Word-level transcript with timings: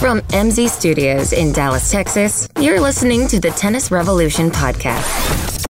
From 0.00 0.20
MZ 0.20 0.68
Studios 0.68 1.32
in 1.32 1.52
Dallas, 1.52 1.90
Texas, 1.90 2.46
you're 2.60 2.80
listening 2.80 3.26
to 3.28 3.40
the 3.40 3.48
Tennis 3.50 3.90
Revolution 3.90 4.50
podcast. 4.50 5.64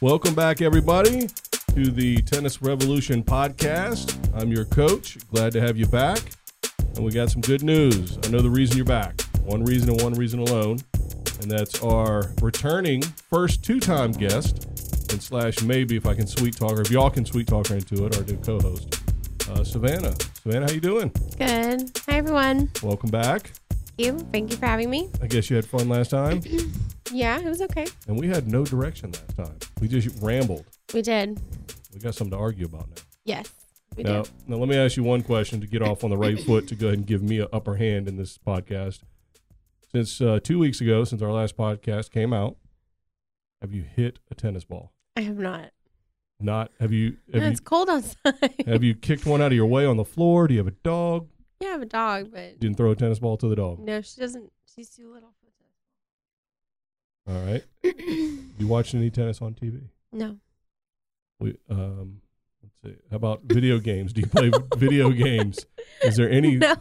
Welcome 0.00 0.34
back, 0.34 0.60
everybody, 0.60 1.28
to 1.74 1.90
the 1.90 2.22
Tennis 2.22 2.62
Revolution 2.62 3.24
podcast. 3.24 4.16
I'm 4.32 4.52
your 4.52 4.64
coach. 4.64 5.18
Glad 5.30 5.50
to 5.54 5.60
have 5.60 5.76
you 5.76 5.86
back. 5.86 6.20
And 6.94 7.04
we 7.04 7.10
got 7.10 7.30
some 7.30 7.40
good 7.40 7.64
news. 7.64 8.16
I 8.22 8.28
know 8.28 8.38
the 8.38 8.48
reason 8.48 8.76
you're 8.76 8.86
back. 8.86 9.20
One 9.42 9.64
reason 9.64 9.90
and 9.90 10.00
one 10.00 10.14
reason 10.14 10.38
alone. 10.38 10.78
And 11.42 11.50
that's 11.50 11.82
our 11.82 12.32
returning 12.40 13.02
first 13.02 13.64
two 13.64 13.80
time 13.80 14.12
guest, 14.12 14.66
and 15.10 15.20
slash 15.20 15.62
maybe 15.62 15.96
if 15.96 16.06
I 16.06 16.14
can 16.14 16.28
sweet 16.28 16.56
talk, 16.56 16.74
or 16.74 16.80
if 16.80 16.92
y'all 16.92 17.10
can 17.10 17.26
sweet 17.26 17.48
talk 17.48 17.66
her 17.66 17.74
into 17.74 18.06
it, 18.06 18.16
our 18.16 18.22
new 18.22 18.36
co 18.36 18.60
host, 18.60 19.02
uh, 19.50 19.64
Savannah. 19.64 20.14
Savannah, 20.44 20.66
how 20.66 20.72
you 20.72 20.80
doing? 20.80 21.10
Good. 21.36 21.90
Hi, 22.08 22.18
everyone. 22.18 22.70
Welcome 22.84 23.10
back. 23.10 23.50
Thank 23.68 23.98
you. 23.98 24.18
Thank 24.30 24.52
you 24.52 24.56
for 24.58 24.66
having 24.66 24.90
me. 24.90 25.10
I 25.20 25.26
guess 25.26 25.50
you 25.50 25.56
had 25.56 25.66
fun 25.66 25.88
last 25.88 26.10
time. 26.10 26.40
Yeah, 27.12 27.38
it 27.38 27.44
was 27.44 27.60
okay. 27.60 27.86
And 28.08 28.18
we 28.18 28.26
had 28.28 28.48
no 28.50 28.64
direction 28.64 29.12
last 29.12 29.36
time. 29.36 29.56
We 29.80 29.88
just 29.88 30.20
rambled. 30.22 30.64
We 30.92 31.02
did. 31.02 31.40
We 31.92 32.00
got 32.00 32.14
something 32.14 32.32
to 32.36 32.42
argue 32.42 32.66
about 32.66 32.88
now. 32.88 33.02
Yes, 33.24 33.50
we 33.96 34.02
Now, 34.02 34.22
did. 34.22 34.32
now, 34.48 34.56
let 34.56 34.68
me 34.68 34.76
ask 34.76 34.96
you 34.96 35.02
one 35.02 35.22
question 35.22 35.60
to 35.60 35.66
get 35.66 35.82
off 35.82 36.04
on 36.04 36.10
the 36.10 36.16
right 36.16 36.38
foot 36.38 36.68
to 36.68 36.74
go 36.74 36.88
ahead 36.88 36.98
and 36.98 37.06
give 37.06 37.22
me 37.22 37.40
an 37.40 37.48
upper 37.52 37.76
hand 37.76 38.06
in 38.08 38.16
this 38.16 38.36
podcast. 38.38 39.00
Since 39.92 40.20
uh, 40.20 40.40
two 40.42 40.58
weeks 40.58 40.80
ago, 40.80 41.04
since 41.04 41.22
our 41.22 41.32
last 41.32 41.56
podcast 41.56 42.10
came 42.10 42.32
out, 42.32 42.56
have 43.62 43.72
you 43.72 43.82
hit 43.82 44.18
a 44.30 44.34
tennis 44.34 44.64
ball? 44.64 44.92
I 45.16 45.20
have 45.22 45.38
not. 45.38 45.70
Not 46.40 46.72
have 46.80 46.92
you 46.92 47.16
have 47.32 47.40
No, 47.42 47.46
you 47.46 47.50
it's 47.52 47.60
cold 47.60 47.88
outside. 47.88 48.34
have 48.66 48.82
you 48.82 48.94
kicked 48.94 49.24
one 49.24 49.40
out 49.40 49.46
of 49.52 49.52
your 49.52 49.66
way 49.66 49.86
on 49.86 49.96
the 49.96 50.04
floor? 50.04 50.48
Do 50.48 50.54
you 50.54 50.58
have 50.60 50.66
a 50.66 50.72
dog? 50.82 51.28
yeah, 51.60 51.68
I 51.68 51.72
have 51.72 51.82
a 51.82 51.86
dog, 51.86 52.32
but 52.32 52.58
Didn't 52.58 52.76
throw 52.76 52.90
a 52.90 52.96
tennis 52.96 53.20
ball 53.20 53.36
to 53.38 53.48
the 53.48 53.54
dog. 53.56 53.78
no, 53.78 54.00
she 54.02 54.20
doesn't. 54.20 54.52
She's 54.74 54.90
too 54.90 55.12
little 55.12 55.32
for 55.40 55.50
tennis. 57.28 57.38
All 57.38 57.52
right. 57.52 57.64
You 58.58 58.68
watching 58.68 59.00
any 59.00 59.10
tennis 59.10 59.40
on 59.42 59.54
TV? 59.54 59.88
no. 60.12 60.36
We 61.44 61.58
um 61.68 62.22
let's 62.62 62.74
see. 62.82 63.02
How 63.10 63.16
about 63.16 63.42
video 63.44 63.78
games? 63.78 64.14
Do 64.14 64.22
you 64.22 64.26
play 64.26 64.50
video 64.78 65.10
games? 65.26 65.66
Is 66.02 66.16
there 66.16 66.30
any 66.30 66.56
No. 66.56 66.74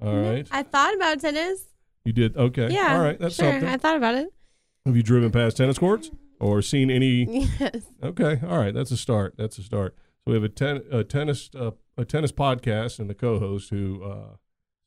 All 0.00 0.16
right. 0.16 0.46
I 0.52 0.62
thought 0.62 0.94
about 0.94 1.20
tennis. 1.20 1.64
You 2.04 2.12
did 2.12 2.36
okay. 2.36 2.68
Yeah. 2.70 2.94
All 2.94 3.00
right, 3.00 3.18
that's 3.18 3.34
sure. 3.34 3.50
something. 3.50 3.68
I 3.68 3.78
thought 3.78 3.96
about 3.96 4.14
it. 4.14 4.32
Have 4.86 4.96
you 4.96 5.02
driven 5.02 5.32
past 5.32 5.56
tennis 5.56 5.76
courts 5.76 6.12
or 6.38 6.62
seen 6.62 6.88
any? 6.88 7.48
Yes. 7.58 7.82
Okay, 8.00 8.40
all 8.46 8.58
right, 8.58 8.72
that's 8.72 8.92
a 8.92 8.96
start. 8.96 9.34
That's 9.36 9.58
a 9.58 9.64
start. 9.64 9.96
So 10.24 10.30
we 10.30 10.34
have 10.34 10.44
a, 10.44 10.48
ten, 10.48 10.82
a 10.92 11.02
tennis 11.02 11.50
uh, 11.58 11.72
a 11.96 12.04
tennis 12.04 12.30
podcast 12.30 13.00
and 13.00 13.10
the 13.10 13.14
co-host 13.14 13.70
who 13.70 14.04
uh, 14.04 14.36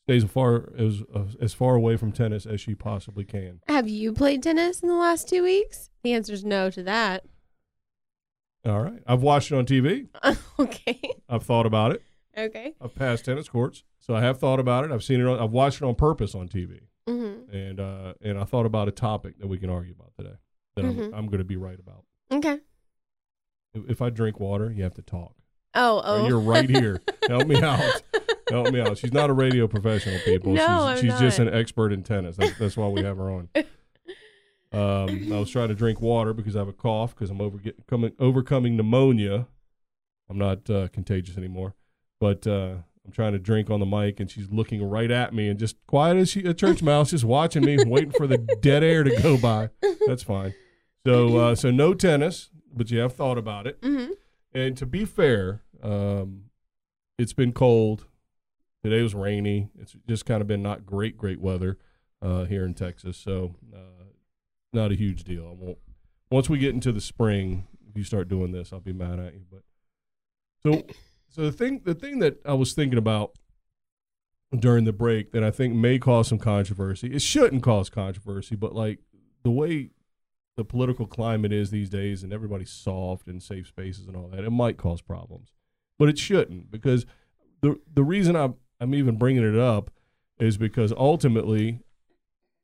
stays 0.07 0.23
far 0.23 0.71
as 0.77 1.01
uh, 1.13 1.25
as 1.41 1.53
far 1.53 1.75
away 1.75 1.97
from 1.97 2.13
tennis 2.13 2.45
as 2.45 2.61
she 2.61 2.73
possibly 2.73 3.25
can. 3.25 3.59
Have 3.67 3.89
you 3.89 4.13
played 4.13 4.41
tennis 4.43 4.79
in 4.79 4.87
the 4.87 4.95
last 4.95 5.27
two 5.27 5.43
weeks? 5.43 5.89
The 6.03 6.13
answer 6.13 6.31
is 6.31 6.45
no 6.45 6.69
to 6.69 6.83
that. 6.83 7.25
All 8.65 8.81
right, 8.81 9.01
I've 9.07 9.21
watched 9.21 9.51
it 9.51 9.55
on 9.55 9.65
TV. 9.65 10.07
okay. 10.59 10.99
I've 11.27 11.43
thought 11.43 11.65
about 11.65 11.91
it. 11.93 12.03
Okay. 12.37 12.73
I've 12.79 12.93
passed 12.95 13.25
tennis 13.25 13.49
courts, 13.49 13.83
so 13.99 14.15
I 14.15 14.21
have 14.21 14.39
thought 14.39 14.59
about 14.59 14.85
it. 14.85 14.91
I've 14.91 15.03
seen 15.03 15.19
it. 15.19 15.25
On, 15.27 15.39
I've 15.39 15.51
watched 15.51 15.81
it 15.81 15.85
on 15.85 15.95
purpose 15.95 16.35
on 16.35 16.47
TV, 16.47 16.81
Mm-hmm. 17.09 17.53
and 17.55 17.79
uh, 17.79 18.13
and 18.21 18.37
I 18.37 18.43
thought 18.43 18.65
about 18.67 18.87
a 18.87 18.91
topic 18.91 19.39
that 19.39 19.47
we 19.47 19.57
can 19.57 19.69
argue 19.69 19.93
about 19.97 20.13
today 20.15 20.35
that 20.75 20.85
Mhm. 20.85 21.07
I'm, 21.07 21.13
I'm 21.15 21.25
going 21.25 21.39
to 21.39 21.43
be 21.43 21.57
right 21.57 21.79
about. 21.79 22.03
Okay. 22.31 22.59
If, 23.73 23.89
if 23.89 24.01
I 24.01 24.09
drink 24.09 24.39
water, 24.39 24.71
you 24.71 24.83
have 24.83 24.93
to 24.95 25.01
talk. 25.01 25.33
Oh, 25.73 26.01
oh. 26.03 26.27
You're 26.27 26.39
right 26.39 26.69
here. 26.69 27.01
Help 27.27 27.47
me 27.47 27.61
out. 27.61 28.03
Help 28.49 28.71
me 28.71 28.79
out. 28.81 28.97
She's 28.97 29.13
not 29.13 29.29
a 29.29 29.33
radio 29.33 29.67
professional, 29.67 30.19
people. 30.25 30.53
No, 30.53 30.61
she's 30.61 30.69
I'm 30.69 30.97
she's 30.97 31.19
just 31.19 31.39
an 31.39 31.47
expert 31.53 31.91
in 31.93 32.03
tennis. 32.03 32.35
That's, 32.37 32.57
that's 32.59 32.77
why 32.77 32.87
we 32.89 33.01
have 33.03 33.17
her 33.17 33.31
on. 33.31 33.49
Um, 34.73 35.33
I 35.33 35.39
was 35.39 35.49
trying 35.49 35.67
to 35.67 35.75
drink 35.75 36.01
water 36.01 36.33
because 36.33 36.55
I 36.55 36.59
have 36.59 36.67
a 36.67 36.73
cough 36.73 37.13
because 37.13 37.29
I'm 37.29 37.41
over 37.41 37.57
get, 37.57 37.85
coming, 37.87 38.13
overcoming 38.19 38.77
pneumonia. 38.77 39.47
I'm 40.29 40.37
not 40.37 40.69
uh, 40.69 40.87
contagious 40.89 41.37
anymore, 41.37 41.75
but 42.21 42.47
uh, 42.47 42.75
I'm 43.05 43.11
trying 43.11 43.33
to 43.33 43.39
drink 43.39 43.69
on 43.69 43.79
the 43.81 43.85
mic, 43.85 44.19
and 44.19 44.31
she's 44.31 44.49
looking 44.49 44.83
right 44.83 45.11
at 45.11 45.33
me 45.33 45.49
and 45.49 45.59
just 45.59 45.75
quiet 45.87 46.17
as 46.17 46.29
she 46.29 46.41
a 46.45 46.53
church 46.53 46.81
mouse, 46.83 47.11
just 47.11 47.25
watching 47.25 47.65
me, 47.65 47.83
waiting 47.85 48.11
for 48.11 48.27
the 48.27 48.37
dead 48.37 48.83
air 48.83 49.03
to 49.03 49.21
go 49.21 49.37
by. 49.37 49.69
That's 50.07 50.23
fine. 50.23 50.53
So 51.05 51.37
uh, 51.37 51.55
so 51.55 51.71
no 51.71 51.93
tennis, 51.93 52.49
but 52.73 52.91
you 52.91 52.99
have 52.99 53.13
thought 53.13 53.37
about 53.37 53.67
it. 53.67 53.81
Mm-hmm. 53.81 54.11
And 54.53 54.77
to 54.77 54.85
be 54.85 55.05
fair, 55.05 55.61
um, 55.81 56.43
it's 57.17 57.33
been 57.33 57.53
cold. 57.53 58.05
Today 58.83 59.01
was 59.01 59.13
rainy. 59.13 59.69
It's 59.79 59.95
just 60.07 60.25
kind 60.25 60.41
of 60.41 60.47
been 60.47 60.63
not 60.63 60.85
great, 60.85 61.17
great 61.17 61.39
weather 61.39 61.77
uh, 62.21 62.45
here 62.45 62.65
in 62.65 62.73
Texas. 62.73 63.17
So, 63.17 63.55
uh, 63.73 64.00
not 64.73 64.91
a 64.91 64.95
huge 64.95 65.23
deal. 65.23 65.47
I 65.47 65.53
won't. 65.53 65.77
Once 66.29 66.49
we 66.49 66.57
get 66.57 66.73
into 66.73 66.91
the 66.91 67.01
spring, 67.01 67.67
if 67.89 67.97
you 67.97 68.03
start 68.03 68.29
doing 68.29 68.51
this, 68.51 68.71
I'll 68.71 68.79
be 68.79 68.93
mad 68.93 69.19
at 69.19 69.33
you. 69.33 69.41
But 69.51 69.63
so, 70.63 70.83
so 71.29 71.41
the 71.41 71.51
thing, 71.51 71.81
the 71.83 71.95
thing 71.95 72.19
that 72.19 72.39
I 72.45 72.53
was 72.53 72.73
thinking 72.73 72.97
about 72.97 73.33
during 74.57 74.83
the 74.83 74.93
break 74.93 75.31
that 75.31 75.43
I 75.43 75.51
think 75.51 75.73
may 75.73 75.97
cause 75.97 76.27
some 76.27 76.37
controversy. 76.37 77.13
It 77.13 77.21
shouldn't 77.21 77.63
cause 77.63 77.89
controversy, 77.89 78.55
but 78.55 78.75
like 78.75 78.99
the 79.43 79.51
way 79.51 79.91
the 80.57 80.65
political 80.65 81.07
climate 81.07 81.53
is 81.53 81.71
these 81.71 81.89
days 81.89 82.23
and 82.23 82.33
everybody's 82.33 82.69
soft 82.69 83.27
and 83.27 83.41
safe 83.41 83.67
spaces 83.67 84.07
and 84.07 84.17
all 84.17 84.27
that, 84.27 84.43
it 84.43 84.49
might 84.49 84.77
cause 84.77 85.01
problems. 85.01 85.51
But 85.97 86.09
it 86.09 86.17
shouldn't 86.17 86.71
because 86.71 87.05
the 87.61 87.79
the 87.93 88.03
reason 88.03 88.35
I'm 88.35 88.55
I'm 88.79 88.93
even 88.95 89.17
bringing 89.17 89.43
it 89.43 89.59
up 89.59 89.91
is 90.39 90.57
because 90.57 90.91
ultimately 90.91 91.81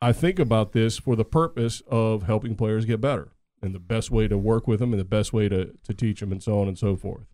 I 0.01 0.11
think 0.13 0.37
about 0.39 0.73
this 0.73 0.97
for 0.97 1.15
the 1.15 1.25
purpose 1.25 1.81
of 1.87 2.23
helping 2.23 2.55
players 2.55 2.85
get 2.85 3.01
better 3.01 3.31
and 3.61 3.73
the 3.73 3.79
best 3.79 4.11
way 4.11 4.27
to 4.27 4.37
work 4.37 4.67
with 4.67 4.79
them 4.79 4.93
and 4.93 4.99
the 4.99 5.05
best 5.05 5.33
way 5.33 5.49
to 5.49 5.73
to 5.83 5.93
teach 5.93 6.19
them 6.19 6.31
and 6.31 6.41
so 6.43 6.59
on 6.61 6.67
and 6.67 6.77
so 6.77 6.95
forth. 6.95 7.25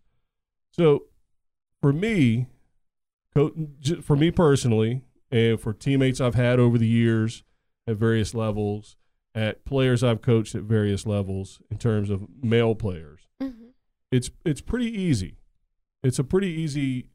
So 0.70 1.04
for 1.82 1.92
me, 1.92 2.46
for 4.02 4.16
me 4.16 4.30
personally, 4.30 5.02
and 5.30 5.60
for 5.60 5.72
teammates 5.72 6.20
I've 6.20 6.34
had 6.36 6.58
over 6.58 6.78
the 6.78 6.86
years 6.86 7.42
at 7.86 7.96
various 7.96 8.34
levels, 8.34 8.96
at 9.34 9.64
players 9.64 10.02
I've 10.02 10.22
coached 10.22 10.54
at 10.54 10.62
various 10.62 11.06
levels 11.06 11.60
in 11.70 11.76
terms 11.78 12.10
of 12.10 12.26
male 12.42 12.74
players, 12.74 13.20
Mm-hmm. 13.42 13.66
it's 14.12 14.30
it's 14.44 14.60
pretty 14.60 14.86
easy. 14.98 15.36
It's 16.02 16.18
a 16.18 16.24
pretty 16.24 16.48
easy 16.48 17.08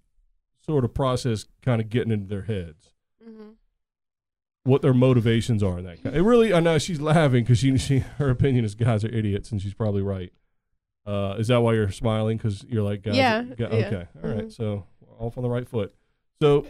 sort 0.66 0.84
of 0.84 0.94
process, 0.94 1.46
kind 1.62 1.82
of 1.82 1.90
getting 1.90 2.12
into 2.12 2.28
their 2.28 2.44
heads, 2.44 2.92
Mm-hmm. 3.28 3.50
What 4.70 4.82
their 4.82 4.94
motivations 4.94 5.62
are. 5.64 5.80
In 5.80 5.86
that. 5.86 6.06
It 6.14 6.22
really, 6.22 6.54
I 6.54 6.60
know 6.60 6.78
she's 6.78 7.02
laughing 7.02 7.44
because 7.44 7.58
she, 7.60 7.78
she 7.78 8.00
her 8.00 8.30
opinion 8.30 8.64
is 8.66 8.76
guys 8.76 9.04
are 9.04 9.10
idiots, 9.14 9.52
and 9.52 9.62
she's 9.62 9.74
probably 9.74 10.02
right. 10.02 10.32
Uh, 11.06 11.36
is 11.40 11.48
that 11.48 11.62
why 11.62 11.74
you're 11.74 11.92
smiling? 11.92 12.38
Because 12.38 12.64
you're 12.70 12.84
like, 12.84 13.02
guys, 13.02 13.16
Yeah, 13.16 13.44
ga- 13.44 13.70
yeah. 13.72 13.86
okay, 13.88 14.08
all 14.24 14.30
right. 14.30 14.46
Mhm. 14.48 14.52
So 14.54 14.86
off 15.18 15.38
on 15.38 15.44
the 15.44 15.50
right 15.50 15.68
foot. 15.68 15.94
So 16.42 16.68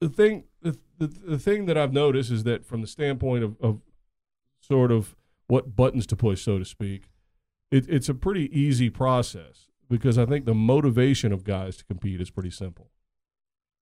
the 0.00 0.08
thing, 0.08 0.44
the, 0.62 0.78
the 0.98 1.06
the 1.08 1.38
thing 1.38 1.66
that 1.66 1.76
I've 1.76 1.92
noticed 1.92 2.30
is 2.30 2.44
that 2.44 2.64
from 2.64 2.80
the 2.82 2.86
standpoint 2.86 3.42
of, 3.44 3.56
of 3.60 3.80
sort 4.60 4.92
of 4.92 5.16
what 5.48 5.74
buttons 5.76 6.06
to 6.08 6.16
push, 6.16 6.42
so 6.42 6.58
to 6.58 6.64
speak, 6.64 7.10
it, 7.70 7.88
it's 7.88 8.08
a 8.08 8.14
pretty 8.14 8.48
easy 8.58 8.90
process 8.90 9.66
because 9.88 10.18
I 10.18 10.26
think 10.26 10.44
the 10.44 10.54
motivation 10.54 11.32
of 11.32 11.44
guys 11.44 11.76
to 11.78 11.84
compete 11.84 12.20
is 12.20 12.30
pretty 12.30 12.50
simple. 12.50 12.90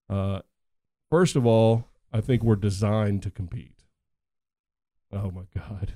Uh, 0.08 0.40
first 1.10 1.36
of 1.36 1.46
all, 1.46 1.86
I 2.14 2.20
think 2.20 2.42
we're 2.44 2.56
designed 2.56 3.22
to 3.24 3.30
compete. 3.30 3.82
Oh 5.12 5.30
my 5.30 5.42
God. 5.54 5.92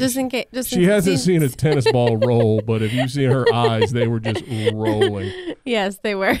Just 0.00 0.16
in 0.16 0.30
case. 0.30 0.46
Just 0.52 0.70
She 0.70 0.84
in 0.84 0.88
hasn't 0.88 1.16
case- 1.16 1.24
seen 1.24 1.42
a 1.42 1.48
tennis 1.50 1.90
ball 1.92 2.16
roll, 2.26 2.62
but 2.62 2.80
if 2.82 2.92
you 2.92 3.06
see 3.06 3.24
her 3.24 3.44
eyes, 3.52 3.92
they 3.92 4.08
were 4.08 4.18
just 4.20 4.42
rolling. 4.72 5.30
Yes, 5.64 5.98
they 6.02 6.14
were. 6.14 6.38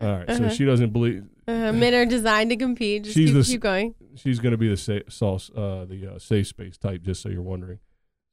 All 0.00 0.08
right, 0.18 0.28
so 0.28 0.34
Uh-huh. 0.44 0.48
she 0.50 0.64
doesn't 0.64 0.90
believe 0.92 1.24
Uh, 1.48 1.72
men 1.72 1.92
are 1.92 2.06
designed 2.06 2.50
to 2.50 2.56
compete. 2.56 3.02
Just 3.04 3.16
She's 3.16 3.30
keep, 3.30 3.36
the 3.36 3.42
keep 3.44 3.60
going. 3.60 3.94
she's 4.14 4.38
going 4.38 4.52
to 4.52 4.56
be 4.58 4.68
the 4.68 4.76
sa- 4.76 5.00
sauce, 5.08 5.50
uh, 5.56 5.84
the 5.86 6.14
uh, 6.14 6.18
safe 6.20 6.46
space 6.46 6.78
type. 6.78 7.02
Just 7.02 7.20
so 7.20 7.28
you're 7.28 7.42
wondering, 7.42 7.80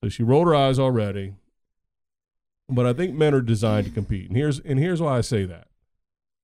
so 0.04 0.10
she 0.10 0.22
rolled 0.24 0.48
her 0.48 0.56
eyes 0.56 0.78
already. 0.80 1.34
But 2.70 2.86
I 2.86 2.94
think 2.94 3.16
men 3.16 3.34
are 3.34 3.42
designed 3.42 3.88
to 3.88 3.92
compete, 3.92 4.28
and 4.28 4.38
here's 4.38 4.60
and 4.60 4.78
here's 4.80 5.02
why 5.02 5.18
I 5.18 5.22
say 5.22 5.46
that. 5.46 5.68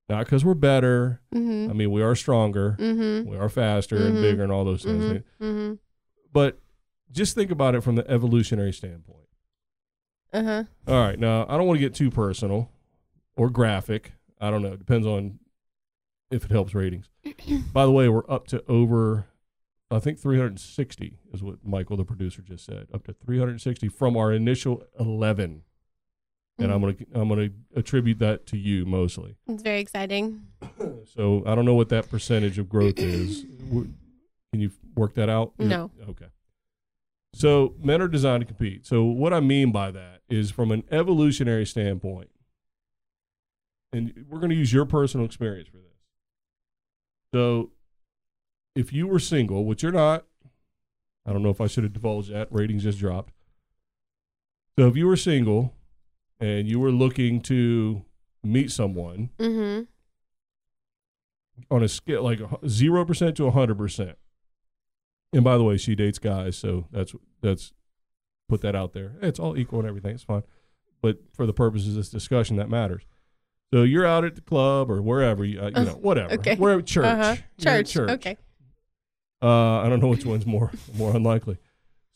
Not 0.10 0.26
because 0.26 0.44
we're 0.44 0.54
better. 0.54 1.22
Mm-hmm. 1.34 1.70
I 1.72 1.74
mean, 1.74 1.92
we 1.92 2.02
are 2.02 2.16
stronger, 2.16 2.76
mm-hmm. 2.80 3.30
we 3.30 3.38
are 3.38 3.50
faster 3.50 3.96
and 3.96 4.18
Mhm. 4.18 4.22
bigger, 4.22 4.44
and 4.44 4.52
all 4.52 4.66
those 4.66 4.84
things. 4.84 5.04
Mm-hmm. 5.04 5.44
Mm-hmm. 5.44 5.74
But 6.32 6.60
just 7.12 7.36
think 7.36 7.52
about 7.52 7.76
it 7.76 7.82
from 7.82 7.96
the 7.96 8.10
evolutionary 8.10 8.74
standpoint. 8.74 9.20
Uh 10.34 10.44
huh. 10.44 10.64
All 10.88 11.00
right. 11.00 11.18
Now, 11.20 11.46
I 11.48 11.58
don't 11.58 11.68
want 11.68 11.78
to 11.78 11.82
get 11.86 11.94
too 11.94 12.10
personal 12.10 12.72
or 13.38 13.50
graphic. 13.50 14.14
I 14.42 14.50
don't 14.50 14.62
know. 14.62 14.74
It 14.74 14.80
depends 14.80 15.06
on 15.08 15.40
if 16.32 16.46
it 16.46 16.52
helps 16.52 16.74
ratings. 16.74 17.10
By 17.74 17.86
the 17.86 17.92
way, 17.92 18.10
we're 18.10 18.30
up 18.30 18.48
to 18.48 18.64
over, 18.68 19.28
I 19.92 20.00
think 20.00 20.20
360 20.20 21.20
is 21.32 21.44
what 21.44 21.64
Michael, 21.64 21.98
the 21.98 22.04
producer, 22.04 22.42
just 22.42 22.66
said. 22.66 22.88
Up 22.92 23.06
to 23.06 23.14
360 23.14 23.88
from 23.90 24.18
our 24.18 24.34
initial 24.34 24.84
11. 25.00 25.62
And 26.60 26.72
I'm 26.72 26.82
mm. 26.82 26.98
gonna 27.14 27.22
I'm 27.22 27.30
gonna 27.30 27.50
attribute 27.76 28.20
that 28.20 28.46
to 28.48 28.58
you 28.58 28.86
mostly. 28.86 29.36
It's 29.48 29.64
very 29.64 29.80
exciting. 29.80 30.48
So 31.16 31.44
I 31.46 31.54
don't 31.54 31.66
know 31.66 31.76
what 31.76 31.90
that 31.90 32.10
percentage 32.10 32.58
of 32.58 32.70
growth 32.70 32.98
is. 32.98 33.42
Can 33.70 33.96
you 34.54 34.72
work 34.96 35.14
that 35.16 35.30
out? 35.30 35.52
You're- 35.60 35.70
No. 35.70 35.92
Okay. 36.10 36.28
So 37.34 37.74
men 37.82 38.02
are 38.02 38.08
designed 38.08 38.42
to 38.42 38.46
compete. 38.46 38.86
So 38.86 39.04
what 39.04 39.34
I 39.34 39.40
mean 39.40 39.72
by 39.72 39.92
that 39.92 40.22
is 40.30 40.52
from 40.52 40.72
an 40.72 40.84
evolutionary 40.92 41.66
standpoint, 41.66 42.30
and 43.92 44.26
we're 44.30 44.40
going 44.40 44.52
to 44.52 44.56
use 44.56 44.72
your 44.72 44.86
personal 44.86 45.26
experience 45.26 45.68
for 45.68 45.78
this. 45.78 45.98
So 47.34 47.72
if 48.76 48.94
you 48.94 49.08
were 49.08 49.20
single, 49.20 49.66
which 49.66 49.82
you're 49.82 49.92
not, 49.92 50.26
I 51.26 51.34
don't 51.34 51.42
know 51.42 51.50
if 51.50 51.60
I 51.60 51.68
should 51.68 51.84
have 51.84 51.94
divulged 51.94 52.32
that. 52.32 52.50
Ratings 52.52 52.84
just 52.84 53.00
dropped. 53.00 53.34
So 54.78 54.88
if 54.88 54.96
you 54.96 55.08
were 55.08 55.18
single 55.18 55.74
and 56.44 56.68
you 56.68 56.80
were 56.80 56.92
looking 56.92 57.40
to 57.42 58.04
meet 58.44 58.72
someone, 58.72 59.30
Mm-hmm. 59.40 59.84
on 61.70 61.84
a 61.84 61.88
scale 61.88 62.24
like 62.24 62.40
zero 62.68 63.06
percent 63.06 63.38
to 63.38 63.50
hundred 63.52 63.78
percent. 63.78 64.18
And 65.32 65.44
by 65.44 65.58
the 65.58 65.64
way, 65.64 65.78
she 65.78 65.96
dates 65.96 66.20
guys, 66.20 66.58
so 66.58 66.86
that's 66.92 67.16
that's 67.42 67.74
put 68.50 68.62
that 68.62 68.76
out 68.76 68.94
there. 68.94 69.14
It's 69.22 69.40
all 69.40 69.58
equal 69.58 69.80
and 69.80 69.88
everything. 69.88 70.12
It's 70.16 70.24
fine, 70.24 70.44
but 71.02 71.20
for 71.34 71.46
the 71.46 71.54
purposes 71.54 71.90
of 71.90 71.96
this 71.96 72.10
discussion, 72.10 72.58
that 72.58 72.70
matters. 72.70 73.04
So 73.74 73.82
you're 73.84 74.06
out 74.06 74.24
at 74.24 74.36
the 74.36 74.42
club 74.42 74.92
or 74.92 75.02
wherever 75.02 75.44
you, 75.44 75.60
uh, 75.60 75.72
you 75.76 75.86
know, 75.86 75.94
whatever. 75.94 76.34
okay. 76.36 76.56
We're 76.56 76.78
at 76.78 76.86
church. 76.86 77.06
Uh-huh. 77.06 77.36
You're 77.58 77.84
Church. 77.84 78.12
Okay. 78.12 78.38
Uh, 79.42 79.80
I 79.82 79.90
don't 79.90 80.00
know 80.00 80.10
which 80.10 80.26
one's 80.26 80.46
more 80.46 80.72
more 80.96 81.16
unlikely. 81.16 81.58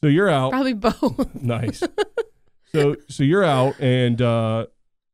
So 0.01 0.07
you're 0.07 0.29
out. 0.29 0.51
Probably 0.51 0.74
both. 0.74 1.33
nice. 1.41 1.81
So 2.74 2.96
so 3.10 3.24
you're 3.24 3.44
out 3.44 3.80
and 3.80 4.22
uh, 4.22 4.68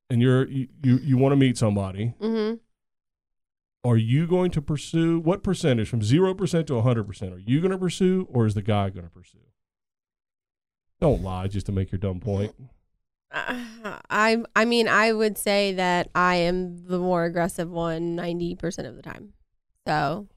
and 0.10 0.22
you're 0.22 0.48
you 0.48 0.68
you, 0.84 0.98
you 0.98 1.18
want 1.18 1.34
to 1.34 1.36
meet 1.36 1.58
somebody 1.58 2.14
mm-hmm. 2.22 2.56
are 3.84 3.98
you 3.98 4.28
going 4.28 4.52
to 4.52 4.62
pursue 4.62 5.20
what 5.20 5.44
percentage 5.44 5.90
from 5.90 6.02
0% 6.02 6.68
to 6.68 6.74
100% 6.74 7.34
are 7.34 7.40
you 7.40 7.60
going 7.60 7.72
to 7.72 7.78
pursue 7.78 8.28
or 8.32 8.46
is 8.46 8.54
the 8.54 8.62
guy 8.62 8.90
going 8.90 9.06
to 9.06 9.12
pursue 9.12 9.40
don't 11.02 11.24
lie 11.24 11.48
just 11.48 11.66
to 11.66 11.72
make 11.72 11.92
your 11.92 12.00
dumb 12.00 12.20
point 12.20 12.54
Uh, 13.32 13.64
I 14.12 14.44
I 14.56 14.66
mean 14.66 14.88
I 14.88 15.12
would 15.12 15.40
say 15.40 15.74
that 15.74 16.10
I 16.14 16.36
am 16.36 16.86
the 16.86 17.00
more 17.00 17.26
aggressive 17.26 17.70
one 17.70 18.16
90% 18.16 18.86
of 18.86 18.96
the 18.96 19.02
time. 19.02 19.34
So, 19.88 20.28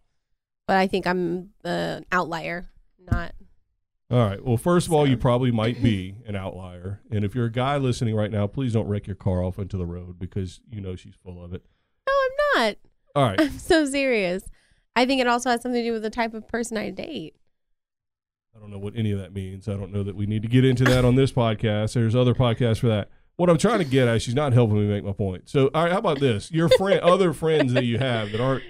but 0.67 0.79
I 0.79 0.87
think 0.87 1.07
I'm 1.07 1.51
the 1.62 2.05
outlier, 2.11 2.71
not 2.99 3.35
all 4.11 4.19
right. 4.19 4.44
Well 4.44 4.56
first 4.56 4.87
of 4.87 4.93
all 4.93 5.06
you 5.08 5.17
probably 5.17 5.50
might 5.50 5.82
be 5.82 6.17
an 6.26 6.37
outlier. 6.37 7.00
And 7.11 7.25
if 7.25 7.35
you're 7.35 7.47
a 7.47 7.53
guy 7.53 7.76
listening 7.76 8.14
right 8.14 8.31
now 8.31 8.47
please 8.47 8.73
don't 8.73 8.87
wreck 8.88 9.06
your 9.06 9.17
car 9.17 9.43
off 9.43 9.58
into 9.58 9.76
the 9.76 9.87
road 9.87 10.19
because 10.19 10.61
you 10.70 10.81
know 10.81 10.94
she's 10.97 11.14
full 11.25 11.43
of 11.44 11.53
it. 11.55 11.62
No, 12.06 12.12
I'm 12.14 12.62
not. 12.67 12.76
all 13.14 13.25
right. 13.25 13.41
I'm 13.41 13.58
so 13.58 13.85
serious. 13.87 14.44
I 14.94 15.05
think 15.06 15.20
it 15.20 15.26
also 15.26 15.50
has 15.50 15.62
something 15.62 15.82
to 15.82 15.88
do 15.88 15.93
with 15.93 16.03
the 16.03 16.11
type 16.11 16.35
of 16.35 16.49
person 16.49 16.76
I 16.79 16.91
date. 16.91 17.35
i 18.56 18.61
don't 18.61 18.70
know 18.70 18.79
what 18.79 18.94
any 18.97 19.12
of 19.12 19.19
that 19.19 19.35
means. 19.35 19.69
I 19.69 19.73
don't 19.75 19.93
know 19.93 20.03
that 20.03 20.17
we 20.17 20.25
need 20.26 20.43
to 20.43 20.49
get 20.49 20.64
into 20.64 20.85
that 20.85 21.05
on 21.05 21.17
this 21.17 21.32
podcast. 21.32 21.93
There's 21.94 22.17
other 22.17 22.35
podcasts 22.35 22.79
for 22.79 22.88
that. 22.88 23.11
What 23.37 23.50
i'm 23.50 23.59
trying 23.59 23.81
to 23.81 23.85
get 23.85 24.09
at 24.09 24.23
she's 24.23 24.35
not 24.35 24.55
helping 24.55 24.76
me 24.79 24.87
make 24.87 25.05
my 25.05 25.12
point. 25.12 25.49
So 25.50 25.69
all 25.75 25.82
right 25.82 25.93
how 25.93 25.99
about 25.99 26.20
this? 26.20 26.50
Your 26.50 26.69
friend 26.70 27.00
other 27.00 27.32
friends 27.35 27.73
that 27.75 27.85
you 27.85 27.99
have 27.99 28.32
that 28.32 28.41
aren't 28.41 28.62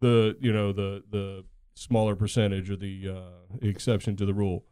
the 0.00 0.36
you 0.40 0.52
know 0.52 0.72
the 0.72 1.02
the 1.10 1.44
smaller 1.74 2.14
percentage 2.16 2.70
or 2.70 2.76
the 2.76 3.08
uh, 3.08 3.56
exception 3.62 4.16
to 4.16 4.24
the 4.24 4.34
rule 4.34 4.64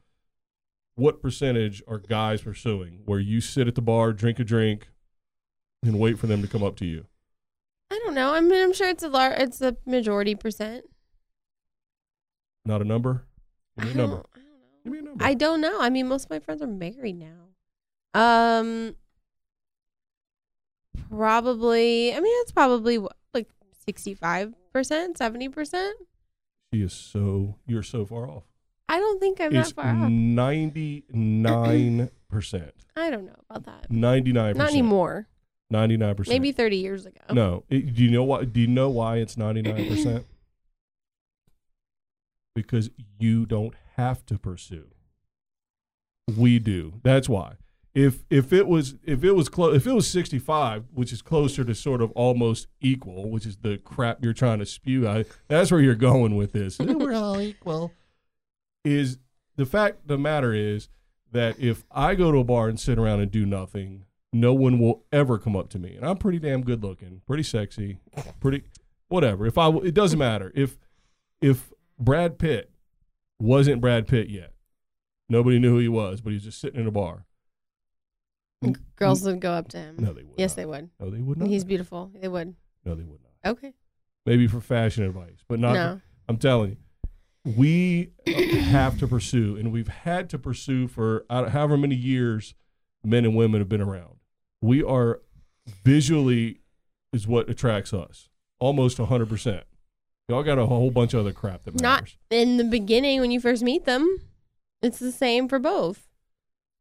what 0.95 1.21
percentage 1.23 1.83
are 1.89 1.99
guys 1.99 2.43
pursuing 2.43 3.01
where 3.05 3.19
you 3.19 3.41
sit 3.41 3.67
at 3.67 3.75
the 3.75 3.83
bar 3.83 4.13
drink 4.13 4.39
a 4.39 4.45
drink 4.45 4.89
and 5.83 5.99
wait 5.99 6.19
for 6.19 6.27
them 6.27 6.41
to 6.43 6.49
come 6.49 6.63
up 6.63 6.77
to 6.77 6.85
you 6.87 7.07
I 7.91 8.01
don't 8.07 8.15
know. 8.15 8.33
I 8.33 8.41
mean, 8.41 8.63
I'm 8.63 8.73
sure 8.73 8.89
it's 8.89 9.03
a 9.03 9.09
lar- 9.11 9.35
it's 9.35 9.61
a 9.61 9.77
majority 9.85 10.35
percent. 10.35 10.87
not 12.65 12.81
a 12.81 12.85
number 12.85 13.27
give 13.79 13.87
me 13.89 13.93
a 13.93 13.97
number 13.97 14.23
I 14.35 14.39
don't 14.39 14.45
know. 14.45 14.83
give 14.85 14.93
me 14.93 14.99
a 14.99 15.03
number 15.03 15.25
I 15.25 15.35
don't 15.35 15.61
know. 15.61 15.79
I 15.81 15.91
mean, 15.91 16.09
most 16.09 16.25
of 16.25 16.31
my 16.31 16.39
friends 16.39 16.63
are 16.63 16.67
married 16.67 17.19
now. 17.19 17.49
Um, 18.15 18.97
probably. 21.11 22.15
I 22.15 22.21
mean, 22.21 22.33
it's 22.43 22.53
probably 22.53 22.99
like 23.35 23.49
sixty-five 23.85 24.55
percent, 24.73 25.19
seventy 25.19 25.49
percent. 25.51 25.97
She 26.73 26.83
is 26.83 26.93
so 26.93 27.57
you're 27.67 27.83
so 27.83 28.05
far 28.05 28.29
off 28.29 28.45
I 28.89 28.99
don't 28.99 29.21
think 29.21 29.41
I'm 29.41 29.55
it's 29.55 29.73
that 29.73 29.75
far 29.75 29.87
off. 29.87 30.11
99% 30.11 32.71
I 32.97 33.11
don't 33.11 33.25
know 33.25 33.37
about 33.49 33.65
that. 33.65 33.91
99%. 33.91 34.57
Not 34.57 34.69
anymore. 34.71 35.29
99%. 35.73 36.29
Maybe 36.29 36.53
thirty 36.53 36.77
years 36.77 37.07
ago. 37.07 37.21
No. 37.31 37.65
It- 37.71 37.95
do 37.95 38.05
you 38.05 38.11
know 38.11 38.25
why 38.25 38.45
do 38.45 38.61
you 38.61 38.67
know 38.67 38.91
why 38.91 39.17
it's 39.17 39.37
99%? 39.37 40.25
because 42.55 42.91
you 43.19 43.47
don't 43.47 43.75
have 43.97 44.25
to 44.27 44.39
pursue. 44.39 44.89
We 46.37 46.59
do. 46.59 46.95
That's 47.03 47.29
why. 47.29 47.55
If 47.95 48.25
if 48.31 48.53
it 48.53 48.67
was 48.67 48.95
if 49.05 49.23
it 49.23 49.33
was 49.33 49.49
close 49.51 49.77
if 49.77 49.87
it 49.87 49.93
was 49.93 50.09
65, 50.09 50.85
which 50.95 51.13
is 51.13 51.21
closer 51.21 51.63
to 51.65 51.75
sort 51.75 52.01
of 52.01 52.11
almost 52.13 52.67
equal, 52.81 53.31
which 53.31 53.45
is 53.45 53.59
the 53.59 53.79
crap 53.79 54.25
you're 54.25 54.33
trying 54.33 54.61
to 54.61 54.67
spew 54.67 55.07
out, 55.07 55.27
that's 55.49 55.71
where 55.71 55.81
you're 55.81 55.95
going 55.95 56.35
with 56.35 56.53
this. 56.53 56.79
We're 56.79 57.13
all 57.13 57.41
equal. 57.41 57.93
Is 58.85 59.19
the 59.57 59.67
fact 59.67 60.03
of 60.03 60.09
the 60.09 60.19
matter 60.19 60.55
is 60.55 60.89
that 61.33 61.59
if 61.59 61.85
I 61.91 62.15
go 62.15 62.33
to 62.33 62.39
a 62.39 62.45
bar 62.45 62.69
and 62.69 62.81
sit 62.81 62.99
around 62.99 63.21
and 63.21 63.31
do 63.31 63.45
nothing, 63.45 64.05
no 64.33 64.55
one 64.55 64.79
will 64.79 65.05
ever 65.13 65.39
come 65.39 65.55
up 65.55 65.69
to 65.71 65.79
me. 65.79 65.95
And 65.95 66.07
I'm 66.07 66.17
pretty 66.17 66.39
damn 66.39 66.63
good 66.63 66.83
looking, 66.83 67.21
pretty 67.27 67.43
sexy, 67.43 67.99
pretty 68.41 68.63
whatever. 69.09 69.47
If 69.47 69.59
I 69.59 69.69
it 69.69 69.95
doesn't 69.95 70.19
matter. 70.19 70.51
If 70.55 70.79
if 71.41 71.73
Brad 71.99 72.39
Pitt 72.39 72.71
wasn't 73.39 73.81
Brad 73.81 74.07
Pitt 74.07 74.31
yet, 74.31 74.55
nobody 75.29 75.59
knew 75.59 75.71
who 75.71 75.79
he 75.79 75.89
was, 75.89 76.21
but 76.21 76.31
he 76.31 76.37
was 76.37 76.45
just 76.45 76.61
sitting 76.61 76.81
in 76.81 76.87
a 76.87 76.91
bar. 76.91 77.27
Girls 78.97 79.23
would 79.25 79.41
go 79.41 79.53
up 79.53 79.69
to 79.69 79.79
him. 79.79 79.97
No, 79.99 80.13
they 80.13 80.23
would. 80.23 80.35
yes, 80.37 80.53
not. 80.53 80.57
they 80.57 80.67
would. 80.67 80.91
No, 81.01 81.11
they 81.11 81.21
would 81.21 81.39
not. 81.39 81.49
He's 81.49 81.65
beautiful. 81.65 82.11
They 82.15 82.29
would. 82.29 82.55
no, 82.85 82.95
they 82.95 83.05
would 83.05 83.21
not. 83.23 83.51
Okay. 83.53 83.75
Maybe 84.25 84.47
for 84.47 84.61
fashion 84.61 85.05
advice, 85.05 85.45
but 85.49 85.59
not. 85.59 85.75
no. 85.75 86.01
I'm 86.29 86.37
telling 86.37 86.77
you, 87.45 87.55
we 87.57 88.13
have 88.71 88.99
to 89.01 89.09
pursue, 89.09 89.57
and 89.57 89.73
we've 89.73 89.89
had 89.89 90.31
to 90.31 90.39
pursue 90.39 90.87
for 90.87 91.27
uh, 91.29 91.49
however 91.49 91.77
many 91.77 91.97
years 91.97 92.55
men 93.05 93.25
and 93.25 93.35
women 93.35 93.61
have 93.61 93.69
been 93.69 93.81
around. 93.81 94.17
We 94.61 94.83
are 94.83 95.21
visually 95.85 96.61
is 97.13 97.27
what 97.27 97.51
attracts 97.51 97.93
us, 97.93 98.29
almost 98.61 98.99
100. 98.99 99.29
percent 99.29 99.65
Y'all 100.29 100.43
got 100.45 100.59
a 100.59 100.67
whole 100.67 100.91
bunch 100.91 101.15
of 101.15 101.21
other 101.21 101.33
crap 101.33 101.65
that 101.65 101.81
matters. 101.81 102.17
Not 102.31 102.39
in 102.39 102.57
the 102.57 102.65
beginning 102.65 103.21
when 103.21 103.31
you 103.31 103.41
first 103.41 103.63
meet 103.63 103.85
them. 103.85 104.19
It's 104.81 104.99
the 104.99 105.13
same 105.13 105.49
for 105.49 105.59
both. 105.59 106.09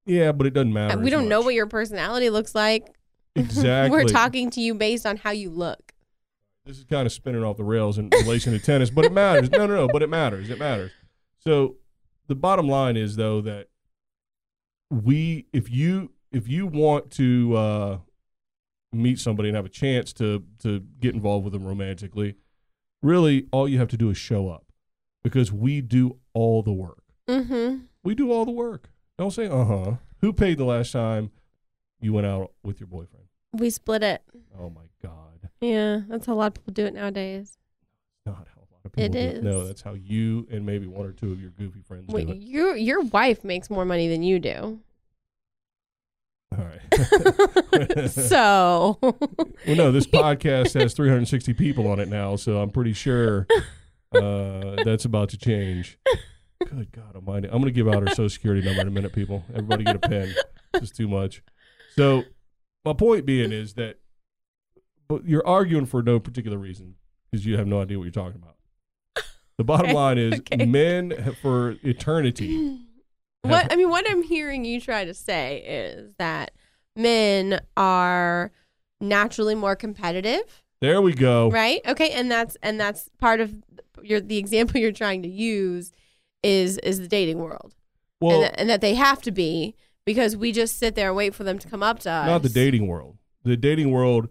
Yeah, 0.05 0.31
but 0.31 0.47
it 0.47 0.53
doesn't 0.53 0.73
matter. 0.73 0.97
we 0.99 1.09
don't 1.09 1.27
know 1.29 1.41
what 1.41 1.53
your 1.53 1.67
personality 1.67 2.29
looks 2.29 2.55
like. 2.55 2.95
exactly. 3.35 3.91
We're 3.97 4.05
talking 4.07 4.49
to 4.51 4.61
you 4.61 4.73
based 4.73 5.05
on 5.05 5.17
how 5.17 5.31
you 5.31 5.49
look. 5.49 5.93
this 6.65 6.77
is 6.77 6.83
kind 6.83 7.05
of 7.05 7.11
spinning 7.11 7.43
off 7.43 7.57
the 7.57 7.63
rails 7.63 7.97
in 7.97 8.09
relation 8.09 8.53
to 8.53 8.59
tennis, 8.59 8.89
but 8.89 9.05
it 9.05 9.11
matters. 9.11 9.49
No, 9.49 9.65
no, 9.65 9.75
no, 9.75 9.87
but 9.87 10.01
it 10.01 10.09
matters. 10.09 10.49
It 10.49 10.59
matters. 10.59 10.91
So 11.39 11.77
the 12.27 12.35
bottom 12.35 12.67
line 12.67 12.97
is 12.97 13.15
though 13.15 13.41
that 13.41 13.67
we 14.89 15.45
if 15.53 15.71
you 15.71 16.11
if 16.31 16.47
you 16.47 16.67
want 16.67 17.11
to 17.11 17.55
uh 17.55 17.97
meet 18.93 19.19
somebody 19.19 19.49
and 19.49 19.55
have 19.55 19.65
a 19.65 19.69
chance 19.69 20.11
to 20.13 20.43
to 20.59 20.81
get 20.99 21.13
involved 21.15 21.45
with 21.45 21.53
them 21.53 21.65
romantically, 21.65 22.35
really 23.01 23.47
all 23.51 23.67
you 23.67 23.79
have 23.79 23.87
to 23.89 23.97
do 23.97 24.09
is 24.09 24.17
show 24.17 24.49
up. 24.49 24.65
Because 25.23 25.51
we 25.51 25.81
do 25.81 26.17
all 26.33 26.63
the 26.63 26.73
work. 26.73 27.03
Mm-hmm. 27.27 27.85
We 28.03 28.15
do 28.15 28.31
all 28.31 28.43
the 28.43 28.51
work. 28.51 28.89
Don't 29.21 29.29
say 29.29 29.45
uh-huh. 29.45 29.97
Who 30.21 30.33
paid 30.33 30.57
the 30.57 30.65
last 30.65 30.93
time 30.93 31.29
you 31.99 32.11
went 32.11 32.25
out 32.25 32.53
with 32.63 32.79
your 32.79 32.87
boyfriend? 32.87 33.27
We 33.53 33.69
split 33.69 34.01
it. 34.01 34.23
Oh 34.59 34.71
my 34.71 34.81
god. 34.99 35.51
Yeah, 35.59 35.99
that's 36.09 36.25
how 36.25 36.33
a 36.33 36.37
lot 36.37 36.47
of 36.47 36.53
people 36.55 36.73
do 36.73 36.87
it 36.87 36.95
nowadays. 36.95 37.55
not 38.25 38.47
how 38.47 38.61
a 38.61 38.69
lot 38.73 38.79
of 38.83 38.91
people 38.93 39.03
It 39.03 39.11
do 39.11 39.19
it. 39.19 39.43
No, 39.43 39.67
that's 39.67 39.83
how 39.83 39.93
you 39.93 40.47
and 40.49 40.65
maybe 40.65 40.87
one 40.87 41.05
or 41.05 41.11
two 41.11 41.31
of 41.31 41.39
your 41.39 41.51
goofy 41.51 41.81
friends 41.81 42.07
Wait, 42.07 42.25
do 42.25 42.33
it. 42.33 42.39
your 42.39 42.75
your 42.75 43.01
wife 43.01 43.43
makes 43.43 43.69
more 43.69 43.85
money 43.85 44.07
than 44.07 44.23
you 44.23 44.39
do. 44.39 44.79
All 46.57 46.65
right. 46.65 48.09
so 48.09 48.97
well, 49.03 49.45
no, 49.67 49.91
this 49.91 50.07
podcast 50.07 50.73
has 50.81 50.95
360 50.95 51.53
people 51.53 51.87
on 51.87 51.99
it 51.99 52.07
now, 52.07 52.37
so 52.37 52.59
I'm 52.59 52.71
pretty 52.71 52.93
sure 52.93 53.45
uh, 54.15 54.83
that's 54.83 55.05
about 55.05 55.29
to 55.29 55.37
change. 55.37 55.99
Good 56.73 56.91
God 56.93 57.15
Almighty! 57.15 57.47
I'm 57.47 57.53
going 57.61 57.65
to 57.65 57.71
give 57.71 57.87
out 57.87 57.95
our 58.07 58.07
Social 58.15 58.29
Security 58.29 58.65
number 58.65 58.81
in 58.81 58.87
a 58.87 58.91
minute, 58.91 59.11
people. 59.13 59.43
Everybody 59.49 59.83
get 59.83 59.95
a 59.97 59.99
pen. 59.99 60.33
This 60.73 60.83
is 60.83 60.91
too 60.91 61.07
much. 61.09 61.43
So 61.97 62.23
my 62.85 62.93
point 62.93 63.25
being 63.25 63.51
is 63.51 63.73
that, 63.73 63.99
but 65.09 65.25
you're 65.25 65.45
arguing 65.45 65.85
for 65.85 66.01
no 66.01 66.19
particular 66.19 66.57
reason 66.57 66.95
because 67.29 67.45
you 67.45 67.57
have 67.57 67.67
no 67.67 67.81
idea 67.81 67.97
what 67.97 68.05
you're 68.05 68.11
talking 68.11 68.41
about. 68.41 68.55
The 69.57 69.65
bottom 69.65 69.87
Okay, 69.87 69.93
line 69.95 70.17
is 70.17 70.39
okay. 70.39 70.65
men 70.65 71.35
for 71.41 71.75
eternity. 71.83 72.79
what 73.41 73.71
I 73.71 73.75
mean, 73.75 73.89
what 73.89 74.09
I'm 74.09 74.23
hearing 74.23 74.63
you 74.63 74.79
try 74.79 75.03
to 75.03 75.13
say 75.13 75.57
is 75.67 76.13
that 76.19 76.51
men 76.95 77.59
are 77.75 78.51
naturally 79.01 79.55
more 79.55 79.75
competitive, 79.75 80.63
There 80.79 81.01
we 81.01 81.13
go. 81.13 81.49
right? 81.51 81.81
Okay, 81.85 82.11
and 82.11 82.31
that's 82.31 82.55
and 82.63 82.79
that's 82.79 83.09
part 83.19 83.41
of 83.41 83.53
your 84.01 84.21
the 84.21 84.37
example 84.37 84.79
you're 84.79 84.93
trying 84.93 85.21
to 85.23 85.29
use 85.29 85.91
is 86.43 86.77
is 86.79 86.99
the 86.99 87.07
dating 87.07 87.39
world, 87.39 87.75
Well, 88.19 88.35
and, 88.37 88.43
that, 88.45 88.59
and 88.59 88.69
that 88.69 88.81
they 88.81 88.95
have 88.95 89.21
to 89.23 89.31
be 89.31 89.75
because 90.05 90.35
we 90.35 90.51
just 90.51 90.77
sit 90.79 90.95
there 90.95 91.07
and 91.09 91.15
wait 91.15 91.35
for 91.35 91.43
them 91.43 91.59
to 91.59 91.67
come 91.69 91.83
up 91.83 91.99
to 91.99 92.11
us. 92.11 92.25
not 92.27 92.41
the 92.43 92.49
dating 92.49 92.87
world. 92.87 93.17
The 93.43 93.57
dating 93.57 93.91
world. 93.91 94.29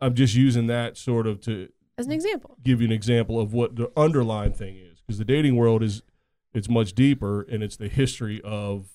I'm 0.00 0.14
just 0.14 0.34
using 0.34 0.66
that 0.68 0.96
sort 0.96 1.26
of 1.26 1.40
to 1.42 1.68
as 1.98 2.06
an 2.06 2.12
example. 2.12 2.56
give 2.62 2.80
you 2.80 2.86
an 2.86 2.92
example 2.92 3.38
of 3.40 3.52
what 3.52 3.76
the 3.76 3.90
underlying 3.96 4.52
thing 4.52 4.76
is 4.76 5.00
because 5.00 5.18
the 5.18 5.24
dating 5.24 5.56
world 5.56 5.82
is 5.82 6.02
it's 6.54 6.68
much 6.68 6.94
deeper 6.94 7.42
and 7.42 7.62
it's 7.62 7.76
the 7.76 7.88
history 7.88 8.40
of 8.42 8.88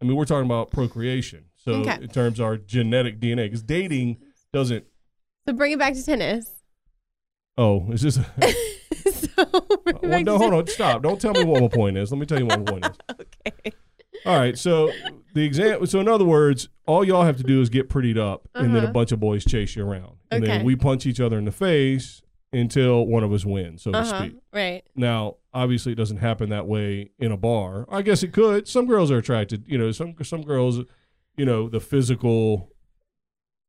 i 0.00 0.04
mean 0.06 0.16
we're 0.16 0.24
talking 0.24 0.46
about 0.46 0.70
procreation 0.70 1.44
so 1.56 1.72
Okay. 1.74 1.98
in 2.00 2.08
terms 2.08 2.40
of 2.40 2.46
our 2.46 2.56
genetic 2.56 3.20
dna 3.20 3.44
because 3.44 3.62
dating 3.62 4.16
doesn't 4.54 4.86
So 5.46 5.52
bring 5.52 5.72
it 5.72 5.78
back 5.78 5.92
to 5.92 6.02
tennis. 6.02 6.48
oh 7.58 7.90
is 7.92 8.00
this 8.00 8.16
a, 8.16 8.24
so 9.12 9.45
well, 10.08 10.22
no 10.22 10.38
hold 10.38 10.54
on 10.54 10.66
stop 10.78 11.02
don't 11.02 11.20
tell 11.20 11.34
me 11.34 11.42
what 11.44 11.60
my 11.60 11.68
point 11.68 11.96
is 11.96 12.10
let 12.10 12.18
me 12.18 12.26
tell 12.26 12.38
you 12.38 12.46
what 12.46 12.58
my 12.58 12.64
point 12.64 12.84
is 12.86 12.98
Okay. 13.20 13.72
all 14.24 14.36
right 14.38 14.56
so 14.58 14.92
the 15.34 15.44
example 15.44 15.86
so 15.86 16.00
in 16.00 16.08
other 16.08 16.24
words 16.24 16.68
all 16.86 17.04
y'all 17.04 17.24
have 17.24 17.36
to 17.36 17.42
do 17.44 17.60
is 17.60 17.68
get 17.68 17.88
prettied 17.88 18.18
up 18.18 18.48
and 18.54 18.74
then 18.74 18.82
a 18.82 18.86
Uh-huh. 18.86 18.92
bunch 18.92 19.12
of 19.12 19.20
boys 19.20 19.44
chase 19.44 19.76
you 19.76 19.84
around 19.86 20.16
and 20.30 20.42
Okay. 20.44 20.56
then 20.58 20.64
we 20.64 20.76
punch 20.76 21.06
each 21.06 21.20
other 21.20 21.38
in 21.38 21.44
the 21.44 21.52
face 21.52 22.22
until 22.52 23.04
one 23.06 23.22
of 23.24 23.32
us 23.32 23.44
wins 23.44 23.82
so 23.82 23.92
to 23.92 23.98
Uh 23.98 24.04
huh. 24.04 24.18
speak 24.24 24.36
Right. 24.52 24.82
Now, 24.94 25.36
obviously, 25.52 25.92
it 25.92 25.96
doesn't 25.96 26.16
happen 26.18 26.48
that 26.48 26.66
way 26.66 27.10
in 27.18 27.30
a 27.30 27.36
bar. 27.36 27.84
I 27.90 28.00
guess 28.00 28.22
it 28.22 28.32
could. 28.32 28.66
Some 28.66 28.86
girls 28.86 29.10
are 29.10 29.18
attracted. 29.18 29.64
You 29.66 29.76
know, 29.76 29.92
some 29.92 30.14
some 30.22 30.40
girls, 30.40 30.78
you 31.36 31.44
know, 31.44 31.68
the 31.68 31.78
physical, 31.80 32.70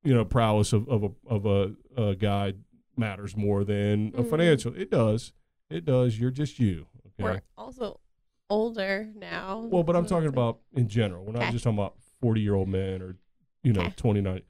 you 0.05 0.13
know, 0.13 0.23
prowess 0.23 0.71
of 0.71 0.87
of 0.87 1.03
a 1.03 1.09
of 1.27 1.45
a, 1.45 1.73
a 2.01 2.15
guy 2.15 2.53
matters 2.95 3.35
more 3.35 3.65
than 3.65 4.13
a 4.15 4.23
Mhm. 4.23 4.29
financial. 4.29 4.73
It 4.77 4.89
does. 4.89 5.33
It 5.69 5.85
does. 5.85 6.19
You're 6.19 6.31
just 6.31 6.59
you. 6.59 6.85
Okay. 7.19 7.23
We're 7.23 7.41
also 7.57 7.99
older 8.49 9.09
now. 9.15 9.67
Well, 9.69 9.83
but 9.83 9.95
I'm 9.95 10.05
talking 10.05 10.29
about 10.29 10.59
in 10.73 10.87
general. 10.87 11.25
We're 11.25 11.33
not 11.33 11.43
Okay. 11.43 11.51
just 11.51 11.63
talking 11.63 11.77
about 11.79 11.95
40 12.21 12.41
year 12.41 12.55
old 12.55 12.69
men 12.69 13.01
or, 13.01 13.15
you 13.63 13.73
know, 13.73 13.81
Okay. 13.81 13.93
29. 13.97 14.41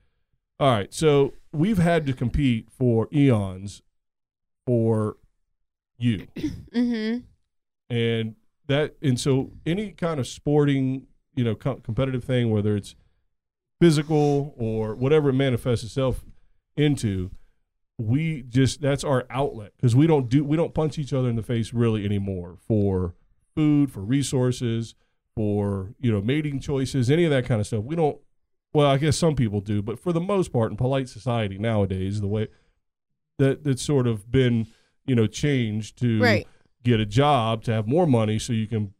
All 0.59 0.71
right. 0.71 0.93
So 0.93 1.33
we've 1.51 1.77
had 1.77 2.05
to 2.07 2.13
compete 2.13 2.69
for 2.71 3.07
eons 3.13 3.81
for 4.65 5.17
you. 5.97 6.27
Mm-hmm. 6.73 7.19
and 7.89 8.35
that 8.67 8.95
and 9.01 9.17
so 9.19 9.51
any 9.65 9.91
kind 9.93 10.19
of 10.19 10.27
sporting 10.27 11.07
you 11.35 11.43
know 11.43 11.55
co- 11.55 11.77
competitive 11.77 12.23
thing 12.23 12.51
whether 12.51 12.75
it's 12.75 12.95
physical 13.79 14.53
or 14.57 14.93
whatever 14.93 15.29
it 15.29 15.33
manifests 15.33 15.85
itself 15.85 16.25
into 16.75 17.31
we 17.97 18.43
just 18.43 18.79
that's 18.81 19.03
our 19.03 19.25
outlet 19.29 19.71
because 19.75 19.95
we 19.95 20.05
don't 20.05 20.29
do 20.29 20.43
we 20.43 20.55
don't 20.55 20.73
punch 20.73 20.99
each 20.99 21.13
other 21.13 21.29
in 21.29 21.35
the 21.35 21.41
face 21.43 21.73
really 21.73 22.05
anymore 22.05 22.57
for 22.67 23.15
food 23.55 23.91
for 23.91 24.01
resources 24.01 24.93
for 25.35 25.93
you 25.99 26.11
know 26.11 26.21
mating 26.21 26.59
choices 26.59 27.09
any 27.09 27.23
of 27.23 27.31
that 27.31 27.45
kind 27.45 27.59
of 27.59 27.65
stuff 27.65 27.83
we 27.83 27.95
don't 27.95 28.19
well 28.73 28.85
i 28.87 28.97
guess 28.97 29.17
some 29.17 29.35
people 29.35 29.61
do 29.61 29.81
but 29.81 29.99
for 29.99 30.13
the 30.13 30.21
most 30.21 30.53
part 30.53 30.69
in 30.69 30.77
polite 30.77 31.09
society 31.09 31.57
nowadays 31.57 32.21
the 32.21 32.27
way 32.27 32.47
that 33.39 33.63
that's 33.63 33.81
sort 33.81 34.05
of 34.05 34.29
been 34.31 34.67
you 35.05 35.15
know 35.15 35.25
changed 35.27 35.97
to 35.97 36.21
Right. 36.21 36.47
get 36.83 36.99
a 36.99 37.05
job 37.05 37.63
to 37.63 37.71
have 37.73 37.87
more 37.87 38.05
money 38.05 38.37
so 38.37 38.53
you 38.53 38.67
can 38.67 38.93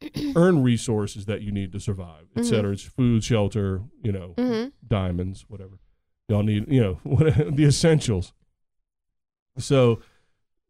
earn 0.36 0.62
resources 0.62 1.26
that 1.26 1.42
you 1.42 1.50
need 1.50 1.72
to 1.72 1.80
survive, 1.80 2.26
et 2.36 2.42
Mhm. 2.42 2.44
cetera. 2.48 2.72
It's 2.72 2.82
food, 2.84 3.24
shelter, 3.24 3.82
you 4.00 4.12
know, 4.12 4.34
Mm-hmm. 4.38 4.68
diamonds, 4.86 5.44
whatever. 5.48 5.80
Y'all 6.28 6.42
need, 6.42 6.70
you 6.70 6.80
know, 6.80 7.00
what, 7.04 7.56
the 7.56 7.64
essentials. 7.64 8.32
So, 9.58 10.00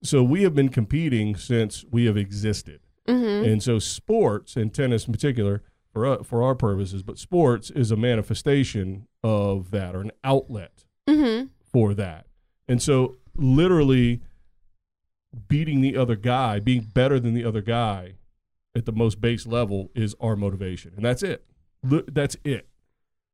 so 0.03 0.23
we 0.23 0.43
have 0.45 0.55
been 0.55 0.69
competing 0.69 1.37
since 1.37 1.85
we 1.91 2.07
have 2.07 2.17
existed, 2.17 2.81
Mm-hmm. 3.09 3.49
and 3.51 3.63
so 3.63 3.79
sports 3.79 4.55
and 4.55 4.73
tennis 4.73 5.07
in 5.07 5.13
particular, 5.15 5.63
for 5.95 6.05
uh, 6.07 6.23
for 6.23 6.43
our 6.43 6.55
purposes, 6.55 7.03
but 7.03 7.19
sports 7.19 7.71
is 7.71 7.91
a 7.91 7.97
manifestation 7.97 9.09
of 9.25 9.71
that 9.71 9.95
or 9.97 10.01
an 10.03 10.13
outlet 10.23 10.85
Mm-hmm. 11.09 11.47
for 11.73 11.95
that. 11.95 12.27
And 12.69 12.83
so 12.83 13.17
literally 13.35 14.21
beating 15.49 15.81
the 15.81 15.97
other 15.97 16.17
guy, 16.17 16.61
being 16.61 16.83
better 16.83 17.19
than 17.19 17.33
the 17.33 17.45
other 17.45 17.63
guy 17.63 18.15
at 18.77 18.85
the 18.85 18.93
most 18.93 19.21
base 19.23 19.47
level 19.47 19.91
is 19.95 20.15
our 20.21 20.37
motivation. 20.37 20.93
And 20.97 21.05
that's 21.05 21.23
it. 21.23 21.45
That's 21.83 22.37
it. 22.45 22.68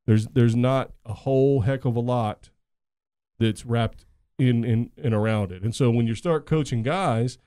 There's 0.07 0.27
there's 0.29 0.57
not 0.57 0.93
a 1.05 1.15
whole 1.15 1.63
heck 1.63 1.85
of 1.85 1.97
a 1.97 2.01
lot 2.01 2.51
that's 3.39 3.65
wrapped 3.65 4.05
in 4.39 4.65
in 4.65 4.91
and 5.03 5.15
around 5.15 5.53
it. 5.53 5.63
And 5.63 5.75
so 5.75 5.91
when 5.91 6.07
you 6.07 6.15
start 6.15 6.47
coaching 6.47 6.83
guys, 6.83 7.39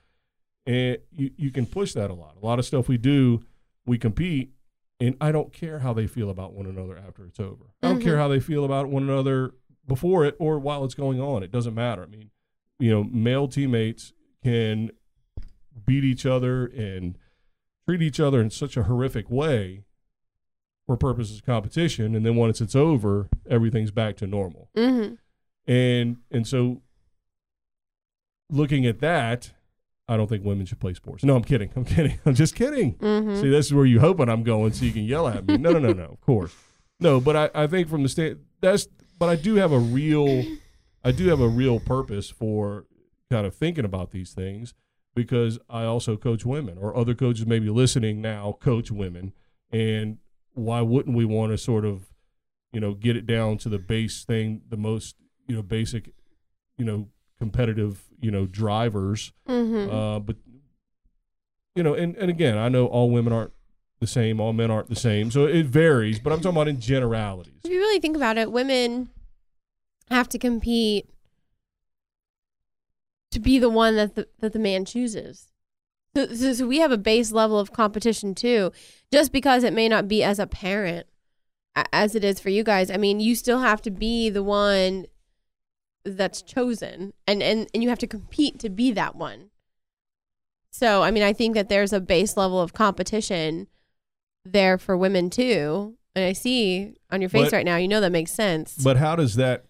and 0.66 0.98
you, 1.10 1.30
you 1.36 1.50
can 1.50 1.66
push 1.66 1.94
that 1.94 2.10
a 2.10 2.14
lot. 2.14 2.36
A 2.40 2.44
lot 2.44 2.58
of 2.58 2.66
stuff 2.66 2.88
we 2.88 2.98
do, 2.98 3.44
we 3.86 3.96
compete, 3.96 4.52
and 5.00 5.16
I 5.20 5.32
don't 5.32 5.52
care 5.52 5.78
how 5.78 5.92
they 5.92 6.06
feel 6.06 6.30
about 6.30 6.52
one 6.52 6.66
another 6.66 6.98
after 6.98 7.24
it's 7.24 7.40
over. 7.40 7.72
I 7.82 7.88
don't 7.88 8.00
care 8.00 8.14
mm-hmm. 8.14 8.20
how 8.20 8.28
they 8.28 8.40
feel 8.40 8.64
about 8.64 8.88
one 8.88 9.04
another 9.04 9.52
before 9.86 10.24
it 10.24 10.36
or 10.38 10.58
while 10.58 10.84
it's 10.84 10.94
going 10.94 11.20
on. 11.20 11.42
It 11.42 11.50
doesn't 11.50 11.74
matter. 11.74 12.02
I 12.02 12.06
mean, 12.06 12.30
you 12.78 12.90
know, 12.90 13.04
male 13.04 13.48
teammates 13.48 14.12
can 14.42 14.90
beat 15.86 16.04
each 16.04 16.26
other 16.26 16.66
and 16.66 17.16
treat 17.86 18.02
each 18.02 18.20
other 18.20 18.40
in 18.40 18.50
such 18.50 18.76
a 18.76 18.82
horrific 18.82 19.30
way 19.30 19.84
for 20.88 20.96
purposes 20.96 21.36
of 21.36 21.44
competition, 21.44 22.14
and 22.14 22.24
then 22.24 22.34
once 22.34 22.62
it's 22.62 22.74
over, 22.74 23.28
everything's 23.48 23.90
back 23.90 24.16
to 24.16 24.26
normal. 24.26 24.70
Mm-hmm. 24.74 25.16
And 25.70 26.16
and 26.30 26.46
so 26.46 26.80
looking 28.48 28.86
at 28.86 29.00
that, 29.00 29.52
I 30.08 30.16
don't 30.16 30.28
think 30.28 30.46
women 30.46 30.64
should 30.64 30.80
play 30.80 30.94
sports. 30.94 31.22
No, 31.22 31.36
I'm 31.36 31.44
kidding. 31.44 31.70
I'm 31.76 31.84
kidding. 31.84 32.18
I'm 32.26 32.34
just 32.34 32.54
kidding. 32.54 32.94
Mm-hmm. 32.94 33.38
See, 33.38 33.50
this 33.50 33.66
is 33.66 33.74
where 33.74 33.84
you 33.84 34.00
hoping 34.00 34.30
I'm 34.30 34.42
going 34.44 34.72
so 34.72 34.86
you 34.86 34.92
can 34.92 35.04
yell 35.04 35.28
at 35.28 35.46
me. 35.46 35.58
No, 35.58 35.72
no, 35.72 35.78
no, 35.78 35.92
no. 35.92 36.04
Of 36.04 36.22
course. 36.22 36.54
No, 37.00 37.20
but 37.20 37.36
I, 37.36 37.64
I 37.64 37.66
think 37.66 37.90
from 37.90 38.02
the 38.02 38.08
stand 38.08 38.38
that's 38.62 38.88
but 39.18 39.28
I 39.28 39.36
do 39.36 39.56
have 39.56 39.72
a 39.72 39.78
real 39.78 40.42
I 41.04 41.12
do 41.12 41.28
have 41.28 41.40
a 41.42 41.48
real 41.48 41.80
purpose 41.80 42.30
for 42.30 42.86
kind 43.30 43.46
of 43.46 43.54
thinking 43.54 43.84
about 43.84 44.10
these 44.10 44.32
things 44.32 44.72
because 45.14 45.58
I 45.68 45.84
also 45.84 46.16
coach 46.16 46.46
women 46.46 46.78
or 46.78 46.96
other 46.96 47.14
coaches 47.14 47.44
maybe 47.44 47.68
listening 47.68 48.22
now 48.22 48.56
coach 48.58 48.90
women 48.90 49.34
and 49.70 50.16
why 50.58 50.80
wouldn't 50.80 51.16
we 51.16 51.24
want 51.24 51.52
to 51.52 51.58
sort 51.58 51.84
of 51.84 52.06
you 52.72 52.80
know 52.80 52.94
get 52.94 53.16
it 53.16 53.26
down 53.26 53.56
to 53.58 53.68
the 53.68 53.78
base 53.78 54.24
thing 54.24 54.62
the 54.68 54.76
most 54.76 55.16
you 55.46 55.54
know 55.56 55.62
basic 55.62 56.10
you 56.76 56.84
know 56.84 57.08
competitive 57.38 58.04
you 58.20 58.30
know 58.30 58.46
drivers 58.46 59.32
Mm-hmm. 59.48 59.94
uh, 59.94 60.18
but 60.20 60.36
you 61.74 61.84
know, 61.84 61.94
and, 61.94 62.16
and 62.16 62.28
again, 62.28 62.58
I 62.58 62.68
know 62.68 62.86
all 62.86 63.08
women 63.08 63.32
aren't 63.32 63.52
the 64.00 64.06
same, 64.08 64.40
all 64.40 64.52
men 64.52 64.68
aren't 64.68 64.88
the 64.88 64.96
same, 64.96 65.30
so 65.30 65.44
it 65.46 65.66
varies. 65.66 66.18
But 66.18 66.32
I'm 66.32 66.40
talking 66.40 66.56
about 66.56 66.66
in 66.66 66.80
generalities. 66.80 67.52
if 67.62 67.70
you 67.70 67.78
really 67.78 68.00
think 68.00 68.16
about 68.16 68.36
it, 68.36 68.50
women 68.50 69.10
have 70.10 70.28
to 70.30 70.38
compete 70.40 71.08
to 73.30 73.38
be 73.38 73.60
the 73.60 73.68
one 73.68 73.94
that 73.94 74.16
the, 74.16 74.26
that 74.40 74.52
the 74.52 74.58
man 74.58 74.84
chooses. 74.84 75.52
So, 76.16 76.26
so, 76.34 76.52
so 76.52 76.66
we 76.66 76.78
have 76.78 76.92
a 76.92 76.98
base 76.98 77.32
level 77.32 77.58
of 77.58 77.72
competition 77.72 78.34
too, 78.34 78.72
just 79.12 79.32
because 79.32 79.62
it 79.64 79.72
may 79.72 79.88
not 79.88 80.08
be 80.08 80.22
as 80.22 80.38
apparent 80.38 81.06
as 81.92 82.14
it 82.14 82.24
is 82.24 82.40
for 82.40 82.50
you 82.50 82.64
guys. 82.64 82.90
I 82.90 82.96
mean, 82.96 83.20
you 83.20 83.34
still 83.34 83.60
have 83.60 83.82
to 83.82 83.90
be 83.90 84.30
the 84.30 84.42
one 84.42 85.06
that's 86.04 86.42
chosen, 86.42 87.12
and 87.26 87.42
and 87.42 87.68
and 87.72 87.82
you 87.82 87.88
have 87.88 87.98
to 87.98 88.06
compete 88.06 88.58
to 88.60 88.68
be 88.70 88.90
that 88.92 89.14
one. 89.16 89.50
So, 90.70 91.02
I 91.02 91.10
mean, 91.10 91.22
I 91.22 91.32
think 91.32 91.54
that 91.54 91.68
there's 91.68 91.92
a 91.92 92.00
base 92.00 92.36
level 92.36 92.60
of 92.60 92.72
competition 92.72 93.66
there 94.44 94.78
for 94.78 94.96
women 94.96 95.30
too. 95.30 95.96
And 96.14 96.24
I 96.24 96.32
see 96.32 96.94
on 97.10 97.20
your 97.20 97.30
face 97.30 97.46
But- 97.46 97.52
right 97.52 97.64
now, 97.64 97.76
you 97.76 97.88
know 97.88 98.00
that 98.00 98.12
makes 98.12 98.32
sense. 98.32 98.76
But 98.82 98.96
how 98.96 99.16
does 99.16 99.36
that 99.36 99.66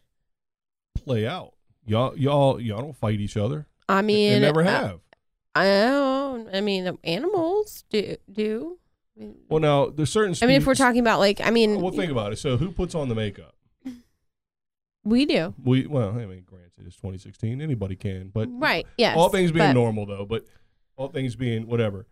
play 0.94 1.26
out? 1.26 1.54
Y'all, 1.86 2.16
y'all, 2.16 2.60
y'all 2.60 2.80
don't 2.80 2.96
fight 2.96 3.20
each 3.20 3.36
other. 3.36 3.66
I 3.88 4.02
mean, 4.02 4.32
they 4.32 4.40
never 4.40 4.60
uh, 4.62 4.64
have. 4.64 5.00
I 5.58 5.64
don't. 5.88 6.54
I 6.54 6.60
mean, 6.60 6.98
animals 7.04 7.84
do 7.90 8.16
do. 8.30 8.78
Well, 9.48 9.60
now 9.60 9.86
there's 9.86 10.10
certain. 10.12 10.34
I 10.42 10.46
mean, 10.46 10.56
if 10.56 10.66
we're 10.66 10.74
talking 10.74 11.00
about 11.00 11.18
like, 11.18 11.40
I 11.40 11.50
mean, 11.50 11.80
well, 11.80 11.92
think 11.92 12.12
about 12.12 12.32
it. 12.32 12.36
So, 12.38 12.56
who 12.56 12.70
puts 12.70 12.94
on 12.94 13.08
the 13.08 13.14
makeup? 13.14 13.54
we 15.04 15.26
do, 15.26 15.54
We 15.62 15.86
well, 15.86 16.10
I 16.10 16.26
mean, 16.26 16.44
granted, 16.46 16.86
it's 16.86 16.96
2016. 16.96 17.60
Anybody 17.60 17.96
can, 17.96 18.28
but 18.28 18.48
right? 18.52 18.86
Yes. 18.96 19.16
all 19.16 19.28
things 19.28 19.50
being 19.52 19.66
but- 19.68 19.72
normal, 19.72 20.06
though. 20.06 20.24
But 20.26 20.44
all 20.96 21.08
things 21.08 21.36
being 21.36 21.66
whatever. 21.66 22.06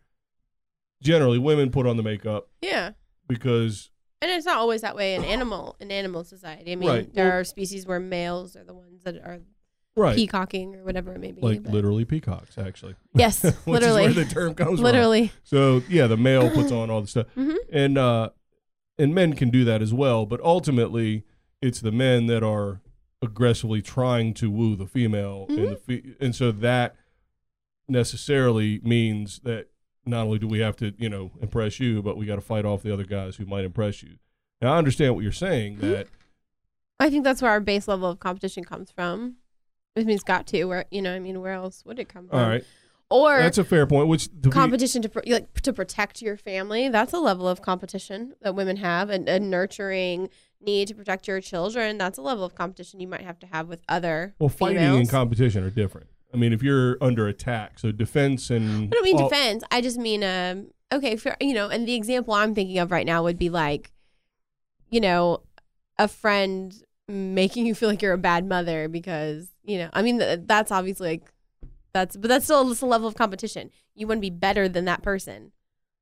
Generally, 1.02 1.38
women 1.40 1.70
put 1.70 1.86
on 1.86 1.96
the 1.98 2.02
makeup 2.02 2.48
Yeah. 2.62 2.92
because 3.28 3.90
And 4.22 4.30
it's 4.30 4.46
not 4.46 4.56
always 4.56 4.80
that 4.80 4.96
way 4.96 5.14
in 5.14 5.24
animal 5.24 5.76
in 5.78 5.90
animal 5.92 6.24
society. 6.24 6.72
I 6.72 6.76
mean, 6.76 6.88
Right. 6.88 7.14
there 7.14 7.28
Well- 7.28 7.38
are 7.40 7.44
species 7.44 7.86
where 7.86 8.00
males 8.00 8.56
are 8.56 8.64
the 8.64 8.72
ones 8.74 9.02
that 9.04 9.16
are 9.16 9.40
right, 9.96 10.14
peacocking 10.16 10.76
or 10.76 10.84
whatever 10.84 11.12
it 11.14 11.20
may 11.20 11.32
be. 11.32 11.40
like 11.40 11.62
but- 11.62 11.72
literally 11.72 12.04
peacocks, 12.04 12.58
actually. 12.58 12.94
Yes, 13.14 13.42
Which 13.44 13.54
literally, 13.66 14.04
is 14.06 14.16
where 14.16 14.24
the 14.24 14.30
term 14.30 14.54
comes 14.54 14.76
from. 14.78 14.84
literally. 14.84 15.32
So 15.42 15.82
yeah, 15.88 16.06
the 16.06 16.16
male 16.16 16.50
puts 16.50 16.70
on 16.72 16.90
all 16.90 17.00
the 17.00 17.06
stuff, 17.08 17.26
Mhm. 17.36 17.56
and 17.72 17.98
uh, 17.98 18.30
and 18.98 19.14
men 19.14 19.34
can 19.34 19.50
do 19.50 19.64
that 19.64 19.82
as 19.82 19.92
well. 19.94 20.26
But 20.26 20.40
ultimately, 20.42 21.24
it's 21.62 21.80
the 21.80 21.92
men 21.92 22.26
that 22.26 22.42
are 22.42 22.80
aggressively 23.22 23.80
trying 23.82 24.34
to 24.34 24.50
woo 24.50 24.76
the 24.76 24.86
female, 24.86 25.46
and 25.48 25.68
the 25.68 25.76
fe- 25.76 26.14
and 26.20 26.34
so 26.34 26.52
that 26.52 26.96
necessarily 27.88 28.80
means 28.82 29.40
that 29.44 29.68
not 30.04 30.24
only 30.26 30.38
do 30.38 30.46
we 30.46 30.58
have 30.60 30.76
to 30.76 30.92
you 30.98 31.08
know 31.08 31.30
impress 31.40 31.80
you, 31.80 32.02
but 32.02 32.16
we 32.16 32.26
got 32.26 32.36
to 32.36 32.40
fight 32.40 32.64
off 32.64 32.82
the 32.82 32.92
other 32.92 33.04
guys 33.04 33.36
who 33.36 33.46
might 33.46 33.64
impress 33.64 34.02
you. 34.02 34.16
Now 34.60 34.74
I 34.74 34.78
understand 34.78 35.14
what 35.14 35.22
you're 35.22 35.32
saying 35.32 35.78
that 35.78 36.08
I 36.98 37.10
think 37.10 37.24
that's 37.24 37.42
where 37.42 37.50
our 37.50 37.60
base 37.60 37.88
level 37.88 38.08
of 38.10 38.20
competition 38.20 38.64
comes 38.64 38.90
from. 38.90 39.36
I 39.96 40.00
mean, 40.00 40.10
it's 40.14 40.22
got 40.22 40.46
to. 40.48 40.64
Where 40.64 40.84
you 40.90 41.02
know, 41.02 41.14
I 41.14 41.18
mean, 41.18 41.40
where 41.40 41.52
else 41.52 41.84
would 41.84 41.98
it 41.98 42.08
come 42.08 42.28
from? 42.28 42.38
all 42.38 42.48
right, 42.48 42.64
Or 43.10 43.38
that's 43.38 43.58
a 43.58 43.64
fair 43.64 43.86
point. 43.86 44.08
Which 44.08 44.26
to 44.26 44.30
be- 44.48 44.50
competition 44.50 45.02
to 45.02 45.08
pro- 45.08 45.22
like 45.26 45.60
to 45.62 45.72
protect 45.72 46.20
your 46.22 46.36
family. 46.36 46.88
That's 46.88 47.12
a 47.12 47.18
level 47.18 47.48
of 47.48 47.62
competition 47.62 48.34
that 48.42 48.54
women 48.54 48.76
have, 48.78 49.10
and 49.10 49.28
a 49.28 49.38
nurturing 49.40 50.28
need 50.60 50.88
to 50.88 50.94
protect 50.94 51.28
your 51.28 51.40
children. 51.40 51.98
That's 51.98 52.18
a 52.18 52.22
level 52.22 52.44
of 52.44 52.54
competition 52.54 53.00
you 53.00 53.06
might 53.08 53.20
have 53.22 53.38
to 53.40 53.46
have 53.46 53.68
with 53.68 53.82
other. 53.88 54.34
well, 54.38 54.48
fighting 54.48 54.78
females. 54.78 54.98
and 55.00 55.10
competition 55.10 55.62
are 55.64 55.70
different. 55.70 56.08
I 56.34 56.38
mean, 56.38 56.52
if 56.52 56.62
you're 56.62 56.98
under 57.00 57.28
attack, 57.28 57.78
so 57.78 57.92
defense 57.92 58.50
and 58.50 58.84
I 58.92 58.96
don't 58.96 59.04
mean 59.04 59.16
all- 59.20 59.28
defense. 59.28 59.62
I 59.70 59.80
just 59.80 59.96
mean, 59.96 60.24
um, 60.24 60.66
okay, 60.92 61.16
for, 61.16 61.36
you 61.40 61.54
know, 61.54 61.68
and 61.68 61.86
the 61.86 61.94
example 61.94 62.34
I'm 62.34 62.54
thinking 62.54 62.78
of 62.78 62.90
right 62.90 63.06
now 63.06 63.22
would 63.22 63.38
be 63.38 63.48
like, 63.48 63.92
you 64.90 65.00
know, 65.00 65.42
a 65.98 66.08
friend 66.08 66.74
making 67.08 67.66
you 67.66 67.74
feel 67.74 67.88
like 67.88 68.02
you're 68.02 68.12
a 68.12 68.18
bad 68.18 68.46
mother 68.46 68.88
because, 68.88 69.48
you 69.62 69.78
know, 69.78 69.90
I 69.92 70.02
mean, 70.02 70.18
th- 70.18 70.40
that's 70.44 70.70
obviously 70.70 71.08
like, 71.08 71.32
that's, 71.92 72.16
but 72.16 72.28
that's 72.28 72.44
still 72.44 72.60
a 72.60 72.86
level 72.86 73.08
of 73.08 73.14
competition. 73.14 73.70
You 73.94 74.06
want 74.06 74.18
to 74.18 74.22
be 74.22 74.30
better 74.30 74.68
than 74.68 74.84
that 74.86 75.02
person. 75.02 75.52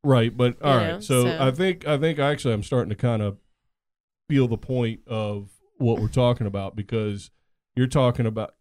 Right, 0.03 0.37
but 0.37 0.61
all 0.63 0.77
right. 0.77 0.87
know, 0.89 1.01
So, 1.01 1.25
so- 1.25 1.39
I 1.41 1.51
think 1.51 1.87
I 1.87 1.99
think 1.99 2.19
actually 2.19 2.55
I'm 2.55 2.63
starting 2.63 2.91
to 2.91 2.97
kind 2.97 3.23
of 3.23 3.39
feel 4.29 4.49
the 4.49 4.59
point 4.59 5.01
of 5.07 5.51
what 5.79 6.01
we're 6.01 6.09
talking 6.09 6.47
about 6.47 6.77
because 6.77 7.31
you're 7.77 7.87
talking 7.87 8.27
about 8.27 8.55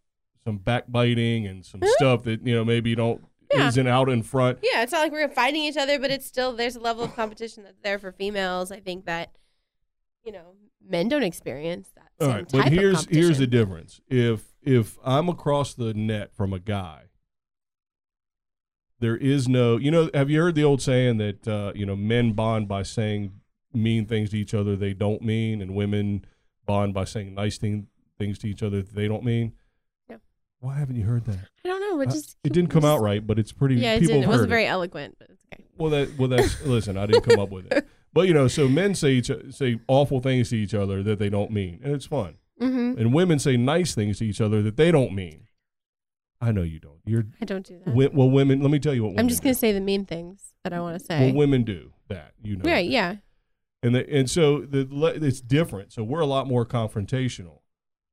some 0.44 0.58
backbiting 0.58 1.46
and 1.46 1.64
some 1.64 1.80
mm-hmm. 1.80 1.90
stuff 1.96 2.24
that 2.24 2.46
you 2.46 2.54
know 2.54 2.64
maybe 2.64 2.90
you 2.90 2.96
don't 2.96 3.24
Yeah. 3.52 3.68
isn't 3.68 3.86
out 3.86 4.08
in 4.08 4.22
front. 4.22 4.58
Yeah, 4.62 4.82
it's 4.82 4.92
not 4.92 5.00
like 5.00 5.12
we're 5.12 5.28
fighting 5.28 5.64
each 5.64 5.76
other, 5.76 5.98
but 5.98 6.10
it's 6.10 6.26
still, 6.26 6.54
there's 6.54 6.76
a 6.76 6.80
level 6.80 7.04
of 7.04 7.14
competition 7.16 7.62
that's 7.62 7.80
there 7.82 7.98
for 7.98 8.12
females. 8.12 8.70
I 8.72 8.80
think 8.80 9.06
that, 9.06 9.30
you 10.24 10.32
know, 10.32 10.54
men 10.86 11.08
don't 11.08 11.22
experience 11.22 11.90
that. 11.94 12.24
All 12.24 12.32
right, 12.32 12.48
but 12.50 12.68
here's 12.68 13.06
here's 13.06 13.38
the 13.38 13.46
difference. 13.46 14.00
If 14.08 14.54
if 14.62 14.98
I'm 15.04 15.28
across 15.28 15.74
the 15.74 15.94
net 15.94 16.34
from 16.34 16.52
a 16.52 16.58
guy, 16.58 17.04
there 19.00 19.16
is 19.16 19.48
no 19.48 19.76
you 19.76 19.90
know. 19.90 20.10
Have 20.14 20.30
you 20.30 20.40
heard 20.40 20.54
the 20.54 20.64
old 20.64 20.80
saying 20.80 21.18
that 21.18 21.46
uh, 21.46 21.72
you 21.74 21.86
know 21.86 21.96
men 21.96 22.32
bond 22.32 22.68
by 22.68 22.82
saying 22.82 23.32
mean 23.72 24.06
things 24.06 24.30
to 24.30 24.38
each 24.38 24.54
other 24.54 24.76
they 24.76 24.94
don't 24.94 25.22
mean, 25.22 25.60
and 25.60 25.74
women 25.74 26.24
bond 26.66 26.94
by 26.94 27.04
saying 27.04 27.34
nice 27.34 27.58
thing, 27.58 27.88
things 28.18 28.38
to 28.38 28.48
each 28.48 28.62
other 28.62 28.82
that 28.82 28.94
they 28.94 29.08
don't 29.08 29.24
mean. 29.24 29.52
Yeah. 30.08 30.16
Why 30.60 30.78
haven't 30.78 30.96
you 30.96 31.04
heard 31.04 31.24
that? 31.26 31.48
I 31.64 31.68
don't 31.68 31.80
know. 31.80 32.00
It 32.00 32.10
just, 32.10 32.36
it 32.44 32.52
didn't 32.52 32.70
come 32.70 32.84
out 32.84 33.00
right, 33.00 33.24
but 33.24 33.38
it's 33.38 33.52
pretty. 33.52 33.76
Yeah, 33.76 33.94
it 33.94 34.00
didn't. 34.00 34.24
It 34.24 34.28
wasn't 34.28 34.48
very 34.48 34.66
eloquent, 34.66 35.16
but 35.18 35.28
it's 35.30 35.44
okay. 35.52 35.64
Well, 35.76 35.90
that 35.90 36.16
well, 36.18 36.28
that's 36.28 36.62
listen. 36.62 36.96
I 36.96 37.06
didn't 37.06 37.24
come 37.24 37.40
up 37.40 37.50
with 37.50 37.70
it, 37.72 37.86
but 38.14 38.28
you 38.28 38.34
know, 38.34 38.48
so 38.48 38.68
men 38.68 38.94
say 38.94 39.12
each, 39.14 39.30
say 39.50 39.80
awful 39.88 40.20
things 40.20 40.50
to 40.50 40.56
each 40.56 40.72
other 40.72 41.02
that 41.02 41.18
they 41.18 41.28
don't 41.28 41.50
mean, 41.50 41.80
and 41.82 41.92
it's 41.92 42.06
fun. 42.06 42.36
Mm-hmm. 42.62 42.98
And 42.98 43.12
women 43.12 43.38
say 43.40 43.56
nice 43.56 43.94
things 43.94 44.18
to 44.18 44.24
each 44.24 44.40
other 44.40 44.62
that 44.62 44.76
they 44.76 44.92
don't 44.92 45.12
mean. 45.12 45.48
I 46.40 46.52
know 46.52 46.62
you 46.62 46.78
don't. 46.78 47.00
You're 47.04 47.24
I 47.40 47.44
don't 47.44 47.66
do 47.66 47.78
that. 47.78 47.86
wi- 47.86 48.10
well, 48.12 48.30
women. 48.30 48.60
Let 48.60 48.70
me 48.70 48.78
tell 48.78 48.94
you 48.94 49.02
what. 49.02 49.10
Women 49.10 49.20
I'm 49.20 49.28
just 49.28 49.42
gonna 49.42 49.54
say 49.54 49.72
the 49.72 49.80
mean 49.80 50.04
things 50.04 50.52
that 50.62 50.72
I 50.72 50.80
want 50.80 50.98
to 50.98 51.04
say. 51.04 51.26
Well, 51.26 51.34
women 51.34 51.64
do 51.64 51.92
that. 52.08 52.32
You 52.42 52.56
know. 52.56 52.70
right? 52.70 52.88
Yeah. 52.88 53.16
and 53.82 53.94
the, 53.94 54.08
and 54.08 54.30
so 54.30 54.60
the 54.60 54.86
it's 55.22 55.40
different. 55.40 55.92
So 55.92 56.04
we're 56.04 56.20
a 56.20 56.26
lot 56.26 56.46
more 56.46 56.64
confrontational, 56.64 57.60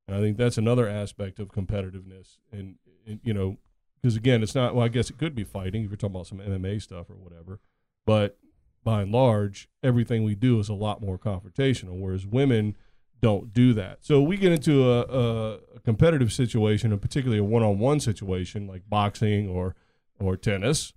and 0.07 0.17
I 0.17 0.19
think 0.19 0.37
that's 0.37 0.57
another 0.57 0.87
aspect 0.87 1.39
of 1.39 1.49
competitiveness. 1.49 2.37
And, 2.51 2.75
and 3.05 3.19
you 3.23 3.33
know, 3.33 3.57
because 4.01 4.15
again, 4.15 4.41
it's 4.41 4.55
not. 4.55 4.75
Well, 4.75 4.85
I 4.85 4.89
guess 4.89 5.09
it 5.09 5.17
could 5.17 5.35
be 5.35 5.43
fighting 5.43 5.83
if 5.83 5.89
you're 5.89 5.97
talking 5.97 6.15
about 6.15 6.27
some 6.27 6.39
MMA 6.39 6.81
stuff 6.81 7.09
or 7.09 7.15
whatever, 7.15 7.59
but 8.05 8.37
by 8.83 9.03
and 9.03 9.11
large, 9.11 9.69
everything 9.83 10.23
we 10.23 10.35
do 10.35 10.59
is 10.59 10.69
a 10.69 10.73
lot 10.73 11.01
more 11.01 11.17
confrontational. 11.17 11.99
Whereas 11.99 12.25
women 12.25 12.75
don't 13.21 13.53
do 13.53 13.73
that. 13.73 13.99
So 14.01 14.21
we 14.21 14.35
get 14.37 14.51
into 14.51 14.91
a, 14.91 15.01
a, 15.01 15.53
a 15.75 15.79
competitive 15.81 16.33
situation, 16.33 16.91
and 16.91 17.01
particularly 17.01 17.39
a 17.39 17.43
one-on-one 17.43 17.99
situation 17.99 18.67
like 18.67 18.89
boxing 18.89 19.49
or 19.49 19.75
or 20.19 20.37
tennis. 20.37 20.93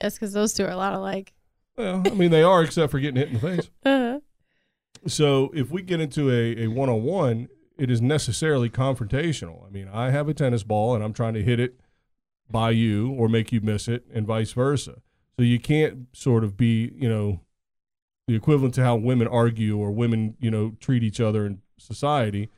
That's 0.00 0.16
because 0.16 0.32
those 0.32 0.52
two 0.54 0.64
are 0.64 0.70
a 0.70 0.76
lot 0.76 0.94
alike. 0.94 1.32
Well, 1.76 2.02
I 2.06 2.10
mean, 2.10 2.30
they 2.30 2.42
are, 2.42 2.62
except 2.62 2.90
for 2.90 3.00
getting 3.00 3.16
hit 3.16 3.28
in 3.28 3.34
the 3.34 3.40
face. 3.40 3.70
Uh-huh. 3.84 4.20
So 5.06 5.50
if 5.54 5.70
we 5.70 5.82
get 5.82 6.00
into 6.00 6.28
a, 6.30 6.64
a 6.64 6.66
one-on-one, 6.66 7.48
it 7.78 7.90
is 7.90 8.02
necessarily 8.02 8.68
confrontational. 8.68 9.64
I 9.64 9.70
mean, 9.70 9.88
I 9.92 10.10
have 10.10 10.28
a 10.28 10.34
tennis 10.34 10.64
ball 10.64 10.96
and 10.96 11.04
I'm 11.04 11.12
trying 11.12 11.34
to 11.34 11.42
hit 11.42 11.60
it 11.60 11.80
by 12.50 12.70
you 12.70 13.12
or 13.12 13.28
make 13.28 13.52
you 13.52 13.60
miss 13.60 13.86
it 13.86 14.04
and 14.12 14.26
vice 14.26 14.52
versa. 14.52 15.00
So 15.38 15.44
you 15.44 15.60
can't 15.60 16.08
sort 16.12 16.42
of 16.42 16.56
be, 16.56 16.92
you 16.96 17.08
know, 17.08 17.40
the 18.26 18.34
equivalent 18.34 18.74
to 18.74 18.84
how 18.84 18.96
women 18.96 19.28
argue 19.28 19.78
or 19.78 19.90
women, 19.90 20.36
you 20.40 20.50
know, 20.50 20.74
treat 20.80 21.02
each 21.02 21.20
other 21.20 21.46
in 21.46 21.60
society. 21.78 22.50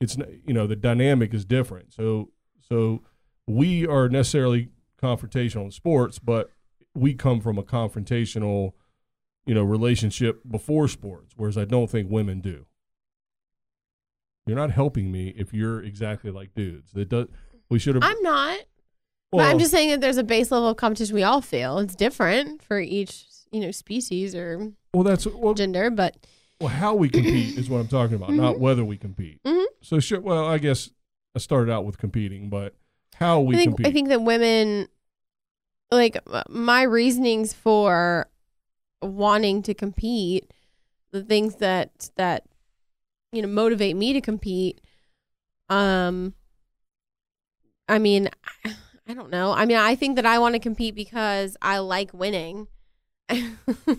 It's 0.00 0.16
you 0.44 0.52
know, 0.52 0.66
the 0.66 0.76
dynamic 0.76 1.32
is 1.32 1.44
different. 1.44 1.92
So 1.92 2.30
so 2.60 3.02
we 3.46 3.86
are 3.86 4.08
necessarily 4.08 4.70
confrontational 5.00 5.64
in 5.64 5.70
sports, 5.70 6.18
but 6.18 6.50
we 6.94 7.14
come 7.14 7.40
from 7.40 7.58
a 7.58 7.62
confrontational 7.62 8.72
you 9.46 9.54
know, 9.54 9.62
relationship 9.62 10.40
before 10.48 10.88
sports, 10.88 11.34
whereas 11.36 11.58
I 11.58 11.64
don't 11.64 11.90
think 11.90 12.10
women 12.10 12.40
do. 12.40 12.66
You're 14.46 14.56
not 14.56 14.70
helping 14.70 15.10
me 15.10 15.34
if 15.36 15.52
you're 15.52 15.82
exactly 15.82 16.30
like 16.30 16.54
dudes. 16.54 16.92
That 16.92 17.08
does. 17.08 17.26
We 17.70 17.78
should 17.78 17.94
have. 17.94 18.04
I'm 18.04 18.22
not. 18.22 18.58
But 19.38 19.46
I'm 19.46 19.58
just 19.58 19.70
saying 19.70 19.90
that 19.90 20.00
there's 20.00 20.16
a 20.16 20.24
base 20.24 20.50
level 20.50 20.68
of 20.68 20.76
competition 20.76 21.14
we 21.14 21.22
all 21.22 21.40
feel. 21.40 21.78
It's 21.78 21.94
different 21.94 22.62
for 22.62 22.80
each, 22.80 23.24
you 23.50 23.60
know, 23.60 23.70
species 23.70 24.34
or 24.34 24.72
well, 24.92 25.04
that's 25.04 25.26
well, 25.26 25.54
gender, 25.54 25.90
but 25.90 26.16
well, 26.60 26.70
how 26.70 26.94
we 26.94 27.08
compete 27.08 27.58
is 27.58 27.68
what 27.68 27.78
I'm 27.78 27.88
talking 27.88 28.16
about, 28.16 28.30
not 28.30 28.58
whether 28.58 28.84
we 28.84 28.96
compete. 28.96 29.42
Mhm. 29.44 29.64
So 29.82 30.00
sure. 30.00 30.20
Well, 30.20 30.46
I 30.46 30.58
guess 30.58 30.90
I 31.34 31.38
started 31.38 31.70
out 31.72 31.84
with 31.84 31.98
competing, 31.98 32.48
but 32.48 32.74
how 33.16 33.40
we 33.40 33.56
I 33.56 33.58
think 33.58 33.70
compete. 33.76 33.86
I 33.86 33.90
think 33.92 34.08
that 34.08 34.22
women 34.22 34.88
like 35.90 36.16
my 36.48 36.82
reasonings 36.82 37.52
for 37.52 38.28
wanting 39.02 39.62
to 39.62 39.74
compete, 39.74 40.52
the 41.10 41.22
things 41.22 41.56
that 41.56 42.10
that 42.16 42.44
you 43.32 43.42
know 43.42 43.48
motivate 43.48 43.96
me 43.96 44.12
to 44.12 44.20
compete 44.20 44.80
um 45.68 46.34
I 47.88 47.98
mean 47.98 48.28
I, 49.08 49.14
don't 49.14 49.30
know. 49.30 49.52
I 49.52 49.66
mean 49.66 49.76
I 49.76 49.94
think 49.94 50.16
that 50.16 50.26
I 50.26 50.38
want 50.38 50.54
to 50.54 50.58
compete 50.58 50.94
because 50.94 51.56
I 51.60 51.78
like 51.78 52.12
winning. 52.12 52.68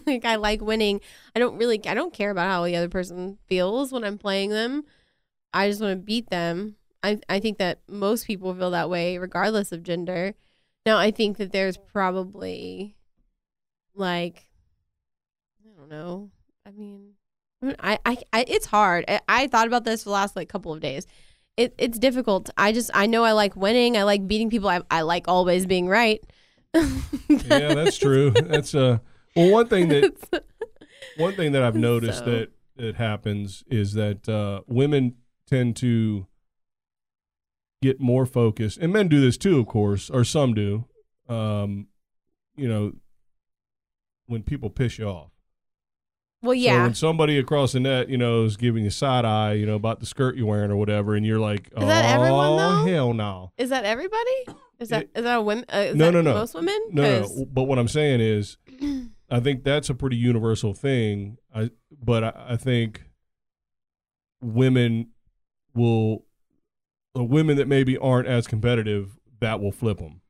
like 0.05 0.25
I 0.25 0.35
like 0.35 0.61
winning. 0.61 1.01
I 1.35 1.39
don't 1.39 1.57
really 1.57 1.85
I 1.87 1.93
don't 1.93 2.13
care 2.13 2.31
about 2.31 2.47
how 2.49 2.65
the 2.65 2.75
other 2.75 2.89
person 2.89 3.37
feels 3.47 3.91
when 3.91 4.03
I'm 4.03 4.17
playing 4.17 4.51
them. 4.51 4.83
I 5.53 5.69
just 5.69 5.81
want 5.81 5.93
to 5.93 6.03
beat 6.03 6.29
them. 6.29 6.75
I 7.03 7.19
I 7.29 7.39
think 7.39 7.57
that 7.57 7.79
most 7.87 8.27
people 8.27 8.53
feel 8.53 8.71
that 8.71 8.89
way 8.89 9.17
regardless 9.17 9.71
of 9.71 9.83
gender. 9.83 10.33
Now 10.85 10.97
I 10.97 11.11
think 11.11 11.37
that 11.37 11.51
there's 11.51 11.77
probably 11.77 12.95
like 13.95 14.47
I 15.63 15.79
don't 15.79 15.89
know. 15.89 16.29
I 16.65 16.71
mean, 16.71 17.13
I, 17.61 17.65
mean, 17.65 17.75
I, 17.79 17.99
I, 18.05 18.17
I 18.33 18.45
it's 18.47 18.65
hard. 18.65 19.05
I, 19.07 19.21
I 19.27 19.47
thought 19.47 19.67
about 19.67 19.83
this 19.83 20.03
for 20.03 20.09
the 20.09 20.13
last 20.13 20.35
like 20.35 20.49
couple 20.49 20.73
of 20.73 20.79
days. 20.79 21.07
It, 21.57 21.73
it's 21.77 21.97
difficult. 21.97 22.49
I 22.57 22.71
just 22.73 22.91
I 22.93 23.05
know 23.05 23.23
I 23.23 23.31
like 23.31 23.55
winning. 23.55 23.95
I 23.97 24.03
like 24.03 24.27
beating 24.27 24.49
people. 24.49 24.67
I, 24.69 24.81
I 24.91 25.01
like 25.01 25.27
always 25.27 25.65
being 25.65 25.87
right. 25.87 26.21
yeah, 26.73 27.73
that's 27.73 27.97
true. 27.97 28.31
That's 28.31 28.75
uh. 28.75 28.97
Well, 29.35 29.51
one 29.51 29.67
thing 29.67 29.87
that 29.89 30.43
one 31.17 31.33
thing 31.35 31.53
that 31.53 31.63
I've 31.63 31.75
noticed 31.75 32.19
So- 32.19 32.25
that 32.25 32.49
that 32.77 32.95
happens 32.95 33.63
is 33.67 33.93
that 33.93 34.27
uh, 34.27 34.61
women 34.67 35.15
tend 35.47 35.77
to 35.77 36.27
get 37.81 38.01
more 38.01 38.25
focused, 38.25 38.77
and 38.79 38.91
men 38.91 39.07
do 39.07 39.21
this 39.21 39.37
too, 39.37 39.59
of 39.59 39.67
course, 39.67 40.09
or 40.09 40.23
some 40.25 40.53
do. 40.53 40.85
Um, 41.29 41.87
you 42.57 42.67
know, 42.67 42.93
when 44.25 44.43
people 44.43 44.69
piss 44.69 44.97
you 44.97 45.05
off. 45.05 45.31
Well, 46.45 46.55
So 46.55 46.59
yeah. 46.61 46.83
when 46.83 46.93
somebody 46.93 47.37
across 47.37 47.73
the 47.73 47.79
net, 47.79 48.09
you 48.09 48.17
know, 48.17 48.43
is 48.43 48.55
giving 48.57 48.83
you 48.83 48.89
side 48.89 49.25
eye, 49.25 49.53
you 49.53 49.65
know, 49.65 49.75
about 49.75 49.99
the 49.99 50.05
skirt 50.05 50.35
you're 50.37 50.45
wearing 50.47 50.71
or 50.71 50.77
whatever, 50.77 51.15
and 51.15 51.25
you're 51.25 51.39
like, 51.39 51.67
Is 51.75 51.83
that 51.83 52.05
everyone, 52.15 52.59
"Oh 52.59 52.83
though? 52.85 52.91
hell 52.91 53.13
no, 53.13 53.51
is 53.57 53.69
that 53.69 53.83
everybody? 53.85 54.45
Is 54.79 54.89
that 54.89 55.09
is 55.15 55.23
that 55.23 55.37
a 55.37 55.41
women? 55.41 55.65
Uh, 55.69 55.87
No, 55.93 56.11
no, 56.11 56.21
no. 56.21 56.33
Most 56.33 56.53
women? 56.53 56.79
no, 56.91 57.21
no." 57.21 57.45
But 57.51 57.63
what 57.63 57.77
I'm 57.79 57.87
saying 57.87 58.21
is, 58.21 58.57
I 59.29 59.39
think 59.39 59.63
that's 59.63 59.89
a 59.89 59.95
pretty 59.95 60.17
universal 60.17 60.73
thing. 60.73 61.37
I 61.53 61.71
but 61.91 62.23
I, 62.23 62.33
I 62.49 62.55
think 62.57 63.01
women 64.41 65.09
will 65.73 66.25
the 67.13 67.23
women 67.23 67.57
that 67.57 67.67
maybe 67.67 67.97
aren't 67.97 68.27
as 68.27 68.47
competitive 68.47 69.17
that 69.39 69.59
will 69.61 69.71
flip 69.71 69.97
them, 69.99 70.21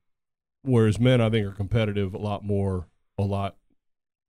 whereas 0.64 1.00
men 1.00 1.20
I 1.22 1.30
think 1.30 1.46
are 1.48 1.52
competitive 1.52 2.14
a 2.14 2.18
lot 2.20 2.44
more, 2.44 2.88
a 3.18 3.24
lot. 3.24 3.56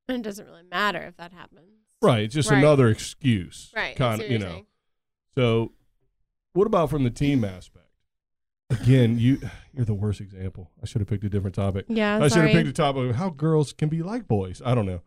And 0.08 0.18
it 0.18 0.22
doesn't 0.22 0.46
really 0.46 0.62
matter 0.62 1.00
if 1.00 1.16
that 1.18 1.32
happens. 1.32 1.75
Right, 2.02 2.24
it's 2.24 2.34
just 2.34 2.50
Right. 2.50 2.58
another 2.58 2.88
excuse, 2.88 3.72
Right. 3.74 3.96
Kind 3.96 4.20
of, 4.22 4.30
you 4.30 4.38
know. 4.38 4.50
saying. 4.50 4.66
So, 5.34 5.72
what 6.52 6.66
about 6.66 6.90
from 6.90 7.04
the 7.04 7.10
team 7.10 7.44
aspect? 7.44 7.86
Again, 8.70 9.18
you 9.18 9.38
you're 9.74 9.84
the 9.84 9.94
worst 9.94 10.20
example. 10.20 10.70
I 10.82 10.86
should 10.86 11.00
have 11.00 11.08
picked 11.08 11.24
a 11.24 11.28
different 11.28 11.54
topic. 11.54 11.86
Yeah. 11.88 12.18
I 12.22 12.28
should 12.28 12.42
have 12.44 12.52
picked 12.52 12.68
a 12.68 12.72
topic 12.72 13.10
of 13.10 13.16
how 13.16 13.30
girls 13.30 13.72
can 13.72 13.88
be 13.88 14.02
like 14.02 14.26
boys. 14.28 14.60
I 14.64 14.74
don't 14.74 14.86
know. 14.86 15.00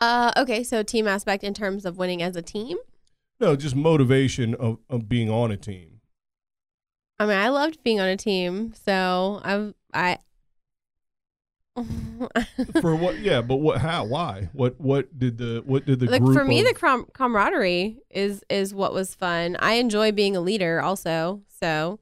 Uh, 0.00 0.32
okay, 0.36 0.62
so 0.62 0.82
team 0.82 1.06
aspect 1.06 1.44
in 1.44 1.52
terms 1.54 1.84
of 1.84 1.98
winning 1.98 2.22
as 2.22 2.34
a 2.36 2.42
team. 2.42 2.78
No, 3.38 3.56
just 3.56 3.74
motivation 3.76 4.54
of, 4.54 4.78
of 4.88 5.08
being 5.08 5.28
on 5.30 5.50
a 5.50 5.56
team. 5.56 6.00
I 7.18 7.26
mean, 7.26 7.36
I 7.36 7.48
loved 7.50 7.82
being 7.82 8.00
on 8.00 8.08
a 8.08 8.16
team, 8.16 8.72
so 8.74 9.40
I've 9.44 9.74
I. 9.92 10.18
For 12.80 12.94
what? 12.94 13.18
Yeah, 13.20 13.42
but 13.42 13.56
what? 13.56 13.78
How? 13.80 14.04
Why? 14.04 14.48
What? 14.52 14.80
What 14.80 15.18
did 15.18 15.38
the? 15.38 15.62
What 15.64 15.86
did 15.86 16.00
the 16.00 16.06
like 16.06 16.22
group? 16.22 16.36
for 16.36 16.44
me, 16.44 16.60
of- 16.60 16.66
the 16.66 16.74
com- 16.74 17.06
camaraderie 17.12 17.98
is 18.10 18.42
is 18.48 18.74
what 18.74 18.92
was 18.92 19.14
fun. 19.14 19.56
I 19.60 19.74
enjoy 19.74 20.12
being 20.12 20.36
a 20.36 20.40
leader, 20.40 20.80
also. 20.80 21.42
So, 21.60 22.00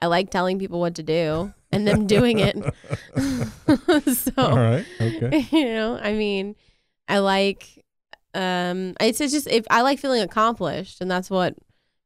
I 0.00 0.06
like 0.06 0.30
telling 0.30 0.58
people 0.58 0.80
what 0.80 0.94
to 0.96 1.02
do 1.02 1.52
and 1.70 1.86
them 1.86 2.06
doing 2.06 2.38
it. 2.38 2.56
so, 4.14 4.32
All 4.36 4.56
right. 4.56 4.84
Okay. 5.00 5.46
you 5.52 5.64
know, 5.64 5.98
I 6.00 6.12
mean, 6.12 6.56
I 7.08 7.18
like. 7.18 7.84
Um, 8.34 8.94
it's 9.00 9.20
it's 9.20 9.32
just 9.32 9.46
if 9.46 9.66
I 9.70 9.82
like 9.82 9.98
feeling 9.98 10.22
accomplished, 10.22 11.00
and 11.00 11.10
that's 11.10 11.28
what 11.28 11.54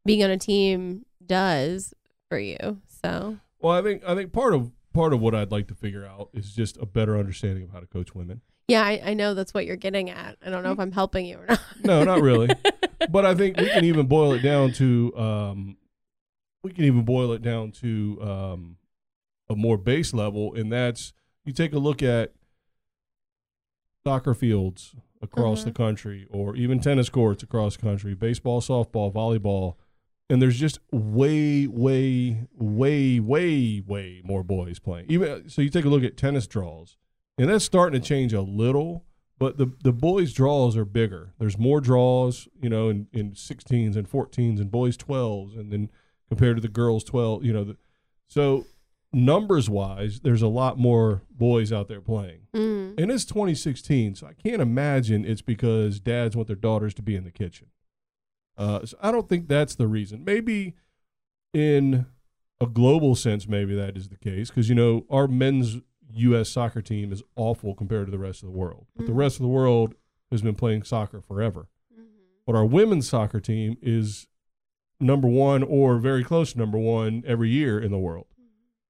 being 0.05 0.25
on 0.25 0.31
a 0.31 0.39
team 0.39 1.05
does 1.25 1.95
for 2.29 2.39
you. 2.39 2.81
So, 3.05 3.37
Well, 3.61 3.73
I 3.75 3.83
think 3.83 4.03
I 4.05 4.15
think 4.15 4.33
part 4.33 4.55
of 4.55 4.73
part 4.97 5.13
of 5.13 5.21
what 5.21 5.35
I'd 5.35 5.53
like 5.53 5.69
to 5.69 5.75
figure 5.75 6.05
out 6.07 6.31
is 6.33 6.53
just 6.55 6.77
a 6.79 6.87
better 6.87 7.17
understanding 7.19 7.65
of 7.65 7.71
how 7.71 7.81
to 7.81 7.87
coach 7.87 8.15
women. 8.15 8.41
yeah, 8.67 8.83
I, 8.83 9.01
I 9.05 9.15
know 9.15 9.35
that's 9.35 9.53
what 9.55 9.67
you're 9.67 9.77
getting 9.77 10.11
at. 10.11 10.37
I 10.45 10.51
don't 10.51 10.63
know 10.65 10.73
if 10.73 10.81
I'm 10.81 10.91
helping 10.93 11.27
you 11.27 11.37
or 11.39 11.47
not. 11.49 11.61
No, 11.85 12.03
not 12.03 12.21
really. 12.23 12.49
but 13.11 13.25
I 13.27 13.35
think 13.35 13.59
we 13.61 13.69
can 13.69 13.85
even 13.85 14.07
boil 14.07 14.33
it 14.33 14.41
down 14.43 14.73
to 14.73 15.13
um, 15.17 15.77
we 16.65 16.73
can 16.73 16.85
even 16.85 17.05
boil 17.05 17.33
it 17.33 17.43
down 17.43 17.71
to 17.83 18.19
um, 18.23 18.77
a 19.49 19.55
more 19.55 19.77
base 19.77 20.13
level, 20.15 20.55
and 20.55 20.73
that's 20.73 21.13
you 21.45 21.53
take 21.53 21.73
a 21.75 21.79
look 21.79 22.03
at 22.03 22.33
soccer 24.05 24.35
fields 24.35 24.95
across 25.23 25.65
the 25.65 25.71
Mhm. 25.71 25.75
country, 25.77 26.27
or 26.31 26.57
even 26.57 26.81
tennis 26.81 27.09
courts 27.09 27.43
across 27.43 27.77
the 27.77 27.83
country, 27.83 28.15
baseball, 28.15 28.61
softball, 28.61 29.13
volleyball, 29.13 29.75
and 30.29 30.41
there's 30.43 30.59
just 30.59 30.79
way, 30.93 31.67
way, 31.67 32.47
way, 32.55 33.21
way, 33.21 33.83
way 33.87 34.23
more 34.25 34.43
boys 34.43 34.79
playing. 34.79 35.07
Even 35.09 35.49
so, 35.49 35.63
you 35.63 35.71
take 35.71 35.85
a 35.85 35.89
look 35.89 36.03
at 36.05 36.17
tennis 36.17 36.47
draws, 36.47 36.97
and 37.39 37.49
that's 37.49 37.65
starting 37.65 38.01
to 38.01 38.07
change 38.07 38.33
a 38.33 38.41
little 38.41 39.05
but 39.39 39.59
the 39.59 39.71
the 39.83 39.93
boys 39.93 40.33
draws 40.33 40.77
are 40.77 40.87
bigger. 40.87 41.35
There's 41.39 41.59
more 41.59 41.81
draws, 41.83 42.49
you 42.61 42.71
know, 42.71 42.89
in, 42.89 43.07
in 43.13 43.33
16s 43.33 43.95
and 43.95 44.11
14s 44.11 44.59
and 44.61 44.71
boys 44.71 44.97
12s, 44.97 45.59
and 45.59 45.71
then 45.71 45.91
compared 46.29 46.57
to 46.57 46.63
the 46.63 46.69
girls 46.69 47.05
12, 47.05 47.45
you 47.45 47.53
know. 47.53 47.65
The, 47.65 47.77
so 48.29 48.65
numbers 49.13 49.69
wise, 49.69 50.21
there's 50.21 50.41
a 50.43 50.49
lot 50.49 50.79
more 50.79 51.23
boys 51.31 51.71
out 51.73 51.89
there 51.89 52.01
playing, 52.01 52.47
Mm. 52.55 52.99
and 52.99 53.11
it's 53.11 53.27
2016, 53.27 54.15
so 54.15 54.27
I 54.27 54.33
can't 54.33 54.63
imagine 54.63 55.25
it's 55.27 55.43
because 55.43 56.01
dads 56.01 56.35
want 56.35 56.47
their 56.47 56.57
daughters 56.57 56.95
to 56.95 57.03
be 57.03 57.15
in 57.15 57.25
the 57.25 57.31
kitchen. 57.31 57.69
Uh, 58.57 58.85
so 58.87 58.97
I 59.01 59.11
don't 59.13 59.29
think 59.29 59.49
that's 59.49 59.75
the 59.75 59.87
reason. 59.87 60.25
Maybe 60.25 60.75
in 61.53 62.07
a 62.61 62.67
global 62.67 63.15
sense, 63.15 63.47
maybe 63.47 63.75
that 63.75 63.97
is 63.97 64.09
the 64.09 64.17
case 64.17 64.49
because 64.49 64.69
you 64.69 64.75
know 64.75 65.05
our 65.11 65.29
men's 65.29 65.77
U.S. 66.15 66.49
soccer 66.49 66.81
team 66.81 67.13
is 67.13 67.23
awful 67.37 67.75
compared 67.75 68.07
to 68.07 68.11
the 68.11 68.19
rest 68.19 68.43
of 68.43 68.47
the 68.49 68.57
world. 68.57 68.87
But 68.97 69.07
the 69.07 69.13
Mhm. 69.13 69.17
rest 69.17 69.37
of 69.37 69.43
the 69.43 69.49
world 69.49 69.95
has 70.31 70.41
been 70.41 70.55
playing 70.55 70.85
soccer 70.85 71.21
forever. 71.21 71.69
Mhm. 71.95 72.05
But 72.47 72.55
our 72.55 72.65
women's 72.65 73.09
soccer 73.09 73.41
team 73.41 73.77
is 73.83 74.27
number 74.99 75.29
one 75.29 75.63
or 75.63 75.99
very 75.99 76.25
close 76.25 76.53
to 76.53 76.59
number 76.59 76.79
one 76.79 77.23
every 77.27 77.51
year 77.51 77.79
in 77.79 77.91
the 77.91 77.99
world, 77.99 78.27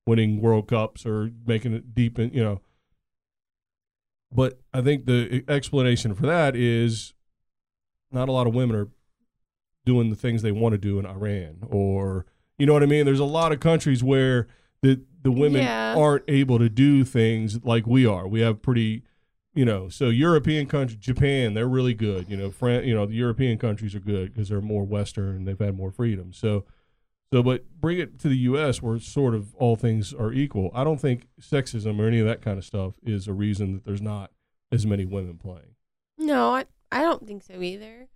winning 0.07 0.40
World 0.40 0.68
Cups 0.68 1.05
or 1.05 1.33
making 1.44 1.72
it 1.72 1.92
deep 1.94 2.18
in, 2.20 2.33
you 2.33 2.44
know. 2.44 2.61
But 4.33 4.61
I 4.72 4.83
think 4.83 5.07
the 5.07 5.42
explanation 5.48 6.14
for 6.14 6.26
that 6.26 6.55
is 6.55 7.14
not 8.12 8.29
a 8.29 8.33
lot 8.33 8.46
of 8.46 8.55
women 8.55 8.76
are 8.76 8.88
doing 9.87 10.11
the 10.11 10.16
things 10.16 10.42
they 10.42 10.53
want 10.53 10.72
to 10.75 10.79
do 10.79 10.99
in 10.99 11.07
Iran 11.07 11.59
or 11.70 12.27
you 12.59 12.66
know 12.66 12.72
what 12.75 12.83
I 12.83 12.87
mean? 12.87 13.05
There's 13.07 13.20
a 13.20 13.25
lot 13.25 13.53
of 13.53 13.61
countries 13.61 14.03
where 14.05 14.46
the 14.83 15.01
the 15.22 15.31
women 15.33 15.62
Yeah. 15.62 15.94
aren't 15.96 16.25
able 16.29 16.59
to 16.59 16.68
do 16.68 17.05
things 17.05 17.64
like 17.64 17.87
we 17.87 18.05
are. 18.05 18.29
We 18.29 18.40
have 18.40 18.61
pretty 18.61 19.03
you 19.55 19.64
know, 19.64 19.88
so 19.88 20.11
European 20.11 20.66
country, 20.66 20.99
Japan, 21.01 21.55
they're 21.55 21.66
really 21.66 21.94
good. 21.94 22.29
You 22.29 22.37
know, 22.37 22.51
Fran, 22.51 22.85
you 22.85 22.94
know, 22.94 23.07
the 23.07 23.14
European 23.14 23.57
countries 23.57 23.94
are 23.94 24.01
good 24.01 24.35
because 24.35 24.51
they're 24.51 24.61
more 24.61 24.85
Western 24.85 25.35
and 25.37 25.49
they've 25.49 25.59
had 25.59 25.75
more 25.75 25.90
freedom. 25.90 26.31
So, 26.35 26.66
so, 27.33 27.42
but 27.42 27.64
bring 27.81 27.99
it 27.99 28.18
to 28.18 28.29
the 28.29 28.37
U.S. 28.51 28.83
where 28.83 28.99
sort 28.99 29.35
of 29.35 29.55
all 29.55 29.75
things 29.75 30.12
are 30.12 30.31
equal. 30.31 30.70
I 30.75 30.85
don't 30.85 31.01
think 31.01 31.27
sexism 31.40 31.99
or 31.99 32.07
any 32.07 32.18
of 32.18 32.27
that 32.27 32.42
kind 32.42 32.59
of 32.59 32.66
stuff 32.66 32.96
is 33.03 33.27
a 33.29 33.33
reason 33.33 33.72
that 33.72 33.85
there's 33.87 34.03
not 34.03 34.31
as 34.70 34.85
many 34.85 35.07
women 35.07 35.38
playing. 35.38 35.75
No, 36.18 36.55
I, 36.55 36.66
I 36.92 37.01
don't 37.01 37.27
think 37.27 37.42
so 37.42 37.62
either. 37.62 38.09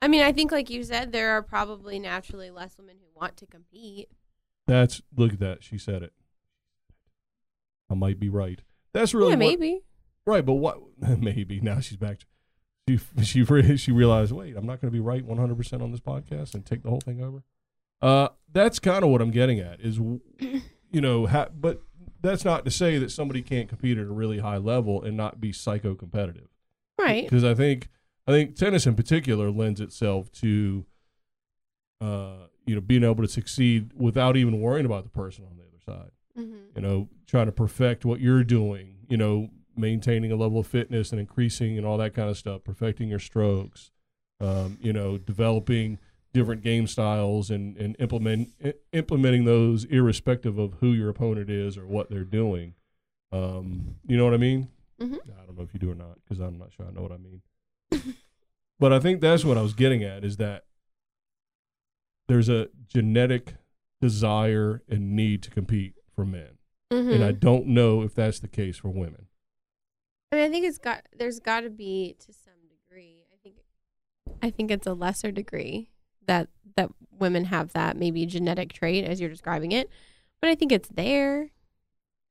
I 0.00 0.08
mean, 0.08 0.22
I 0.22 0.32
think, 0.32 0.52
like 0.52 0.70
you 0.70 0.84
said, 0.84 1.12
there 1.12 1.30
are 1.30 1.42
probably 1.42 1.98
naturally 1.98 2.50
less 2.50 2.78
women 2.78 2.96
who 3.00 3.20
want 3.20 3.36
to 3.38 3.46
compete. 3.46 4.08
That's 4.66 5.02
look 5.16 5.32
at 5.32 5.40
that. 5.40 5.62
She 5.64 5.78
said 5.78 6.02
it. 6.02 6.12
I 7.90 7.94
might 7.94 8.20
be 8.20 8.28
right. 8.28 8.60
That's 8.92 9.14
really 9.14 9.30
yeah, 9.30 9.36
what- 9.36 9.38
maybe. 9.38 9.80
right. 10.26 10.44
But 10.44 10.54
what? 10.54 10.78
Maybe 11.18 11.60
now 11.60 11.80
she's 11.80 11.96
back. 11.96 12.18
She 12.88 12.98
she 13.22 13.42
re- 13.42 13.76
she 13.76 13.92
realized. 13.92 14.32
Wait, 14.32 14.56
I'm 14.56 14.66
not 14.66 14.80
going 14.80 14.90
to 14.92 14.96
be 14.96 15.00
right 15.00 15.24
100 15.24 15.56
percent 15.56 15.82
on 15.82 15.90
this 15.90 16.00
podcast 16.00 16.54
and 16.54 16.64
take 16.66 16.82
the 16.82 16.90
whole 16.90 17.00
thing 17.00 17.22
over. 17.22 17.42
Uh, 18.00 18.28
that's 18.52 18.78
kind 18.78 19.02
of 19.04 19.10
what 19.10 19.20
I'm 19.20 19.30
getting 19.30 19.58
at. 19.58 19.80
Is 19.80 19.98
you 20.38 21.00
know, 21.00 21.26
ha- 21.26 21.48
but 21.54 21.82
that's 22.20 22.44
not 22.44 22.64
to 22.64 22.70
say 22.70 22.98
that 22.98 23.10
somebody 23.10 23.42
can't 23.42 23.68
compete 23.68 23.96
at 23.98 24.06
a 24.06 24.12
really 24.12 24.38
high 24.38 24.56
level 24.58 25.02
and 25.02 25.16
not 25.16 25.40
be 25.40 25.52
psycho 25.52 25.94
competitive. 25.94 26.48
Right. 26.98 27.24
Because 27.24 27.44
I 27.44 27.54
think 27.54 27.88
I 28.28 28.30
think 28.30 28.54
tennis 28.56 28.86
in 28.86 28.94
particular 28.94 29.50
lends 29.50 29.80
itself 29.80 30.30
to 30.42 30.84
uh, 32.00 32.46
you 32.66 32.74
know 32.74 32.80
being 32.80 33.02
able 33.04 33.22
to 33.22 33.28
succeed 33.28 33.90
without 33.94 34.36
even 34.36 34.60
worrying 34.60 34.86
about 34.86 35.04
the 35.04 35.10
person 35.10 35.44
on 35.44 35.56
the 35.56 35.62
other 35.64 35.80
side. 36.00 36.10
hmm 36.36 36.54
You 36.76 36.82
know, 36.82 37.08
trying 37.26 37.46
to 37.46 37.52
perfect 37.52 38.04
what 38.04 38.20
you're 38.20 38.44
doing. 38.44 38.96
You 39.08 39.16
know, 39.16 39.48
maintaining 39.76 40.30
a 40.32 40.36
level 40.36 40.58
of 40.60 40.66
fitness 40.66 41.10
and 41.12 41.20
increasing 41.20 41.76
and 41.78 41.86
all 41.86 41.98
that 41.98 42.14
kind 42.14 42.28
of 42.30 42.36
stuff. 42.36 42.62
Perfecting 42.64 43.08
your 43.08 43.18
strokes. 43.18 43.90
Um, 44.40 44.78
you 44.80 44.92
know, 44.92 45.18
developing 45.18 45.98
different 46.32 46.62
game 46.62 46.86
styles 46.86 47.50
and 47.50 47.76
and 47.78 47.96
implement 47.98 48.50
i- 48.64 48.74
implementing 48.92 49.44
those 49.46 49.84
irrespective 49.84 50.58
of 50.58 50.74
who 50.80 50.92
your 50.92 51.08
opponent 51.08 51.48
is 51.50 51.76
or 51.78 51.86
what 51.86 52.10
they're 52.10 52.24
doing. 52.24 52.74
Um, 53.32 53.96
you 54.06 54.16
know 54.16 54.24
what 54.24 54.34
I 54.34 54.38
mean? 54.38 54.68
hmm 55.00 55.14
I 55.14 55.44
don't 55.46 55.56
know 55.56 55.62
if 55.64 55.72
you 55.74 55.80
do 55.80 55.90
or 55.90 55.94
not 55.94 56.18
because 56.24 56.38
I'm 56.40 56.58
not 56.58 56.72
sure 56.72 56.86
I 56.86 56.90
know 56.92 57.02
what 57.02 57.12
I 57.12 57.16
mean. 57.16 57.40
but 58.78 58.92
I 58.92 59.00
think 59.00 59.20
that's 59.20 59.44
what 59.44 59.58
I 59.58 59.62
was 59.62 59.74
getting 59.74 60.02
at 60.02 60.24
is 60.24 60.36
that 60.36 60.64
there's 62.28 62.48
a 62.48 62.68
genetic 62.88 63.54
desire 64.00 64.82
and 64.88 65.16
need 65.16 65.42
to 65.42 65.50
compete 65.50 65.94
for 66.14 66.24
men. 66.24 66.58
hmm 66.92 67.10
And 67.10 67.24
I 67.24 67.32
don't 67.32 67.66
know 67.66 68.02
if 68.02 68.14
that's 68.14 68.40
the 68.40 68.48
case 68.48 68.78
for 68.78 68.88
women. 68.88 69.26
I 70.30 70.36
mean, 70.36 70.44
I 70.44 70.50
think 70.50 70.66
it's 70.66 70.78
got. 70.78 71.06
There's 71.16 71.40
got 71.40 71.60
to 71.60 71.70
be 71.70 72.16
to 72.18 72.32
some 72.32 72.52
degree. 72.68 73.24
I 73.32 73.36
think. 73.42 73.56
I 74.42 74.50
think 74.50 74.70
it's 74.70 74.86
a 74.86 74.92
lesser 74.92 75.30
degree 75.32 75.90
that 76.26 76.48
that 76.76 76.90
women 77.18 77.46
have 77.46 77.72
that 77.72 77.96
maybe 77.96 78.26
genetic 78.26 78.72
trait 78.72 79.04
as 79.04 79.20
you're 79.20 79.30
describing 79.30 79.72
it, 79.72 79.88
but 80.40 80.50
I 80.50 80.54
think 80.54 80.70
it's 80.70 80.88
there. 80.90 81.50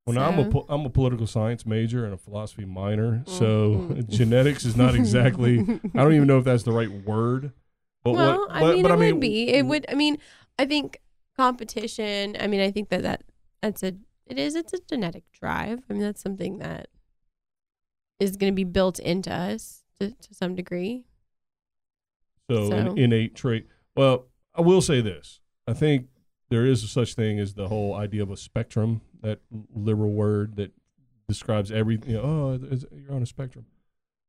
Well, 0.08 0.16
now 0.16 0.30
I'm 0.30 0.40
a 0.40 0.50
po- 0.50 0.66
I'm 0.70 0.86
a 0.86 0.90
political 0.90 1.28
science 1.28 1.66
major 1.66 2.06
and 2.06 2.14
a 2.14 2.18
philosophy 2.18 2.64
minor, 2.66 3.24
so 3.28 3.88
Mm. 3.90 4.10
genetics 4.10 4.64
is 4.66 4.78
not 4.78 4.96
exactly. 4.96 5.60
I 5.60 6.02
don't 6.04 6.14
even 6.14 6.28
know 6.28 6.38
if 6.40 6.46
that's 6.46 6.64
the 6.64 6.72
right 6.72 6.90
word. 6.90 7.52
But 8.04 8.14
well, 8.14 8.38
what? 8.40 8.52
I 8.52 8.60
but, 8.62 8.74
mean, 8.76 8.82
but 8.84 8.92
it 8.92 8.94
I 8.94 8.98
mean, 8.98 9.14
would 9.16 9.20
be. 9.22 9.50
It 9.50 9.66
would. 9.66 9.86
I 9.90 9.96
mean, 9.96 10.18
I 10.58 10.66
think 10.66 11.02
competition. 11.36 12.38
I 12.40 12.48
mean, 12.48 12.62
I 12.62 12.72
think 12.72 12.88
that 12.90 13.02
that 13.04 13.24
that's 13.62 13.84
a. 13.84 13.94
It 14.26 14.40
is. 14.40 14.56
It's 14.56 14.72
a 14.74 14.80
genetic 14.90 15.24
drive. 15.34 15.82
I 15.90 15.94
mean, 15.94 16.02
that's 16.02 16.22
something 16.22 16.60
that 16.60 16.88
is 18.20 18.38
going 18.38 18.52
to 18.52 18.56
be 18.56 18.64
built 18.64 19.00
into 19.00 19.32
us 19.34 19.84
to, 20.00 20.12
to 20.12 20.34
some 20.34 20.56
degree. 20.56 21.04
So, 22.50 22.70
So- 22.70 22.76
an 22.76 22.98
innate 22.98 23.36
trait. 23.36 23.68
Well, 23.96 24.28
I 24.56 24.62
will 24.62 24.82
say 24.82 25.02
this. 25.02 25.40
I 25.68 25.74
think 25.74 26.08
there 26.50 26.66
is 26.66 26.84
a 26.84 26.88
such 26.88 27.14
thing 27.16 27.40
as 27.40 27.54
the 27.56 27.68
whole 27.68 27.94
idea 27.96 28.24
of 28.24 28.32
a 28.32 28.38
spectrum, 28.38 29.02
that 29.22 29.40
liberal 29.74 30.12
word 30.12 30.56
that 30.56 30.72
describes 31.28 31.72
everything. 31.72 32.12
You 32.12 32.18
know, 32.18 32.24
oh, 32.24 32.78
you're 32.96 33.14
on 33.16 33.22
a 33.24 33.26
spectrum. 33.26 33.66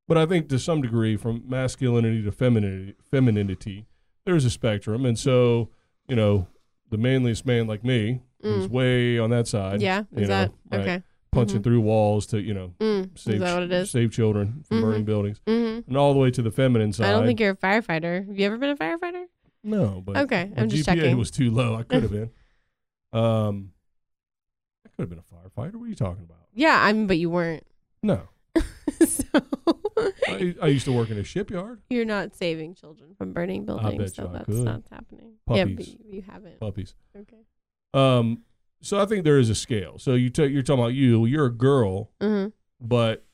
but 0.08 0.16
I 0.16 0.24
think 0.26 0.48
to 0.48 0.58
some 0.58 0.80
degree, 0.80 1.16
from 1.16 1.42
masculinity 1.46 2.22
to 2.22 2.32
femininity, 2.32 2.94
femininity, 3.10 3.86
there's 4.24 4.44
a 4.44 4.50
spectrum, 4.50 5.04
and 5.04 5.18
so 5.18 5.68
you 6.08 6.16
know, 6.16 6.46
the 6.90 6.96
manliest 6.96 7.44
man 7.44 7.66
like 7.66 7.84
me 7.84 8.22
is 8.40 8.66
Mm. 8.66 8.70
way 8.70 9.18
on 9.18 9.28
that 9.30 9.46
side. 9.46 9.82
Yeah. 9.82 10.04
you 10.16 10.22
Is 10.22 10.28
know, 10.30 10.34
that 10.46 10.52
right, 10.72 10.80
okay? 10.80 11.02
Punching 11.30 11.60
Mhm. 11.60 11.64
through 11.64 11.80
walls 11.82 12.26
to 12.28 12.40
you 12.40 12.54
know 12.54 12.72
Mm. 12.80 13.18
save 13.18 13.34
Is 13.34 13.40
that 13.42 13.54
what 13.54 13.62
it 13.64 13.72
is? 13.72 13.90
save 13.90 14.10
children 14.12 14.62
from 14.66 14.78
Mhm. 14.78 14.80
burning 14.80 15.04
buildings, 15.04 15.40
hmm 15.46 15.80
and 15.86 15.96
all 15.96 16.14
the 16.14 16.18
way 16.18 16.30
to 16.30 16.40
the 16.40 16.50
feminine 16.50 16.92
side. 16.94 17.08
I 17.08 17.12
don't 17.12 17.26
think 17.26 17.38
you're 17.40 17.50
a 17.50 17.56
firefighter. 17.56 18.26
Have 18.26 18.38
you 18.38 18.46
ever 18.46 18.56
been 18.56 18.70
a 18.70 18.76
firefighter? 18.76 19.26
No, 19.62 20.02
but 20.04 20.16
Okay, 20.18 20.50
I'm 20.56 20.68
just 20.68 20.88
GPA 20.88 20.94
checking. 20.96 21.18
was 21.18 21.30
too 21.30 21.50
low. 21.50 21.74
I 21.76 21.82
could 21.82 22.02
have 22.02 22.12
been. 22.12 22.30
Um, 23.12 23.72
I 24.84 24.88
could 24.90 25.02
have 25.02 25.08
been 25.10 25.18
a 25.18 25.22
firefighter. 25.22 25.74
What 25.76 25.84
are 25.84 25.88
you 25.88 25.94
talking 25.94 26.24
about? 26.24 26.38
Yeah, 26.54 26.78
I 26.80 26.92
mean, 26.92 27.06
but 27.06 27.18
you 27.18 27.30
weren't. 27.30 27.66
No, 28.02 28.28
so 29.04 29.24
I, 30.28 30.54
I 30.62 30.66
used 30.68 30.84
to 30.84 30.92
work 30.92 31.10
in 31.10 31.18
a 31.18 31.24
shipyard. 31.24 31.80
you're 31.90 32.04
not 32.04 32.34
saving 32.36 32.74
children 32.74 33.14
from 33.18 33.32
burning 33.32 33.64
buildings. 33.64 33.98
bet 33.98 34.14
so 34.14 34.30
that's 34.32 34.44
could. 34.46 34.64
not 34.64 34.82
happening. 34.90 35.32
Yeah, 35.50 35.64
but 35.64 35.76
Puppies. 35.76 35.96
you, 36.04 36.22
haven't. 36.22 36.60
Puppies. 36.60 36.94
Okay. 37.16 37.38
Um, 37.94 38.42
so 38.80 39.00
I 39.00 39.06
think 39.06 39.24
there 39.24 39.38
is 39.38 39.50
a 39.50 39.54
scale. 39.56 39.98
So 39.98 40.14
you 40.14 40.30
ta- 40.30 40.42
you're 40.44 40.62
talking 40.62 40.80
about 40.84 40.94
you. 40.94 41.24
You're 41.26 41.46
a 41.46 41.52
girl, 41.52 42.10
hmm 42.20 42.46
but 42.80 43.24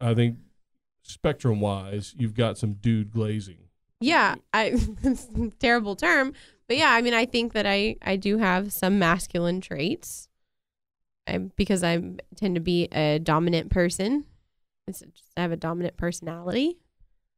I 0.00 0.14
think 0.14 0.38
spectrum 1.02 1.60
wise, 1.60 2.14
you've 2.18 2.34
got 2.34 2.58
some 2.58 2.72
dude 2.74 3.12
glazing. 3.12 3.58
Yeah, 4.00 4.36
I 4.52 4.74
it's 5.02 5.28
a 5.38 5.50
terrible 5.58 5.94
term, 5.96 6.32
but 6.66 6.76
yeah, 6.76 6.92
I 6.92 7.02
mean, 7.02 7.14
I 7.14 7.26
think 7.26 7.52
that 7.52 7.66
I 7.66 7.96
I 8.02 8.16
do 8.16 8.38
have 8.38 8.72
some 8.72 8.98
masculine 8.98 9.60
traits, 9.60 10.28
I, 11.26 11.38
because 11.38 11.84
I 11.84 12.02
tend 12.36 12.54
to 12.54 12.60
be 12.60 12.88
a 12.92 13.18
dominant 13.18 13.70
person. 13.70 14.24
It's 14.86 15.00
just 15.00 15.32
I 15.36 15.42
have 15.42 15.52
a 15.52 15.56
dominant 15.56 15.96
personality. 15.96 16.78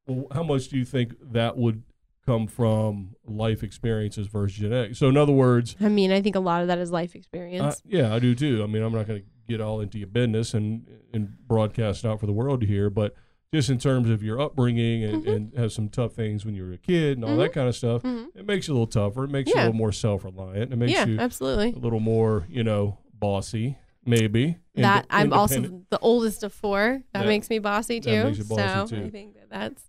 Well, 0.07 0.27
how 0.33 0.42
much 0.42 0.68
do 0.68 0.79
you 0.79 0.85
think 0.85 1.14
that 1.33 1.57
would 1.57 1.83
come 2.25 2.46
from 2.46 3.16
life 3.25 3.62
experiences 3.62 4.29
versus 4.29 4.59
genetics? 4.59 4.98
So 4.98 5.09
in 5.09 5.16
other 5.16 5.33
words, 5.33 5.77
I 5.81 5.88
mean, 5.88 6.12
I 6.12 6.22
think 6.22 6.37
a 6.37 6.40
lot 6.40 6.62
of 6.62 6.68
that 6.68 6.79
is 6.79 6.90
life 6.92 7.12
I, 7.14 7.18
experience. 7.18 7.83
yeah, 7.85 8.14
I 8.14 8.20
do 8.20 8.35
too. 8.35 8.62
I 8.62 8.66
mean, 8.66 8.83
I'm 8.83 8.92
not 8.92 9.09
going 9.09 9.20
to 9.20 9.27
get 9.48 9.61
all 9.61 9.81
into 9.81 9.98
your 9.98 10.09
business 10.09 10.55
and 10.55 10.87
and 11.12 11.37
broadcast 11.48 12.05
out 12.05 12.20
for 12.20 12.27
the 12.27 12.33
world 12.33 12.61
to 12.61 12.66
hear, 12.66 12.88
but 12.88 13.14
just 13.53 13.69
in 13.71 13.79
terms 13.79 14.09
of 14.09 14.23
your 14.23 14.41
upbringing 14.41 15.05
and, 15.05 15.25
Mhm. 15.25 15.33
and 15.37 15.55
have 15.59 15.73
some 15.73 15.88
tough 15.88 16.15
things 16.15 16.45
when 16.45 16.55
you 16.55 16.65
were 16.65 16.73
a 16.73 16.79
kid 16.79 17.19
and 17.19 17.25
all 17.25 17.37
that 17.37 17.53
kind 17.53 17.69
of 17.69 17.77
stuff, 17.77 18.03
hmm 18.03 18.25
it 18.35 18.47
makes 18.47 18.67
you 18.67 18.73
a 18.73 18.75
little 18.75 18.87
tougher. 18.87 19.25
It 19.25 19.31
makes 19.31 19.51
you 19.51 19.57
a 19.57 19.61
little 19.61 19.73
more 19.75 19.93
self 19.93 20.25
reliant. 20.25 20.73
It 20.73 20.77
makes 20.77 20.93
Yeah, 20.93 21.05
you 21.07 21.19
absolutely. 21.19 21.73
a 21.73 21.79
little 21.79 22.01
more, 22.01 22.47
you 22.49 22.65
know, 22.65 22.99
bossy, 23.12 23.77
maybe. 24.07 24.57
that 24.75 25.07
I'm 25.11 25.33
also 25.35 25.85
the 25.91 25.99
oldest 26.01 26.43
of 26.43 26.53
four. 26.53 27.03
That 27.12 27.21
That- 27.21 27.27
makes 27.29 27.51
me 27.51 27.59
bossy 27.59 28.01
too. 28.01 28.23
bossy, 28.25 28.43
so 28.43 28.87
too. 28.87 29.05
I 29.05 29.11
think 29.11 29.35
that 29.35 29.51
that's 29.51 29.85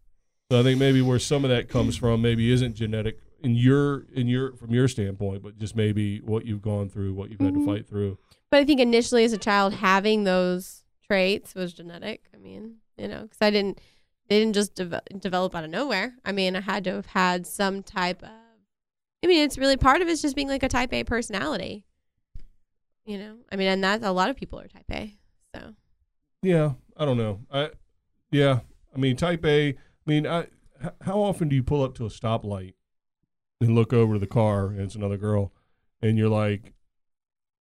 So 0.52 0.60
I 0.60 0.64
think 0.64 0.78
maybe 0.78 1.02
where 1.02 1.18
some 1.20 1.46
of 1.46 1.50
that 1.50 1.70
comes 1.70 1.96
from 1.96 2.22
maybe 2.22 2.52
isn't 2.52 2.76
genetic 2.76 3.18
in 3.42 3.56
your 3.56 4.06
in 4.14 4.28
your 4.28 4.52
from 4.58 4.72
your 4.72 4.88
standpoint, 4.90 5.42
but 5.42 5.58
just 5.58 5.76
maybe 5.76 6.20
what 6.20 6.46
you've 6.46 6.62
gone 6.62 6.90
through, 6.90 7.14
what 7.14 7.32
you've 7.32 7.40
had 7.40 7.54
to 7.54 7.66
fight 7.66 7.88
through. 7.88 8.18
But 8.52 8.60
I 8.60 8.66
think 8.66 8.80
initially 8.82 9.24
as 9.24 9.32
a 9.34 9.38
child 9.38 9.74
having 9.76 10.26
those 10.26 10.84
traits 11.08 11.56
was 11.56 11.74
genetic. 11.74 12.26
I 12.36 12.38
mean, 12.38 12.76
you 12.98 13.08
know, 13.08 13.24
because 13.24 13.38
I 13.42 13.50
didn't, 13.50 13.80
they 14.30 14.40
didn't 14.40 14.56
just 14.56 14.76
deve- 14.76 15.02
develop 15.20 15.56
out 15.56 15.64
of 15.64 15.70
nowhere. 15.70 16.16
I 16.24 16.32
mean, 16.32 16.56
I 16.56 16.62
had 16.62 16.84
to 16.86 16.94
have 16.94 17.08
had 17.08 17.46
some 17.48 17.84
type 17.84 18.24
of, 18.24 18.30
I 19.24 19.28
mean, 19.28 19.44
it's 19.44 19.58
really 19.58 19.78
part 19.78 20.02
of 20.02 20.08
it's 20.08 20.22
just 20.22 20.36
being 20.36 20.48
like 20.48 20.64
a 20.64 20.70
type 20.70 20.94
A 20.94 21.04
personality. 21.04 21.86
You 23.06 23.18
know, 23.18 23.36
I 23.52 23.58
mean, 23.58 23.68
and 23.68 23.84
that 23.84 24.04
a 24.04 24.12
lot 24.12 24.30
of 24.30 24.38
people 24.38 24.60
are 24.60 24.68
type 24.68 24.86
A. 24.92 25.14
So 25.56 25.74
Yeah, 26.42 26.74
I 26.96 27.06
don't 27.06 27.18
know. 27.18 27.42
I 27.52 27.72
yeah, 28.32 28.60
I 28.96 28.98
mean 28.98 29.16
type 29.16 29.46
A. 29.46 29.70
I 29.70 29.76
mean, 30.06 30.26
I 30.26 30.48
how 31.02 31.20
often 31.20 31.50
do 31.50 31.56
you 31.56 31.64
pull 31.64 31.84
up 31.84 31.96
to 31.96 32.06
a 32.06 32.10
stoplight 32.10 32.74
and 33.60 33.76
look 33.76 33.94
over 33.94 34.14
to 34.14 34.20
the 34.20 34.28
car 34.28 34.68
and 34.68 34.82
it's 34.82 34.96
another 34.96 35.18
girl, 35.18 35.54
and 36.02 36.18
you're 36.18 36.30
like, 36.30 36.74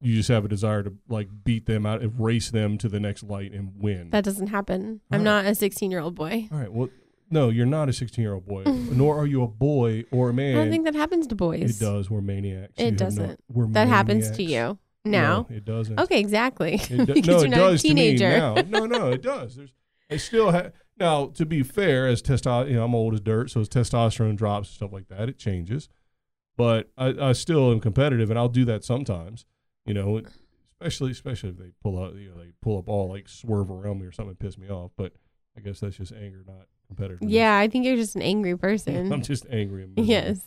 you 0.02 0.14
just 0.16 0.28
have 0.28 0.44
a 0.44 0.48
desire 0.48 0.82
to 0.82 0.92
like 1.08 1.28
beat 1.44 1.66
them 1.66 1.86
out, 1.86 2.02
race 2.18 2.50
them 2.50 2.76
to 2.78 2.88
the 2.88 2.98
next 3.00 3.22
light 3.22 3.52
and 3.52 3.72
win. 3.78 4.10
that 4.10 4.24
doesn't 4.24 4.48
happen. 4.48 5.00
I'm 5.10 5.20
Alright. 5.26 5.44
not 5.44 5.50
a 5.52 5.54
16 5.54 5.90
year 5.90 6.00
old 6.00 6.14
boy. 6.14 6.48
All 6.52 6.58
right. 6.58 6.72
Well, 6.72 6.88
no, 7.30 7.48
you're 7.48 7.64
not 7.66 7.88
a 7.88 7.92
16 7.92 8.22
year 8.22 8.34
old 8.34 8.44
boy, 8.46 8.62
nor 8.66 9.16
are 9.18 9.26
you 9.26 9.42
a 9.42 9.48
boy 9.48 10.04
or 10.10 10.30
a 10.30 10.34
man. 10.34 10.56
I 10.56 10.60
don't 10.62 10.70
think 10.70 10.84
that 10.84 10.94
happens 10.94 11.26
to 11.28 11.34
boys. 11.34 11.80
it 11.80 11.82
does. 11.82 12.10
We're 12.10 12.20
maniacs. 12.20 12.74
It 12.76 12.92
You 12.92 12.96
doesn't. 12.98 13.40
we're 13.48 13.66
That 13.68 13.88
happens 13.88 14.30
to 14.32 14.42
you 14.42 14.78
now. 15.04 15.46
No, 15.48 15.56
it 15.56 15.64
doesn't. 15.64 15.98
Okay, 15.98 16.20
exactly. 16.20 16.74
It 16.74 16.88
do- 17.06 17.14
Because 17.14 17.26
no, 17.26 17.36
you're 17.38 17.44
it 17.46 17.50
not 17.50 17.56
does 17.56 17.80
a 17.84 17.88
teenager. 17.88 18.30
to 18.30 18.54
me 18.64 18.70
now. 18.70 18.78
No, 18.80 18.86
no, 18.86 19.06
it 19.12 19.22
does. 19.22 19.56
There's, 19.56 19.72
I 20.10 20.16
still 20.18 20.50
have. 20.50 20.72
Now, 20.98 21.26
to 21.28 21.46
be 21.46 21.62
fair, 21.62 22.06
as 22.06 22.20
testosterone, 22.22 22.68
you 22.68 22.76
know, 22.76 22.84
I'm 22.84 22.94
old 22.94 23.14
as 23.14 23.20
dirt, 23.20 23.50
so 23.50 23.60
as 23.62 23.68
testosterone 23.68 24.36
drops 24.36 24.68
and 24.68 24.74
stuff 24.76 24.92
like 24.92 25.08
that, 25.08 25.28
it 25.30 25.38
changes. 25.38 25.88
But 26.56 26.90
I, 26.98 27.14
I 27.18 27.32
still 27.32 27.72
am 27.72 27.80
competitive, 27.80 28.28
and 28.28 28.38
I'll 28.38 28.50
do 28.50 28.66
that 28.66 28.84
sometimes. 28.84 29.46
You 29.86 29.94
know, 29.94 30.22
especially 30.80 31.10
especially 31.12 31.50
if 31.50 31.58
they 31.58 31.72
pull 31.82 32.02
out, 32.02 32.14
you 32.14 32.30
know, 32.30 32.38
they 32.42 32.52
pull 32.60 32.78
up 32.78 32.88
all 32.88 33.08
like 33.08 33.28
swerve 33.28 33.70
around 33.70 34.00
me 34.00 34.06
or 34.06 34.12
something, 34.12 34.34
piss 34.36 34.56
me 34.58 34.68
off. 34.68 34.92
But 34.96 35.12
I 35.56 35.60
guess 35.60 35.80
that's 35.80 35.96
just 35.96 36.12
anger, 36.12 36.42
not 36.46 36.66
competitive. 36.86 37.28
yeah, 37.28 37.56
I 37.58 37.68
think 37.68 37.84
you're 37.84 37.96
just 37.96 38.14
an 38.16 38.22
angry 38.22 38.56
person. 38.56 39.12
I'm 39.12 39.22
just 39.22 39.46
angry. 39.50 39.84
And 39.84 39.96
miserable. 39.96 40.10
yes. 40.10 40.40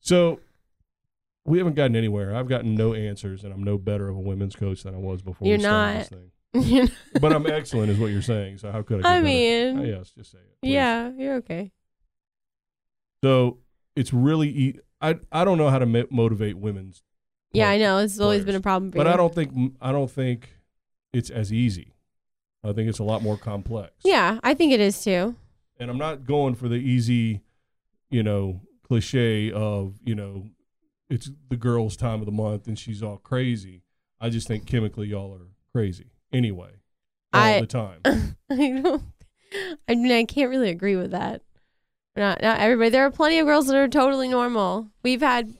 So 0.00 0.40
we 1.44 1.58
haven't 1.58 1.74
gotten 1.74 1.94
anywhere. 1.96 2.34
I've 2.36 2.48
gotten 2.48 2.74
no 2.74 2.94
answers, 2.94 3.44
and 3.44 3.52
I'm 3.52 3.62
no 3.62 3.78
better 3.78 4.08
of 4.08 4.16
a 4.16 4.20
women's 4.20 4.56
coach 4.56 4.82
than 4.82 4.94
I 4.94 4.98
was 4.98 5.22
before. 5.22 5.46
You're 5.48 5.58
we 5.58 5.62
started 5.64 6.00
This 6.00 6.08
thing. 6.08 6.30
You 6.54 6.82
know? 6.82 6.88
But 7.20 7.32
I'm 7.32 7.46
excellent, 7.46 7.90
is 7.90 7.98
what 7.98 8.10
you're 8.10 8.20
saying. 8.22 8.58
So 8.58 8.70
how 8.72 8.82
could 8.82 9.04
I? 9.06 9.08
I 9.08 9.20
better? 9.20 9.24
mean, 9.24 9.78
Uh, 9.78 9.82
yes, 9.82 10.10
just 10.10 10.32
say 10.32 10.38
it. 10.38 10.56
please. 10.60 10.72
yeah, 10.72 11.10
you're 11.16 11.36
okay. 11.36 11.72
So 13.24 13.58
it's 13.96 14.12
really. 14.12 14.48
E- 14.48 14.78
I 15.00 15.18
I 15.32 15.44
don't 15.44 15.58
know 15.58 15.70
how 15.70 15.78
to 15.78 15.86
mo- 15.86 16.06
motivate 16.10 16.58
women's, 16.58 17.02
Yeah, 17.52 17.68
I 17.68 17.78
know. 17.78 17.98
It's 17.98 18.18
always 18.18 18.44
been 18.44 18.54
a 18.54 18.60
problem 18.60 18.90
for 18.92 18.96
but 18.98 19.06
you. 19.06 19.12
I 19.12 19.16
don't 19.16 19.34
think 19.34 19.74
I 19.80 19.92
don't 19.92 20.10
think 20.10 20.56
it's 21.12 21.30
as 21.30 21.52
easy. 21.52 21.94
I 22.64 22.72
think 22.72 22.88
it's 22.88 22.98
a 23.00 23.04
lot 23.04 23.22
more 23.22 23.36
complex. 23.36 23.92
Yeah, 24.04 24.38
I 24.42 24.54
think 24.54 24.72
it 24.72 24.80
is 24.80 25.02
too. 25.02 25.34
and 25.78 25.90
I'm 25.90 25.98
not 25.98 26.24
going 26.24 26.54
for 26.54 26.68
the 26.68 26.76
easy, 26.76 27.40
you 28.10 28.22
know, 28.22 28.60
cliche 28.86 29.50
of 29.52 29.98
you 30.04 30.14
know, 30.14 30.48
it's 31.10 31.30
the 31.48 31.56
girl's 31.56 31.96
time 31.96 32.20
of 32.20 32.26
the 32.26 32.32
month 32.32 32.66
and 32.68 32.78
she's 32.78 33.02
all 33.02 33.18
crazy. 33.18 33.82
I 34.20 34.30
just 34.30 34.46
think 34.46 34.66
chemically 34.66 35.08
y'all 35.08 35.34
are 35.34 35.48
crazy 35.72 36.12
anyway, 36.32 36.70
all 37.32 37.40
I- 37.42 37.60
the 37.60 37.66
time. 37.66 37.98
I 38.50 38.80
don't. 38.82 39.02
I 39.88 39.94
mean, 39.96 40.10
I 40.12 40.24
can't 40.24 40.48
really 40.50 40.70
agree 40.70 40.96
with 40.96 41.10
that. 41.10 41.42
Not 42.16 42.40
not 42.40 42.60
everybody. 42.60 42.90
There 42.90 43.04
are 43.04 43.10
plenty 43.10 43.38
of 43.38 43.46
girls 43.46 43.66
that 43.66 43.76
are 43.76 43.88
totally 43.88 44.28
normal. 44.28 44.88
We've 45.02 45.20
had 45.20 45.52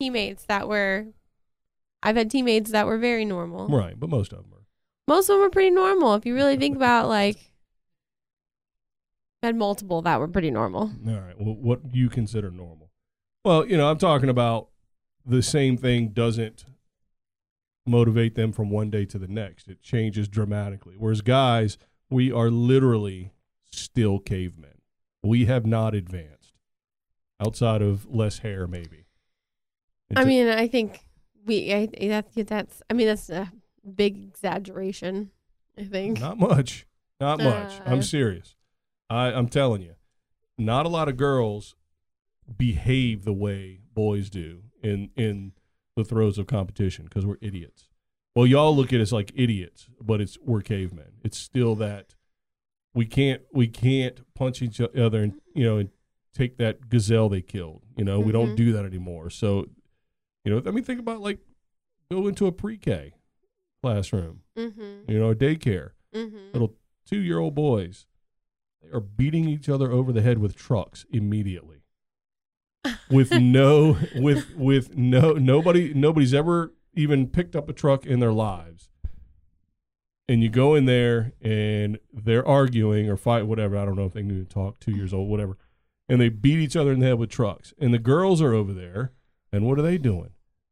teammates 0.00 0.44
that 0.46 0.68
were. 0.68 1.06
I've 2.04 2.16
had 2.16 2.30
teammates 2.30 2.70
that 2.70 2.86
were 2.86 2.98
very 2.98 3.24
normal. 3.24 3.66
right, 3.68 3.98
but 3.98 4.10
most 4.10 4.32
of 4.32 4.38
them 4.40 4.52
are. 4.52 4.66
Most 5.08 5.28
of 5.28 5.36
them 5.38 5.46
are 5.46 5.50
pretty 5.50 5.70
normal. 5.70 6.14
If 6.14 6.24
you 6.26 6.34
really 6.34 6.56
think 6.56 6.76
about 6.76 7.08
like, 7.08 7.36
had 9.42 9.56
multiple 9.56 10.00
that 10.02 10.20
were 10.20 10.28
pretty 10.28 10.50
normal. 10.50 10.90
All 11.06 11.14
right. 11.20 11.38
Well, 11.38 11.54
what 11.54 11.90
do 11.90 11.98
you 11.98 12.08
consider 12.08 12.50
normal? 12.50 12.90
Well, 13.44 13.66
you 13.66 13.76
know, 13.76 13.90
I'm 13.90 13.98
talking 13.98 14.28
about 14.30 14.68
the 15.26 15.42
same 15.42 15.76
thing 15.76 16.08
doesn't 16.08 16.64
motivate 17.86 18.34
them 18.34 18.52
from 18.52 18.70
one 18.70 18.88
day 18.90 19.04
to 19.06 19.18
the 19.18 19.28
next. 19.28 19.68
It 19.68 19.82
changes 19.82 20.28
dramatically. 20.28 20.94
Whereas 20.98 21.20
guys, 21.20 21.76
we 22.08 22.32
are 22.32 22.50
literally 22.50 23.32
still 23.70 24.18
cavemen. 24.18 24.80
We 25.22 25.44
have 25.46 25.66
not 25.66 25.94
advanced 25.94 26.54
outside 27.40 27.82
of 27.82 28.06
less 28.08 28.38
hair, 28.38 28.66
maybe. 28.66 29.04
I 30.10 30.20
It's 30.20 30.22
a- 30.22 30.26
mean, 30.26 30.48
I 30.48 30.66
think 30.68 31.04
we. 31.44 31.72
I 31.72 31.88
that's 32.08 32.34
that's. 32.34 32.82
I 32.90 32.94
mean, 32.94 33.06
that's 33.06 33.30
a 33.30 33.50
big 33.94 34.16
exaggeration. 34.22 35.30
I 35.78 35.84
think. 35.84 36.20
not 36.20 36.38
much. 36.38 36.86
Not 37.20 37.38
much. 37.40 37.80
Uh. 37.80 37.84
I'm 37.86 38.02
serious. 38.02 38.54
I, 39.10 39.26
I'm 39.26 39.48
telling 39.48 39.82
you, 39.82 39.94
not 40.58 40.86
a 40.86 40.88
lot 40.88 41.08
of 41.08 41.16
girls 41.16 41.74
behave 42.56 43.24
the 43.24 43.32
way 43.32 43.80
boys 43.94 44.30
do 44.30 44.62
in 44.82 45.10
in 45.16 45.52
the 45.96 46.04
throes 46.04 46.38
of 46.38 46.46
competition 46.46 47.04
because 47.04 47.24
we're 47.24 47.38
idiots. 47.40 47.88
Well, 48.34 48.46
y'all 48.46 48.74
look 48.74 48.92
at 48.92 49.00
us 49.00 49.12
like 49.12 49.30
idiots, 49.34 49.88
but 50.00 50.20
it's 50.20 50.36
we're 50.44 50.60
cavemen. 50.62 51.12
It's 51.22 51.38
still 51.38 51.74
that 51.76 52.14
we 52.92 53.06
can't 53.06 53.42
we 53.52 53.68
can't 53.68 54.20
punch 54.34 54.60
each 54.62 54.80
other 54.80 55.22
and 55.22 55.40
you 55.54 55.64
know 55.64 55.78
and 55.78 55.90
take 56.34 56.56
that 56.58 56.88
gazelle 56.88 57.28
they 57.28 57.42
killed. 57.42 57.82
You 57.96 58.04
know, 58.04 58.18
we 58.18 58.32
don't 58.32 58.50
Mhm. 58.50 58.56
do 58.56 58.72
that 58.72 58.84
anymore. 58.84 59.30
So, 59.30 59.66
you 60.44 60.52
know, 60.52 60.62
I 60.66 60.70
mean, 60.70 60.84
think 60.84 61.00
about 61.00 61.20
like 61.20 61.38
go 62.10 62.26
into 62.28 62.46
a 62.46 62.52
pre-K 62.52 63.14
classroom, 63.82 64.40
Mm-hmm. 64.56 65.10
you 65.10 65.18
know, 65.18 65.30
a 65.30 65.34
daycare 65.34 65.90
Mm-hmm. 66.14 66.52
little 66.52 66.74
two 67.06 67.18
year 67.20 67.38
old 67.38 67.54
boys. 67.54 68.06
They 68.82 68.90
are 68.90 69.00
beating 69.00 69.48
each 69.48 69.68
other 69.68 69.90
over 69.90 70.12
the 70.12 70.22
head 70.22 70.38
with 70.38 70.54
trucks 70.56 71.04
immediately. 71.10 71.78
With 73.10 73.32
no 73.32 73.96
with 74.14 74.54
with 74.56 74.94
no 74.96 75.32
nobody 75.32 75.94
nobody's 75.94 76.34
ever 76.34 76.74
even 76.94 77.28
picked 77.28 77.56
up 77.56 77.68
a 77.68 77.72
truck 77.72 78.04
in 78.04 78.20
their 78.20 78.32
lives. 78.32 78.90
and 80.28 80.42
you 80.42 80.48
go 80.50 80.74
in 80.74 80.84
there 80.84 81.32
and 81.42 81.98
they're 82.12 82.46
arguing 82.46 83.08
or 83.08 83.16
fight, 83.16 83.46
whatever. 83.46 83.76
I 83.78 83.84
don't 83.86 83.96
know 83.96 84.04
if 84.04 84.12
they 84.12 84.20
can 84.20 84.30
even 84.30 84.46
talk. 84.46 84.80
Two 84.80 84.92
years 84.92 85.12
old, 85.14 85.28
whatever. 85.30 85.56
And 86.10 86.20
they 86.20 86.28
beat 86.28 86.58
each 86.58 86.76
other 86.76 86.92
in 86.92 87.00
the 87.00 87.06
head 87.06 87.18
with 87.18 87.30
trucks. 87.30 87.72
And 87.78 87.92
the 87.94 87.98
girls 87.98 88.42
are 88.42 88.52
over 88.52 88.72
there, 88.74 89.12
and 89.54 89.66
what 89.66 89.78
are 89.78 89.82
they 89.82 89.98
doing? 89.98 90.30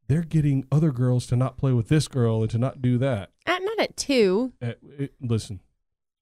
They're 0.08 0.22
getting 0.22 0.66
other 0.72 0.90
girls 0.90 1.26
to 1.28 1.36
not 1.36 1.56
play 1.56 1.72
with 1.72 1.88
this 1.88 2.08
girl 2.08 2.42
and 2.42 2.50
to 2.50 2.58
not 2.58 2.82
do 2.82 2.98
that. 2.98 3.30
At, 3.46 3.62
not 3.62 3.78
at 3.80 3.96
two. 3.96 4.52
At, 4.60 4.78
it, 4.98 5.14
listen, 5.20 5.60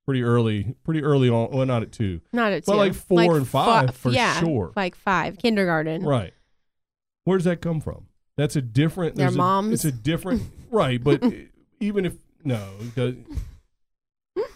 pretty 0.04 0.22
early, 0.22 0.74
pretty 0.84 1.02
early 1.02 1.28
on. 1.28 1.50
Well, 1.50 1.64
not 1.66 1.82
at 1.82 1.90
two, 1.92 2.20
Not 2.32 2.52
at 2.52 2.64
But 2.66 2.72
two. 2.72 2.78
like 2.78 2.94
four 2.94 3.36
and 3.36 3.48
five, 3.48 3.96
for 3.96 4.10
yeah, 4.10 4.38
sure. 4.40 4.72
Like 4.76 4.94
five. 4.94 5.38
Kindergarten. 5.38 6.02
right? 6.04 6.32
Where 7.24 7.38
does 7.38 7.44
that 7.46 7.60
come 7.60 7.80
from? 7.80 8.06
That's 8.36 8.56
a 8.56 8.62
different. 8.62 9.16
Their 9.16 9.26
there's 9.26 9.34
a- 9.34 9.38
moms. 9.38 9.72
it's 9.72 9.84
a 9.84 9.92
different, 9.92 10.42
right? 10.70 11.02
But 11.02 11.22
even 11.80 12.04
if 12.04 12.14
no, 12.44 12.68
because 12.84 13.16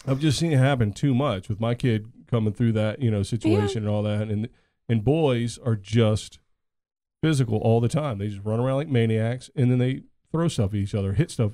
I've 0.07 0.21
just 0.21 0.39
seen 0.39 0.53
it 0.53 0.59
happen 0.59 0.93
too 0.93 1.15
much 1.15 1.49
with 1.49 1.61
my 1.61 1.75
kid 1.75 2.11
coming 2.31 2.53
through 2.53 2.73
that 2.73 3.01
you 3.03 3.11
know 3.11 3.23
situation 3.23 3.79
and 3.79 3.89
all 3.89 4.03
that, 4.05 4.29
and 4.29 4.49
and 4.89 5.05
boys 5.05 5.59
are 5.59 5.77
just 5.77 6.39
physical 7.25 7.57
all 7.59 7.81
the 7.81 7.89
time. 7.89 8.19
They 8.19 8.29
just 8.29 8.45
run 8.45 8.61
around 8.61 8.77
like 8.77 8.89
maniacs, 8.89 9.51
and 9.57 9.71
then 9.71 9.79
they 9.79 10.03
throw 10.31 10.49
stuff 10.49 10.71
at 10.73 10.77
each 10.77 10.95
other, 10.95 11.15
hit 11.15 11.31
stuff, 11.31 11.53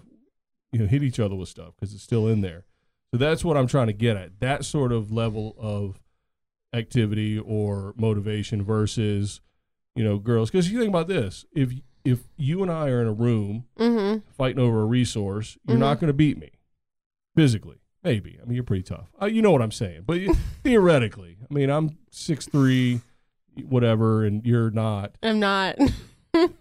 you 0.73 0.79
know, 0.81 0.87
hit 0.87 1.03
each 1.05 1.21
other 1.21 1.35
with 1.37 1.49
stuff 1.49 1.75
because 1.77 1.95
it's 1.95 2.03
still 2.03 2.27
in 2.27 2.41
there. 2.41 2.65
So 3.13 3.19
that's 3.19 3.45
what 3.45 3.57
I'm 3.57 3.67
trying 3.69 3.87
to 3.87 3.93
get 3.93 4.17
at. 4.17 4.41
That 4.41 4.65
sort 4.65 4.91
of 4.93 5.13
level 5.13 5.55
of 5.59 6.01
activity 6.73 7.39
or 7.39 7.95
motivation 7.97 8.63
versus, 8.63 9.41
you 9.95 10.05
know, 10.05 10.19
girls. 10.19 10.51
Because 10.51 10.71
you 10.71 10.79
think 10.79 10.89
about 10.91 11.09
this: 11.09 11.45
if 11.53 11.73
if 12.05 12.21
you 12.37 12.63
and 12.63 12.71
I 12.71 12.89
are 12.89 13.01
in 13.03 13.07
a 13.07 13.13
room 13.13 13.65
Mm-hmm. 13.79 14.19
fighting 14.37 14.59
over 14.61 14.83
a 14.83 14.87
resource, 14.87 15.59
you're 15.69 15.77
Mhm. 15.77 15.81
not 15.81 16.01
going 16.01 16.09
to 16.09 16.15
beat 16.15 16.39
me 16.39 16.51
physically. 17.37 17.77
Maybe. 18.03 18.39
I 18.41 18.47
mean, 18.47 18.55
you're 18.55 18.65
pretty 18.65 18.83
tough. 18.85 19.11
Uh, 19.21 19.27
you 19.27 19.43
know 19.43 19.51
what 19.53 19.61
I'm 19.61 19.71
saying. 19.73 20.03
But 20.07 20.21
you- 20.21 20.35
theoretically, 20.65 21.37
I 21.49 21.53
mean, 21.53 21.69
I'm 21.71 21.99
six 22.11 22.47
three, 22.47 23.01
whatever, 23.69 24.25
and 24.25 24.45
you're 24.47 24.71
not. 24.71 25.17
I'm 25.23 25.41
not. 25.41 25.77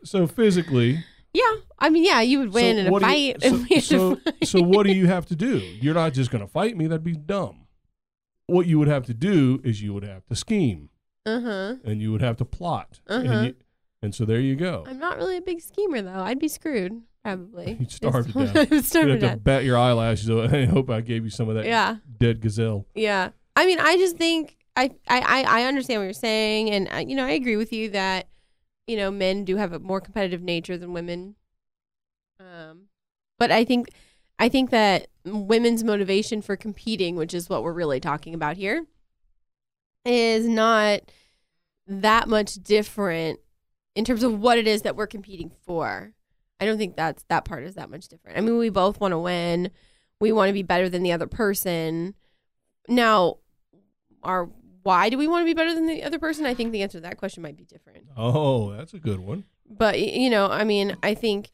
So 0.04 0.26
physically, 0.26 1.04
yeah. 1.32 1.44
I 1.78 1.92
mean, 1.92 2.04
yeah, 2.04 2.22
you 2.22 2.40
would 2.40 2.52
win 2.54 2.76
so 2.78 2.80
in 2.82 2.88
a 2.96 3.00
fight. 3.00 3.20
you- 3.20 3.36
if 3.40 3.70
we 3.70 3.76
had 3.76 3.84
so, 3.84 4.16
so, 4.16 4.16
fight. 4.16 4.48
so 4.48 4.62
what 4.64 4.88
do 4.88 4.92
you 4.94 5.06
have 5.06 5.28
to 5.28 5.36
do? 5.36 5.60
You're 5.80 5.94
not 5.94 6.14
just 6.14 6.32
going 6.32 6.44
to 6.44 6.52
fight 6.52 6.76
me. 6.76 6.88
That'd 6.88 7.04
be 7.04 7.14
dumb. 7.14 7.68
What 8.48 8.66
you 8.66 8.80
would 8.80 8.88
have 8.88 9.06
to 9.06 9.14
do 9.14 9.62
is 9.64 9.80
you 9.84 9.94
would 9.94 10.04
have 10.04 10.26
to 10.26 10.36
scheme 10.36 10.90
Uh-huh. 11.28 11.76
and 11.86 12.02
you 12.02 12.12
would 12.12 12.22
have 12.22 12.38
to 12.38 12.46
plot. 12.46 13.00
Uh-huh. 13.08 13.22
And, 13.30 13.46
you, 13.46 13.56
and 14.02 14.16
so 14.16 14.26
there 14.26 14.40
you 14.40 14.56
go. 14.56 14.86
I'm 14.88 14.98
not 14.98 15.18
really 15.18 15.38
a 15.38 15.42
big 15.42 15.62
schemer 15.62 16.02
though. 16.02 16.22
I'd 16.24 16.40
be 16.40 16.48
screwed 16.48 17.04
probably. 17.24 17.74
You'd 17.80 17.92
starve 17.92 18.26
to 18.34 18.34
death. 18.52 18.70
To 18.92 19.08
have 19.08 19.20
to 19.20 19.38
bat 19.38 19.64
your 19.66 19.78
eyelashes. 19.78 20.32
I 20.32 20.66
hope 20.66 20.90
I 20.90 21.02
gave 21.02 21.26
you 21.26 21.30
some 21.30 21.48
of 21.48 21.54
that 21.56 21.66
Yeah. 21.66 21.98
dead 22.18 22.42
gazelle. 22.42 22.88
Yeah. 22.96 23.30
I 23.56 23.68
mean, 23.68 23.80
I 23.80 23.98
just 23.98 24.18
think 24.18 24.58
I 24.80 24.92
I 25.08 25.44
I 25.44 25.64
understand 25.64 26.00
what 26.00 26.06
you're 26.06 26.14
saying, 26.14 26.70
and 26.72 26.88
I, 26.90 27.02
you 27.02 27.16
know 27.16 27.26
I 27.26 27.32
agree 27.32 27.58
with 27.58 27.74
you 27.74 27.90
that 27.90 28.28
you 28.88 28.96
know 28.96 29.12
men 29.12 29.44
do 29.44 29.58
have 29.58 29.74
a 29.74 29.80
more 29.80 30.00
competitive 30.00 30.42
nature 30.42 30.78
than 30.78 30.94
women. 30.94 31.36
Um, 32.40 32.88
but 33.38 33.52
I 33.52 33.66
think 33.66 33.90
I 34.40 34.48
think 34.48 34.70
that 34.70 35.08
women's 35.26 35.84
motivation 35.84 36.42
for 36.42 36.56
competing, 36.56 37.16
which 37.16 37.34
is 37.34 37.50
what 37.50 37.62
we're 37.62 37.74
really 37.74 38.00
talking 38.00 38.34
about 38.34 38.56
here, 38.56 38.86
is 40.06 40.48
not 40.48 41.02
that 41.86 42.30
much 42.30 42.56
different 42.56 43.40
in 43.96 44.06
terms 44.06 44.24
of 44.24 44.40
what 44.40 44.58
it 44.58 44.68
is 44.68 44.84
that 44.84 44.96
we're 44.96 45.08
competing 45.08 45.52
for. 45.66 46.14
I 46.62 46.66
don't 46.66 46.78
think 46.78 46.96
that's 46.96 47.24
that 47.30 47.44
part 47.44 47.64
is 47.64 47.76
that 47.76 47.90
much 47.90 48.08
different. 48.08 48.38
I 48.38 48.42
mean, 48.42 48.58
we 48.58 48.70
both 48.70 49.00
want 49.02 49.12
to 49.12 49.20
win. 49.20 49.72
We 50.22 50.32
want 50.32 50.50
to 50.50 50.54
be 50.54 50.64
better 50.64 50.88
than 50.88 51.04
the 51.04 51.12
other 51.12 51.28
person. 51.28 52.16
Now, 52.88 53.38
our 54.24 54.50
why 54.84 55.10
do 55.10 55.18
we 55.18 55.28
want 55.28 55.42
to 55.42 55.46
be 55.46 55.54
better 55.54 55.74
than 55.74 55.88
the 55.88 56.04
other 56.04 56.20
person? 56.20 56.46
I 56.46 56.54
think 56.54 56.72
the 56.72 56.82
answer 56.82 56.98
to 56.98 57.02
that 57.02 57.18
question 57.18 57.44
might 57.44 57.58
be 57.58 57.66
different. 57.66 58.06
Oh, 58.16 58.72
that's 58.72 58.94
a 58.94 59.00
good 59.00 59.20
one. 59.20 59.46
But 59.70 60.00
you 60.00 60.30
know, 60.30 60.48
I 60.48 60.64
mean, 60.64 60.96
I 61.04 61.14
think 61.14 61.52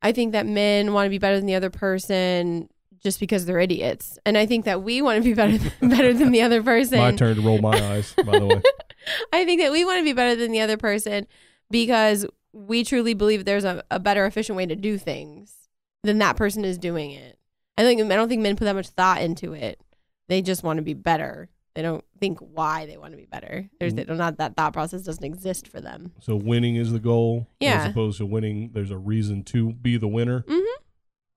I 0.00 0.12
think 0.12 0.32
that 0.32 0.46
men 0.46 0.92
want 0.92 1.06
to 1.06 1.10
be 1.10 1.18
better 1.18 1.36
than 1.36 1.46
the 1.46 1.54
other 1.54 1.70
person 1.70 2.68
just 3.02 3.18
because 3.20 3.46
they're 3.46 3.58
idiots. 3.58 4.18
And 4.24 4.38
I 4.38 4.46
think 4.46 4.64
that 4.64 4.82
we 4.82 5.02
want 5.02 5.22
to 5.22 5.24
be 5.24 5.34
better 5.34 5.58
better 5.86 6.12
than 6.12 6.32
the 6.32 6.42
other 6.42 6.62
person. 6.62 6.98
My 6.98 7.12
turn 7.12 7.36
to 7.36 7.42
roll 7.42 7.58
my 7.58 7.76
eyes, 7.92 8.14
by 8.14 8.38
the 8.38 8.46
way. 8.46 8.62
I 9.32 9.44
think 9.44 9.60
that 9.60 9.72
we 9.72 9.84
want 9.84 9.98
to 9.98 10.04
be 10.04 10.12
better 10.12 10.36
than 10.36 10.52
the 10.52 10.60
other 10.60 10.76
person 10.76 11.26
because 11.70 12.26
we 12.52 12.84
truly 12.84 13.14
believe 13.14 13.44
there's 13.44 13.64
a, 13.64 13.82
a 13.90 13.98
better, 13.98 14.26
efficient 14.26 14.56
way 14.56 14.66
to 14.66 14.76
do 14.76 14.98
things 14.98 15.68
than 16.02 16.18
that 16.18 16.36
person 16.36 16.64
is 16.64 16.78
doing 16.78 17.10
it. 17.10 17.38
I 17.76 17.82
think 17.82 18.00
I 18.00 18.16
don't 18.16 18.28
think 18.28 18.42
men 18.42 18.56
put 18.56 18.64
that 18.66 18.74
much 18.74 18.88
thought 18.88 19.22
into 19.22 19.52
it. 19.52 19.80
They 20.28 20.42
just 20.42 20.62
want 20.62 20.76
to 20.78 20.82
be 20.82 20.94
better. 20.94 21.48
They 21.74 21.82
don't 21.82 22.04
think 22.20 22.38
why 22.38 22.84
they 22.86 22.98
want 22.98 23.12
to 23.12 23.16
be 23.16 23.24
better. 23.24 23.70
There's 23.80 23.94
they 23.94 24.04
don't 24.04 24.18
that 24.18 24.56
thought 24.56 24.72
process 24.74 25.02
doesn't 25.02 25.24
exist 25.24 25.68
for 25.68 25.80
them. 25.80 26.12
So 26.20 26.36
winning 26.36 26.76
is 26.76 26.92
the 26.92 26.98
goal, 26.98 27.46
Yeah. 27.60 27.82
as 27.84 27.90
opposed 27.90 28.18
to 28.18 28.26
winning. 28.26 28.70
There's 28.74 28.90
a 28.90 28.98
reason 28.98 29.42
to 29.44 29.72
be 29.72 29.96
the 29.96 30.08
winner. 30.08 30.42
Mhm. 30.46 30.62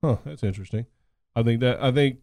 Huh? 0.03 0.17
That's 0.25 0.43
interesting. 0.43 0.87
I 1.35 1.43
think 1.43 1.61
that. 1.61 1.81
I 1.81 1.91
think. 1.91 2.19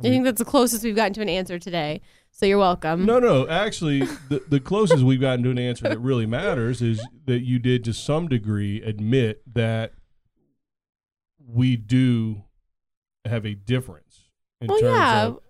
I 0.00 0.02
think 0.02 0.24
that's 0.24 0.38
the 0.38 0.44
closest 0.44 0.84
we've 0.84 0.94
gotten 0.94 1.12
to 1.14 1.22
an 1.22 1.28
answer 1.28 1.58
today. 1.58 2.00
So 2.30 2.46
you're 2.46 2.56
welcome. 2.58 3.04
No, 3.04 3.18
no. 3.18 3.48
Actually, 3.48 4.00
the 4.28 4.42
the 4.48 4.60
closest 4.60 5.02
we've 5.02 5.20
gotten 5.20 5.42
to 5.44 5.50
an 5.50 5.58
answer 5.58 5.88
that 5.88 5.98
really 6.00 6.24
matters 6.24 6.80
is 6.80 7.04
that 7.26 7.40
you 7.40 7.58
did, 7.58 7.84
to 7.84 7.92
some 7.92 8.28
degree, 8.28 8.80
admit 8.80 9.42
that 9.52 9.92
we 11.46 11.76
do 11.76 12.44
have 13.24 13.44
a 13.44 13.54
difference 13.54 14.28
in 14.60 14.68
well, 14.68 14.78
terms 14.80 14.92
yeah, 14.92 15.26
of. 15.26 15.40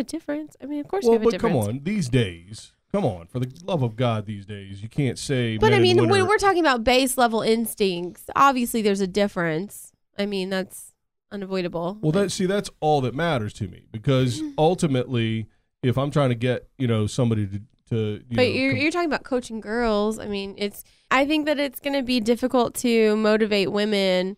We 0.00 0.02
have 0.02 0.06
a 0.06 0.10
difference. 0.10 0.56
I 0.62 0.66
mean, 0.66 0.80
of 0.80 0.88
course 0.88 1.04
Well, 1.04 1.12
we 1.12 1.14
have 1.16 1.22
a 1.22 1.24
but 1.24 1.30
difference. 1.32 1.66
come 1.66 1.68
on, 1.76 1.80
these 1.84 2.08
days, 2.08 2.72
come 2.92 3.04
on, 3.04 3.26
for 3.26 3.38
the 3.38 3.52
love 3.64 3.82
of 3.82 3.96
God, 3.96 4.26
these 4.26 4.46
days, 4.46 4.82
you 4.82 4.88
can't 4.88 5.18
say. 5.18 5.58
But 5.58 5.72
I 5.72 5.78
mean, 5.78 5.96
women 5.96 6.10
when 6.10 6.26
we're 6.26 6.38
talking 6.38 6.60
about 6.60 6.84
base 6.84 7.16
level 7.18 7.42
instincts, 7.42 8.24
obviously 8.34 8.82
there's 8.82 9.00
a 9.00 9.06
difference. 9.06 9.92
I 10.18 10.26
mean, 10.26 10.50
that's 10.50 10.94
unavoidable. 11.30 11.98
Well, 12.00 12.12
that 12.12 12.30
see, 12.32 12.46
that's 12.46 12.70
all 12.80 13.00
that 13.02 13.14
matters 13.14 13.52
to 13.54 13.68
me 13.68 13.86
because 13.92 14.42
ultimately, 14.58 15.46
if 15.82 15.96
I'm 15.96 16.10
trying 16.10 16.30
to 16.30 16.34
get 16.34 16.68
you 16.78 16.86
know 16.86 17.06
somebody 17.06 17.46
to 17.46 17.60
to 17.90 17.96
you 18.28 18.36
but 18.36 18.36
know, 18.36 18.42
you're 18.42 18.72
com- 18.72 18.80
you're 18.80 18.90
talking 18.90 19.08
about 19.10 19.24
coaching 19.24 19.60
girls. 19.60 20.18
I 20.18 20.26
mean, 20.26 20.54
it's 20.58 20.84
I 21.10 21.26
think 21.26 21.46
that 21.46 21.58
it's 21.58 21.80
going 21.80 21.94
to 21.94 22.02
be 22.02 22.20
difficult 22.20 22.74
to 22.76 23.16
motivate 23.16 23.72
women. 23.72 24.36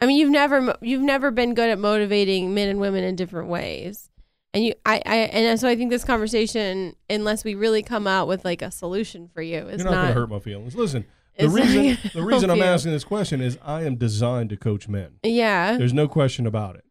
I 0.00 0.06
mean, 0.06 0.16
you've 0.16 0.30
never 0.30 0.76
you've 0.80 1.02
never 1.02 1.30
been 1.30 1.54
good 1.54 1.70
at 1.70 1.78
motivating 1.78 2.54
men 2.54 2.68
and 2.68 2.78
women 2.80 3.02
in 3.04 3.16
different 3.16 3.48
ways. 3.48 4.10
And 4.54 4.64
you 4.64 4.74
I 4.86 5.02
I 5.04 5.16
and 5.16 5.60
so 5.60 5.68
I 5.68 5.76
think 5.76 5.90
this 5.90 6.04
conversation 6.04 6.96
unless 7.10 7.44
we 7.44 7.54
really 7.54 7.82
come 7.82 8.06
out 8.06 8.26
with 8.28 8.44
like 8.44 8.62
a 8.62 8.70
solution 8.70 9.28
for 9.28 9.42
you 9.42 9.68
is 9.68 9.82
you're 9.82 9.90
not, 9.90 9.96
going 9.96 10.08
to 10.08 10.14
hurt 10.14 10.30
my 10.30 10.38
feelings. 10.38 10.74
Listen, 10.74 11.04
the 11.38 11.48
reason 11.48 11.98
the 12.14 12.22
reason 12.22 12.50
I'm 12.50 12.62
asking 12.62 12.92
this 12.92 13.04
question 13.04 13.40
is 13.40 13.58
I 13.62 13.82
am 13.84 13.96
designed 13.96 14.50
to 14.50 14.56
coach 14.56 14.88
men. 14.88 15.18
Yeah. 15.22 15.76
There's 15.76 15.92
no 15.92 16.08
question 16.08 16.46
about 16.46 16.76
it. 16.76 16.84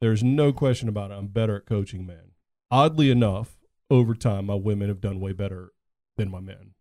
There's 0.00 0.22
no 0.24 0.52
question 0.52 0.88
about 0.88 1.12
it. 1.12 1.14
I'm 1.14 1.28
better 1.28 1.56
at 1.56 1.66
coaching 1.66 2.04
men. 2.04 2.32
Oddly 2.70 3.10
enough, 3.10 3.56
over 3.90 4.14
time, 4.14 4.46
my 4.46 4.54
women 4.54 4.88
have 4.88 5.00
done 5.00 5.20
way 5.20 5.32
better 5.32 5.70
than 6.16 6.30
my 6.30 6.40
men. 6.40 6.72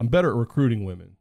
I'm 0.00 0.08
better 0.08 0.30
at 0.30 0.36
recruiting 0.36 0.84
women, 0.84 1.16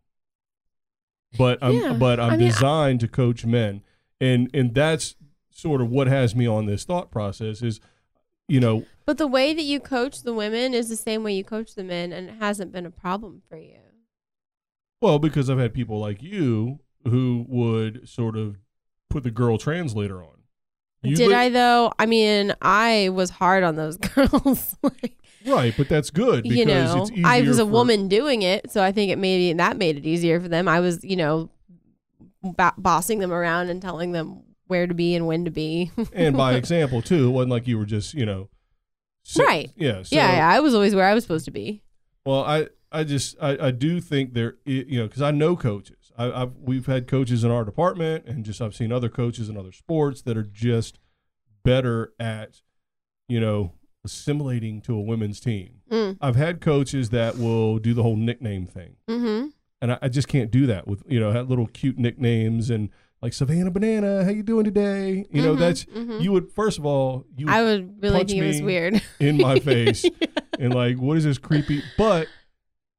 but 1.37 1.59
I'm 1.61 1.73
Yeah. 1.75 1.93
but 1.93 2.19
I'm 2.19 2.33
I 2.33 2.37
mean, 2.37 2.47
I- 2.47 2.51
designed 2.51 2.99
to 3.01 3.07
coach 3.07 3.45
men, 3.45 3.83
and 4.19 4.49
and 4.53 4.73
that's 4.73 5.15
sort 5.51 5.79
of 5.81 5.89
what 5.89 6.07
has 6.07 6.35
me 6.35 6.47
on 6.47 6.65
this 6.65 6.83
thought 6.83 7.11
process. 7.11 7.61
Is 7.61 7.79
you 8.47 8.59
know 8.59 8.85
But 9.05 9.17
the 9.17 9.27
way 9.27 9.53
that 9.53 9.63
you 9.63 9.79
coach 9.79 10.23
the 10.23 10.33
women 10.33 10.73
is 10.73 10.89
the 10.89 10.95
same 10.95 11.23
way 11.23 11.33
you 11.33 11.43
coach 11.43 11.75
the 11.75 11.83
men, 11.83 12.11
and 12.13 12.29
it 12.29 12.35
hasn't 12.39 12.71
been 12.71 12.85
a 12.85 12.91
problem 12.91 13.41
for 13.49 13.57
you. 13.57 13.79
well 15.01 15.19
because 15.19 15.49
I've 15.49 15.59
had 15.59 15.73
people 15.73 15.99
like 15.99 16.21
you 16.21 16.79
who 17.05 17.45
would 17.47 18.07
sort 18.09 18.35
of 18.37 18.57
put 19.09 19.23
the 19.23 19.31
girl 19.31 19.57
translator 19.57 20.21
on. 20.21 20.31
You 21.03 21.15
Did 21.15 21.29
li- 21.29 21.35
I 21.35 21.49
though? 21.49 21.93
I 21.99 22.05
mean, 22.05 22.53
I 22.61 23.09
was 23.09 23.29
hard 23.29 23.63
on 23.63 23.75
those 23.75 23.97
girls. 24.15 24.75
like, 24.81 25.13
Right, 25.45 25.73
but 25.77 25.87
that's 25.87 26.09
good 26.09 26.43
because 26.43 26.57
you 26.57 26.65
know. 26.65 27.07
I 27.23 27.41
was 27.43 27.59
a 27.59 27.63
for- 27.65 27.71
woman 27.71 28.07
doing 28.09 28.41
it, 28.41 28.69
so 28.71 28.83
I 28.83 28.91
think 28.91 29.11
it 29.11 29.17
maybe 29.17 29.53
that 29.53 29.77
made 29.77 29.95
it 29.97 30.05
easier 30.05 30.41
for 30.41 30.49
them. 30.49 30.67
I 30.67 30.79
was, 30.81 31.03
you 31.05 31.15
know, 31.15 31.49
bossing 32.77 33.19
them 33.19 33.31
around 33.31 33.69
and 33.69 33.81
telling 33.81 34.11
them 34.11 34.41
where 34.67 34.87
to 34.87 34.93
be 34.93 35.15
and 35.15 35.27
when 35.27 35.45
to 35.45 35.51
be. 35.51 35.91
and 36.13 36.35
by 36.37 36.53
example 36.55 37.01
too. 37.01 37.27
It 37.27 37.31
wasn't 37.31 37.51
like 37.51 37.67
you 37.67 37.77
were 37.77 37.85
just 37.85 38.13
you 38.13 38.25
know, 38.25 38.49
sit- 39.23 39.45
Right. 39.45 39.71
Yeah. 39.75 40.03
So, 40.03 40.15
yeah, 40.15 40.37
yeah, 40.37 40.49
I 40.49 40.59
was 40.59 40.73
always 40.73 40.93
where 40.95 41.05
I 41.05 41.13
was 41.13 41.23
supposed 41.23 41.45
to 41.45 41.51
be. 41.51 41.83
Well, 42.25 42.43
I 42.43 42.67
I 42.91 43.03
just 43.03 43.35
I, 43.41 43.67
I 43.67 43.71
do 43.71 43.99
think 44.01 44.33
there 44.33 44.57
you 44.65 44.99
know 44.99 45.07
because 45.07 45.21
I 45.21 45.31
know 45.31 45.55
coaches. 45.55 46.11
I, 46.17 46.31
I've 46.43 46.55
we've 46.57 46.85
had 46.85 47.07
coaches 47.07 47.43
in 47.43 47.51
our 47.51 47.63
department, 47.63 48.25
and 48.25 48.43
just 48.43 48.61
I've 48.61 48.75
seen 48.75 48.91
other 48.91 49.09
coaches 49.09 49.49
in 49.49 49.57
other 49.57 49.71
sports 49.71 50.21
that 50.23 50.37
are 50.37 50.43
just 50.43 50.99
better 51.63 52.13
at 52.19 52.61
you 53.27 53.39
know 53.39 53.73
assimilating 54.05 54.81
to 54.81 54.95
a 54.95 55.01
women's 55.01 55.39
team. 55.39 55.81
Mm. 55.91 56.17
I've 56.21 56.35
had 56.37 56.61
coaches 56.61 57.09
that 57.09 57.37
will 57.37 57.77
do 57.77 57.93
the 57.93 58.03
whole 58.03 58.15
nickname 58.15 58.65
thing. 58.65 58.95
Mm-hmm. 59.09 59.47
and 59.81 59.91
I, 59.91 59.97
I 60.03 60.07
just 60.07 60.27
can't 60.29 60.49
do 60.49 60.65
that 60.67 60.87
with 60.87 61.03
you 61.07 61.19
know 61.19 61.31
have 61.31 61.49
little 61.49 61.67
cute 61.67 61.97
nicknames 61.97 62.69
and 62.69 62.89
like 63.21 63.33
Savannah 63.33 63.71
Banana, 63.71 64.23
how 64.23 64.29
you 64.29 64.43
doing 64.43 64.63
today? 64.63 65.25
You 65.31 65.41
know, 65.41 65.55
Mhm, 65.55 65.59
that's 65.59 65.85
mhm. 65.85 66.21
you 66.21 66.31
would 66.31 66.51
first 66.51 66.77
of 66.77 66.85
all 66.85 67.25
you 67.35 67.47
I 67.49 67.63
would 67.63 68.01
really 68.01 68.17
punch 68.19 68.29
think 68.31 68.43
it 68.43 68.47
was 68.47 68.59
me 68.61 68.65
weird. 68.65 69.01
in 69.19 69.37
my 69.37 69.59
face 69.59 70.05
and 70.59 70.73
like 70.73 70.97
what 70.97 71.17
is 71.17 71.23
this 71.23 71.37
creepy 71.37 71.81
but 71.97 72.27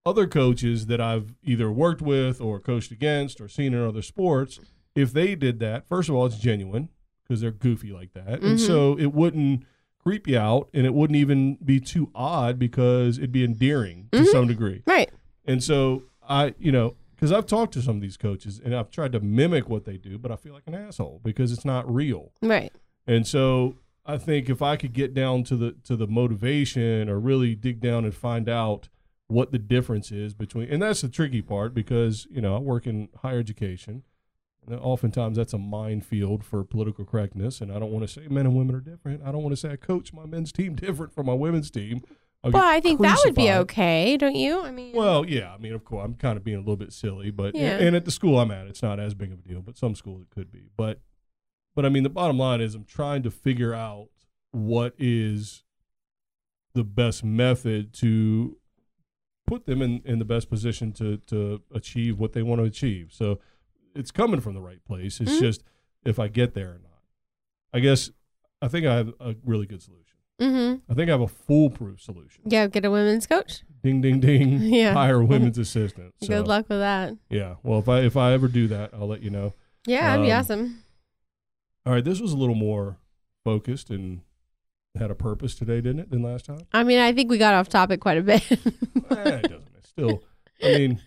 other 0.07 0.27
coaches 0.27 0.87
that 0.87 1.01
I've 1.01 1.35
either 1.43 1.71
worked 1.71 2.01
with 2.03 2.41
or 2.41 2.61
coached 2.61 2.91
against 2.91 3.41
or 3.41 3.49
seen 3.49 3.75
in 3.75 3.83
other 3.83 4.01
sports, 4.03 4.59
if 4.95 5.13
they 5.13 5.35
did 5.35 5.59
that, 5.61 5.87
first 5.87 6.09
of 6.09 6.15
all, 6.15 6.25
it's 6.25 6.39
genuine 6.39 6.89
because 7.23 7.43
they're 7.43 7.51
goofy 7.51 7.93
like 7.93 8.15
that. 8.15 8.41
And 8.43 8.59
Mhm. 8.59 8.67
so 8.67 8.97
it 8.99 9.13
wouldn't 9.13 9.65
creep 10.03 10.27
you 10.27 10.39
out 10.39 10.71
and 10.73 10.87
it 10.87 10.95
wouldn't 10.95 11.17
even 11.19 11.59
be 11.63 11.79
too 11.79 12.11
odd 12.15 12.59
because 12.59 13.19
it'd 13.19 13.33
be 13.33 13.45
endearing 13.45 14.09
to 14.13 14.21
Mhm. 14.21 14.27
some 14.29 14.47
degree. 14.47 14.83
right. 14.87 15.11
And 15.45 15.63
so 15.63 16.05
I, 16.27 16.55
you 16.59 16.73
know, 16.73 16.95
because 17.19 17.33
I've 17.33 17.47
talked 17.47 17.75
to 17.75 17.83
some 17.83 17.97
of 17.97 18.03
these 18.03 18.17
coaches 18.17 18.61
and 18.65 18.75
I've 18.77 18.93
tried 18.93 19.11
to 19.13 19.21
mimic 19.21 19.69
what 19.69 19.85
they 19.85 19.97
do, 19.97 20.19
but 20.19 20.31
I 20.31 20.37
feel 20.37 20.53
like 20.53 20.63
an 20.67 20.75
asshole 20.77 21.21
because 21.25 21.51
it's 21.51 21.65
not 21.65 21.93
real. 21.93 22.31
Right. 22.41 22.73
And 23.09 23.27
so 23.27 23.75
I 24.07 24.19
think 24.19 24.49
if 24.49 24.63
I 24.63 24.77
could 24.77 24.93
get 24.93 25.15
down 25.15 25.43
to 25.45 25.57
the 25.57 25.73
to 25.85 25.97
the 25.97 26.07
motivation 26.07 27.09
or 27.09 27.19
really 27.19 27.57
dig 27.57 27.81
down 27.81 28.05
and 28.05 28.15
find 28.15 28.49
out 28.49 28.89
what 29.27 29.51
the 29.51 29.59
difference 29.59 30.13
is 30.13 30.33
between 30.33 30.71
and 30.71 30.81
that's 30.81 31.01
the 31.01 31.09
tricky 31.09 31.43
part 31.43 31.75
because, 31.75 32.29
you 32.31 32.41
know, 32.41 32.55
I 32.55 32.61
work 32.61 32.87
in 32.87 33.09
higher 33.23 33.41
education. 33.41 34.05
And 34.65 34.79
oftentimes 34.79 35.39
that's 35.39 35.55
a 35.55 35.59
minefield 35.59 36.45
for 36.45 36.63
political 36.63 37.05
correctness 37.05 37.61
and 37.61 37.73
I 37.73 37.81
don't 37.81 37.91
want 37.91 38.07
to 38.07 38.13
say 38.13 38.29
men 38.29 38.47
and 38.47 38.55
women 38.55 38.77
are 38.77 38.81
different. 38.81 39.23
I 39.25 39.33
don't 39.33 39.43
want 39.43 39.53
to 39.53 39.57
say 39.57 39.73
I 39.73 39.77
coach 39.77 40.13
my 40.13 40.25
men's 40.25 40.53
team 40.53 40.75
different 40.77 41.13
from 41.13 41.27
my 41.27 41.35
women's 41.35 41.71
team. 41.71 42.03
I'll 42.45 42.53
Well, 42.53 42.63
I 42.65 42.81
think 42.81 43.01
that 43.01 43.19
would 43.25 43.35
be 43.35 43.51
okay, 43.51 44.17
don't 44.17 44.35
you? 44.37 44.61
I 44.63 44.71
mean, 44.71 44.95
Well, 44.95 45.27
yeah, 45.27 45.53
I 45.53 45.59
mean, 45.59 45.73
of 45.73 45.85
course, 45.85 46.05
I'm 46.05 46.15
kind 46.15 46.37
of 46.37 46.45
being 46.45 46.57
a 46.57 46.61
little 46.61 46.77
bit 46.77 46.93
silly, 46.93 47.31
but 47.31 47.55
Yeah. 47.55 47.79
and 47.79 47.97
at 47.97 48.05
the 48.05 48.11
school 48.13 48.39
I'm 48.39 48.51
at, 48.53 48.67
it's 48.69 48.83
not 48.83 49.01
as 49.01 49.15
big 49.15 49.33
of 49.33 49.41
a 49.41 49.43
deal, 49.43 49.61
but 49.61 49.77
some 49.77 49.95
schools 49.95 50.23
it 50.23 50.31
could 50.31 50.51
be. 50.53 50.71
But 50.77 51.01
but 51.75 51.85
I 51.85 51.89
mean, 51.91 52.03
the 52.03 52.11
bottom 52.11 52.39
line 52.39 52.61
is 52.61 52.75
I'm 52.75 52.85
trying 52.85 53.23
to 53.25 53.31
figure 53.31 53.73
out 53.75 54.09
what 54.51 54.95
is 54.99 55.65
the 56.75 56.83
best 56.85 57.23
method 57.25 57.93
to 57.95 58.57
put 59.47 59.67
them 59.67 59.81
in, 59.83 60.03
in 60.05 60.19
the 60.19 60.25
best 60.25 60.49
position 60.49 60.93
to 60.95 61.17
to 61.27 61.63
achieve 61.73 62.19
what 62.21 62.33
they 62.35 62.43
want 62.43 62.61
to 62.61 62.65
achieve. 62.65 63.13
So 63.13 63.41
it's 63.95 64.11
coming 64.13 64.41
from 64.41 64.55
the 64.55 64.61
right 64.61 64.85
place. 64.85 65.21
It's 65.21 65.33
Mhm. 65.33 65.41
just 65.41 65.65
if 66.05 66.19
I 66.21 66.29
get 66.29 66.55
there 66.55 66.69
or 66.71 66.79
not. 66.83 67.03
I 67.73 67.81
guess 67.81 68.11
I 68.63 68.69
think 68.69 68.87
I 68.87 68.95
have 68.97 69.13
a 69.21 69.35
really 69.45 69.67
good 69.67 69.83
solution. 69.83 70.18
Mm-hmm. 70.41 70.91
I 70.91 70.95
think 70.95 71.09
I 71.09 71.13
have 71.13 71.21
a 71.21 71.29
foolproof 71.29 72.01
solution. 72.01 72.43
yeah, 72.47 72.67
get 72.67 72.85
a 72.85 72.91
women's 72.91 73.27
coach. 73.27 73.63
Ding 73.83 74.01
ding 74.01 74.21
ding. 74.21 74.61
Yeah. 74.61 74.93
Hire 74.93 75.21
a 75.21 75.25
women's 75.25 75.59
assistant. 75.59 76.15
So, 76.23 76.29
Good 76.29 76.49
luck 76.49 76.69
with 76.69 76.81
that. 76.81 77.15
Yeah. 77.31 77.55
Well, 77.63 77.79
if 77.81 77.89
I 77.89 78.01
if 78.01 78.17
I 78.17 78.33
ever 78.33 78.49
do 78.49 78.67
that, 78.69 78.91
I'll 78.93 79.07
let 79.09 79.23
you 79.23 79.31
know. 79.31 79.55
Yeah, 79.87 80.11
that'd 80.11 80.25
be 80.27 80.33
Um, 80.33 80.41
awesome. 80.41 80.83
All 81.87 81.93
right. 81.93 82.05
This 82.05 82.21
was 82.21 82.33
a 82.33 82.37
little 82.37 82.55
more 82.57 82.99
focused 83.45 83.89
and 83.91 84.21
had 84.99 85.11
a 85.11 85.15
purpose 85.15 85.55
today, 85.55 85.77
didn't 85.81 86.01
it, 86.01 86.11
than 86.11 86.23
last 86.23 86.47
time? 86.47 86.67
I 86.73 86.83
mean, 86.83 86.99
I 86.99 87.13
think 87.13 87.31
we 87.31 87.39
got 87.39 87.55
off 87.55 87.69
topic 87.69 88.01
quite 88.01 88.19
a 88.19 88.23
bit. 88.23 88.43
eh, 88.51 88.57
it 88.57 89.43
doesn't. 89.43 89.69
It's 89.79 89.89
still. 89.89 90.23
I 90.63 90.67
mean, 90.77 91.01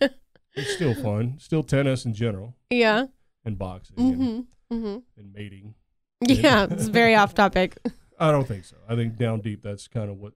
it's 0.54 0.72
still 0.74 0.94
fun. 0.94 1.36
Still 1.38 1.62
tennis 1.62 2.06
in 2.06 2.14
general 2.14 2.56
yeah. 2.70 3.06
and 3.44 3.58
boxing 3.58 3.96
Mm-hmm. 3.96 4.74
Mm-hmm. 4.74 4.98
and 5.18 5.32
mating. 5.34 5.74
Yeah, 6.22 6.66
it's 6.70 6.86
very 6.88 7.14
off 7.14 7.34
topic. 7.34 7.76
I 8.22 8.30
don't 8.30 8.46
think 8.46 8.64
so. 8.64 8.76
I 8.88 8.94
think 8.96 9.16
down 9.16 9.40
deep, 9.40 9.62
that's 9.62 9.88
kind 9.88 10.10
of 10.10 10.18
what. 10.18 10.32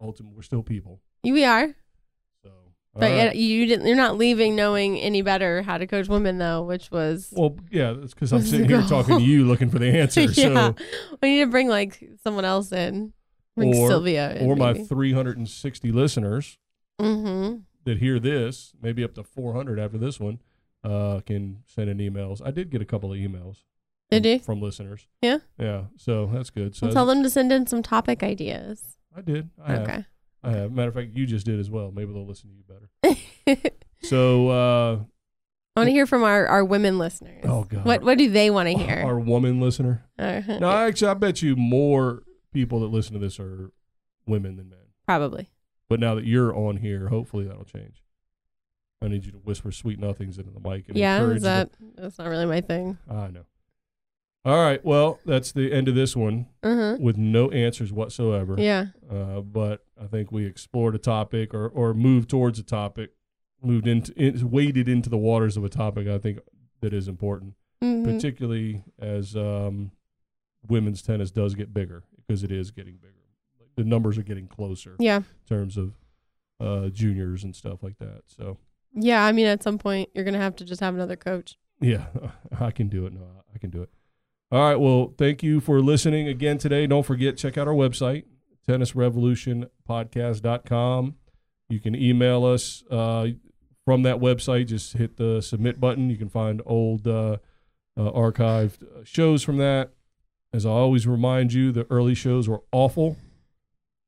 Ultimately, 0.00 0.34
we're 0.36 0.42
still 0.42 0.62
people. 0.64 1.00
We 1.22 1.44
are, 1.44 1.68
So. 2.42 2.48
all 2.50 3.00
but 3.00 3.02
right. 3.02 3.14
yet 3.14 3.36
you 3.36 3.66
didn't. 3.66 3.86
You're 3.86 3.96
not 3.96 4.18
leaving 4.18 4.56
knowing 4.56 4.98
any 4.98 5.22
better 5.22 5.62
how 5.62 5.78
to 5.78 5.86
coach 5.86 6.08
women, 6.08 6.38
though, 6.38 6.62
which 6.62 6.90
was 6.90 7.32
Well, 7.36 7.56
yeah, 7.70 7.92
that's 7.92 8.12
because 8.12 8.32
I'm 8.32 8.38
What's 8.40 8.46
the 8.50 8.56
sitting 8.56 8.68
here 8.68 8.80
goal? 8.80 8.88
talking 8.88 9.18
to 9.18 9.22
you, 9.24 9.44
looking 9.44 9.70
for 9.70 9.78
the 9.78 9.86
answer. 9.86 10.20
yeah. 10.34 10.72
So, 10.72 10.74
We 11.22 11.36
need 11.36 11.44
to 11.44 11.50
bring 11.50 11.68
like 11.68 12.02
someone 12.24 12.44
else 12.44 12.72
in. 12.72 13.12
Bring 13.56 13.76
Or- 13.76 13.88
Sylvia 13.88 14.34
in, 14.34 14.50
or 14.50 14.56
my 14.56 14.72
maybe. 14.72 14.86
360 14.86 15.92
listeners 15.92 16.58
mm-hmm. 17.00 17.58
that 17.84 17.98
hear 17.98 18.18
this, 18.18 18.72
maybe 18.82 19.04
up 19.04 19.14
to 19.14 19.22
400 19.22 19.78
after 19.78 19.98
this 19.98 20.18
one, 20.18 20.40
uh, 20.82 21.20
can 21.24 21.58
send 21.66 21.90
in 21.90 21.98
emails. 21.98 22.40
I 22.44 22.50
did 22.50 22.70
get 22.70 22.82
a 22.82 22.86
couple 22.86 23.12
of 23.12 23.18
emails. 23.18 23.58
Did 24.12 24.22
from, 24.24 24.30
you? 24.30 24.38
From 24.40 24.60
listeners. 24.62 25.06
Yeah? 25.20 25.38
Yeah. 25.58 25.84
So 25.96 26.26
that's 26.32 26.50
good. 26.50 26.74
So 26.76 26.86
Well, 26.86 26.94
tell 26.94 27.06
them 27.06 27.22
to 27.22 27.30
send 27.30 27.50
in 27.52 27.66
some 27.66 27.82
topic 27.82 28.22
ideas. 28.22 28.96
I 29.16 29.20
did. 29.22 29.50
I 29.62 29.72
have. 29.72 29.82
okay. 29.82 30.04
I 30.44 30.50
have. 30.52 30.72
Matter 30.72 30.88
of 30.88 30.94
fact, 30.94 31.10
you 31.14 31.26
just 31.26 31.46
did 31.46 31.58
as 31.60 31.70
well. 31.70 31.90
Maybe 31.92 32.12
they'll 32.12 32.26
listen 32.26 32.50
to 32.50 32.56
you 32.56 32.64
better. 32.66 33.70
So, 34.04 34.48
uh, 34.48 34.92
I 35.76 35.80
want 35.80 35.86
to 35.86 35.92
hear 35.92 36.06
from 36.06 36.24
our, 36.24 36.44
our 36.48 36.64
women 36.64 36.98
listeners. 36.98 37.44
oh 37.46 37.62
God, 37.62 37.84
What 37.84 38.02
what 38.02 38.18
do 38.18 38.28
they 38.28 38.50
want 38.50 38.68
to 38.68 38.74
hear? 38.76 39.00
our 39.06 39.18
woman 39.20 39.60
listener. 39.60 40.04
Uh, 40.18 40.40
No, 40.60 40.68
actually, 40.70 41.08
I 41.08 41.14
bet 41.14 41.40
you 41.40 41.54
more 41.54 42.24
people 42.52 42.80
that 42.80 42.88
listen 42.88 43.12
to 43.14 43.20
this 43.20 43.38
are 43.38 43.70
women 44.26 44.56
than 44.56 44.68
men. 44.70 44.80
Probably. 45.06 45.50
But 45.88 46.00
now 46.00 46.16
that 46.16 46.24
you're 46.26 46.54
on 46.54 46.78
here, 46.78 47.08
hopefully 47.08 47.44
that'll 47.46 47.64
change. 47.64 48.02
I 49.00 49.06
need 49.08 49.24
you 49.24 49.32
to 49.32 49.38
whisper 49.38 49.70
sweet 49.72 49.98
nothings 50.00 50.36
into 50.38 50.50
the 50.50 50.60
mic 50.60 50.88
and 50.88 50.96
Yeah, 50.96 51.18
encourage 51.18 51.36
is 51.38 51.42
that 51.44 51.70
that's 51.96 52.18
not 52.18 52.28
really 52.28 52.46
my 52.46 52.60
thing. 52.60 52.98
the, 53.06 53.14
I 53.14 53.30
know. 53.30 53.44
All 54.44 54.56
right. 54.58 54.84
Well, 54.84 55.20
that's 55.24 55.52
the 55.52 55.72
end 55.72 55.86
of 55.88 55.94
this 55.94 56.16
one 56.16 56.46
Uh-huh. 56.64 56.96
with 57.00 57.16
no 57.16 57.50
answers 57.50 57.92
whatsoever. 57.92 58.56
Yeah. 58.58 58.86
Uh, 59.08 59.40
but 59.40 59.84
I 60.00 60.06
think 60.06 60.32
we 60.32 60.44
explored 60.46 60.94
a 60.96 60.98
topic 60.98 61.54
or, 61.54 61.68
or 61.68 61.94
moved 61.94 62.28
towards 62.28 62.58
a 62.58 62.64
topic, 62.64 63.10
moved 63.62 63.86
into, 63.86 64.12
in, 64.20 64.50
waded 64.50 64.88
into 64.88 65.08
the 65.08 65.16
waters 65.18 65.56
of 65.56 65.64
a 65.64 65.68
topic 65.68 66.08
I 66.08 66.18
think 66.18 66.40
that 66.80 66.92
is 66.92 67.06
important, 67.06 67.54
Mhm. 67.80 68.04
particularly 68.04 68.82
as 68.98 69.36
um, 69.36 69.92
women's 70.66 71.02
tennis 71.02 71.30
does 71.30 71.54
get 71.54 71.72
bigger 71.72 72.02
because 72.26 72.42
it 72.42 72.50
is 72.50 72.72
getting 72.72 72.94
bigger. 72.96 73.08
The 73.76 73.84
numbers 73.84 74.18
are 74.18 74.22
getting 74.24 74.48
closer 74.48 74.96
Yeah. 74.98 75.18
in 75.18 75.24
terms 75.48 75.76
of 75.76 75.94
uh, 76.60 76.88
juniors 76.88 77.42
and 77.44 77.54
stuff 77.56 77.82
like 77.82 77.98
that. 77.98 78.22
So, 78.26 78.58
Yeah, 78.94 79.24
I 79.24 79.30
mean 79.32 79.46
at 79.46 79.62
some 79.62 79.78
point 79.78 80.10
you're 80.14 80.24
going 80.24 80.34
to 80.34 80.40
have 80.40 80.54
to 80.56 80.64
just 80.64 80.80
have 80.80 80.94
another 80.94 81.16
coach. 81.16 81.56
yeah, 81.80 82.06
I 82.60 82.72
can 82.72 82.88
do 82.88 83.06
it. 83.06 83.12
No, 83.12 83.44
I 83.54 83.58
can 83.58 83.70
do 83.70 83.82
it. 83.82 83.90
All 84.52 84.60
right. 84.60 84.78
Well, 84.78 85.14
thank 85.16 85.42
you 85.42 85.58
for 85.60 85.80
listening 85.80 86.28
again 86.28 86.58
today. 86.58 86.86
Don't 86.86 87.06
forget, 87.06 87.38
check 87.38 87.56
out 87.56 87.66
our 87.66 87.72
website, 87.72 88.24
tennisrevolutionpodcast.com. 88.68 91.14
You 91.70 91.80
can 91.80 91.96
email 91.96 92.44
us 92.44 92.84
uh, 92.90 93.28
from 93.86 94.02
that 94.02 94.18
website. 94.18 94.66
Just 94.66 94.92
hit 94.92 95.16
the 95.16 95.40
submit 95.40 95.80
button. 95.80 96.10
You 96.10 96.18
can 96.18 96.28
find 96.28 96.60
old 96.66 97.08
uh, 97.08 97.38
uh, 97.96 98.10
archived 98.10 98.82
uh, 98.82 99.04
shows 99.04 99.42
from 99.42 99.56
that. 99.56 99.94
As 100.52 100.66
I 100.66 100.70
always 100.70 101.06
remind 101.06 101.54
you, 101.54 101.72
the 101.72 101.86
early 101.88 102.14
shows 102.14 102.46
were 102.46 102.60
awful. 102.72 103.16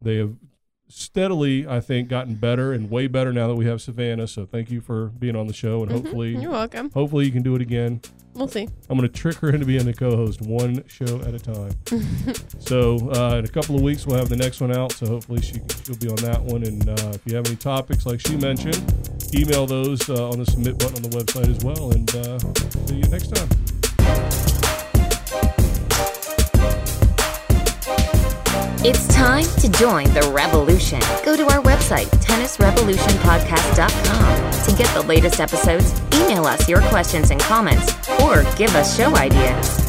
They 0.02 0.16
have 0.16 0.34
steadily, 0.88 1.66
I 1.66 1.80
think, 1.80 2.08
gotten 2.08 2.34
better 2.34 2.72
and 2.72 2.90
way 2.90 3.06
better 3.06 3.32
now 3.32 3.48
that 3.48 3.54
we 3.54 3.66
have 3.66 3.80
Savannah. 3.80 4.26
So 4.28 4.46
thank 4.46 4.70
you 4.70 4.80
for 4.80 5.06
being 5.06 5.36
on 5.36 5.46
the 5.46 5.52
show, 5.52 5.82
and 5.82 5.90
Mhm. 5.90 5.94
hopefully, 5.94 6.36
You're 6.36 6.50
welcome. 6.50 6.90
hopefully 6.90 7.24
you 7.26 7.32
can 7.32 7.42
do 7.42 7.54
it 7.54 7.62
again. 7.62 8.00
We'll 8.34 8.48
see. 8.48 8.68
I'm 8.90 8.98
going 8.98 9.08
to 9.08 9.14
trick 9.16 9.36
her 9.36 9.50
into 9.50 9.64
being 9.64 9.84
the 9.84 9.92
co-host 9.94 10.42
one 10.42 10.82
show 10.88 11.20
at 11.20 11.34
a 11.34 11.38
time. 11.38 11.70
so 12.58 12.96
uh, 13.14 13.36
in 13.38 13.44
a 13.44 13.48
couple 13.48 13.76
of 13.76 13.82
weeks 13.82 14.06
we'll 14.06 14.18
have 14.18 14.28
the 14.28 14.36
next 14.36 14.60
one 14.60 14.76
out. 14.76 14.90
So 14.92 15.06
hopefully 15.06 15.40
she 15.40 15.60
she'll 15.86 15.96
be 15.96 16.08
on 16.08 16.16
that 16.16 16.42
one. 16.42 16.64
And 16.64 16.88
uh, 16.88 17.12
if 17.14 17.20
you 17.26 17.36
have 17.36 17.46
any 17.46 17.54
topics 17.54 18.06
like 18.06 18.20
she 18.26 18.36
mentioned, 18.36 18.82
email 19.34 19.66
those 19.66 20.10
uh, 20.10 20.28
on 20.30 20.38
the 20.40 20.46
submit 20.46 20.78
button 20.78 20.96
on 21.04 21.10
the 21.10 21.16
website 21.16 21.48
as 21.48 21.64
well. 21.64 21.92
And 21.92 22.12
uh, 22.16 22.38
see 22.88 22.96
you 22.96 23.08
next 23.08 23.28
time. 23.36 23.48
It's 28.86 29.08
time 29.08 29.46
to 29.60 29.68
join 29.70 30.12
the 30.12 30.30
revolution. 30.34 31.00
Go 31.24 31.36
to 31.36 31.44
our 31.44 31.62
website, 31.62 32.04
tennisrevolutionpodcast.com, 32.20 34.66
to 34.66 34.76
get 34.76 34.92
the 34.92 35.00
latest 35.00 35.40
episodes, 35.40 35.98
email 36.12 36.44
us 36.44 36.68
your 36.68 36.82
questions 36.82 37.30
and 37.30 37.40
comments, 37.40 37.94
or 38.20 38.42
give 38.58 38.76
us 38.76 38.94
show 38.94 39.16
ideas. 39.16 39.83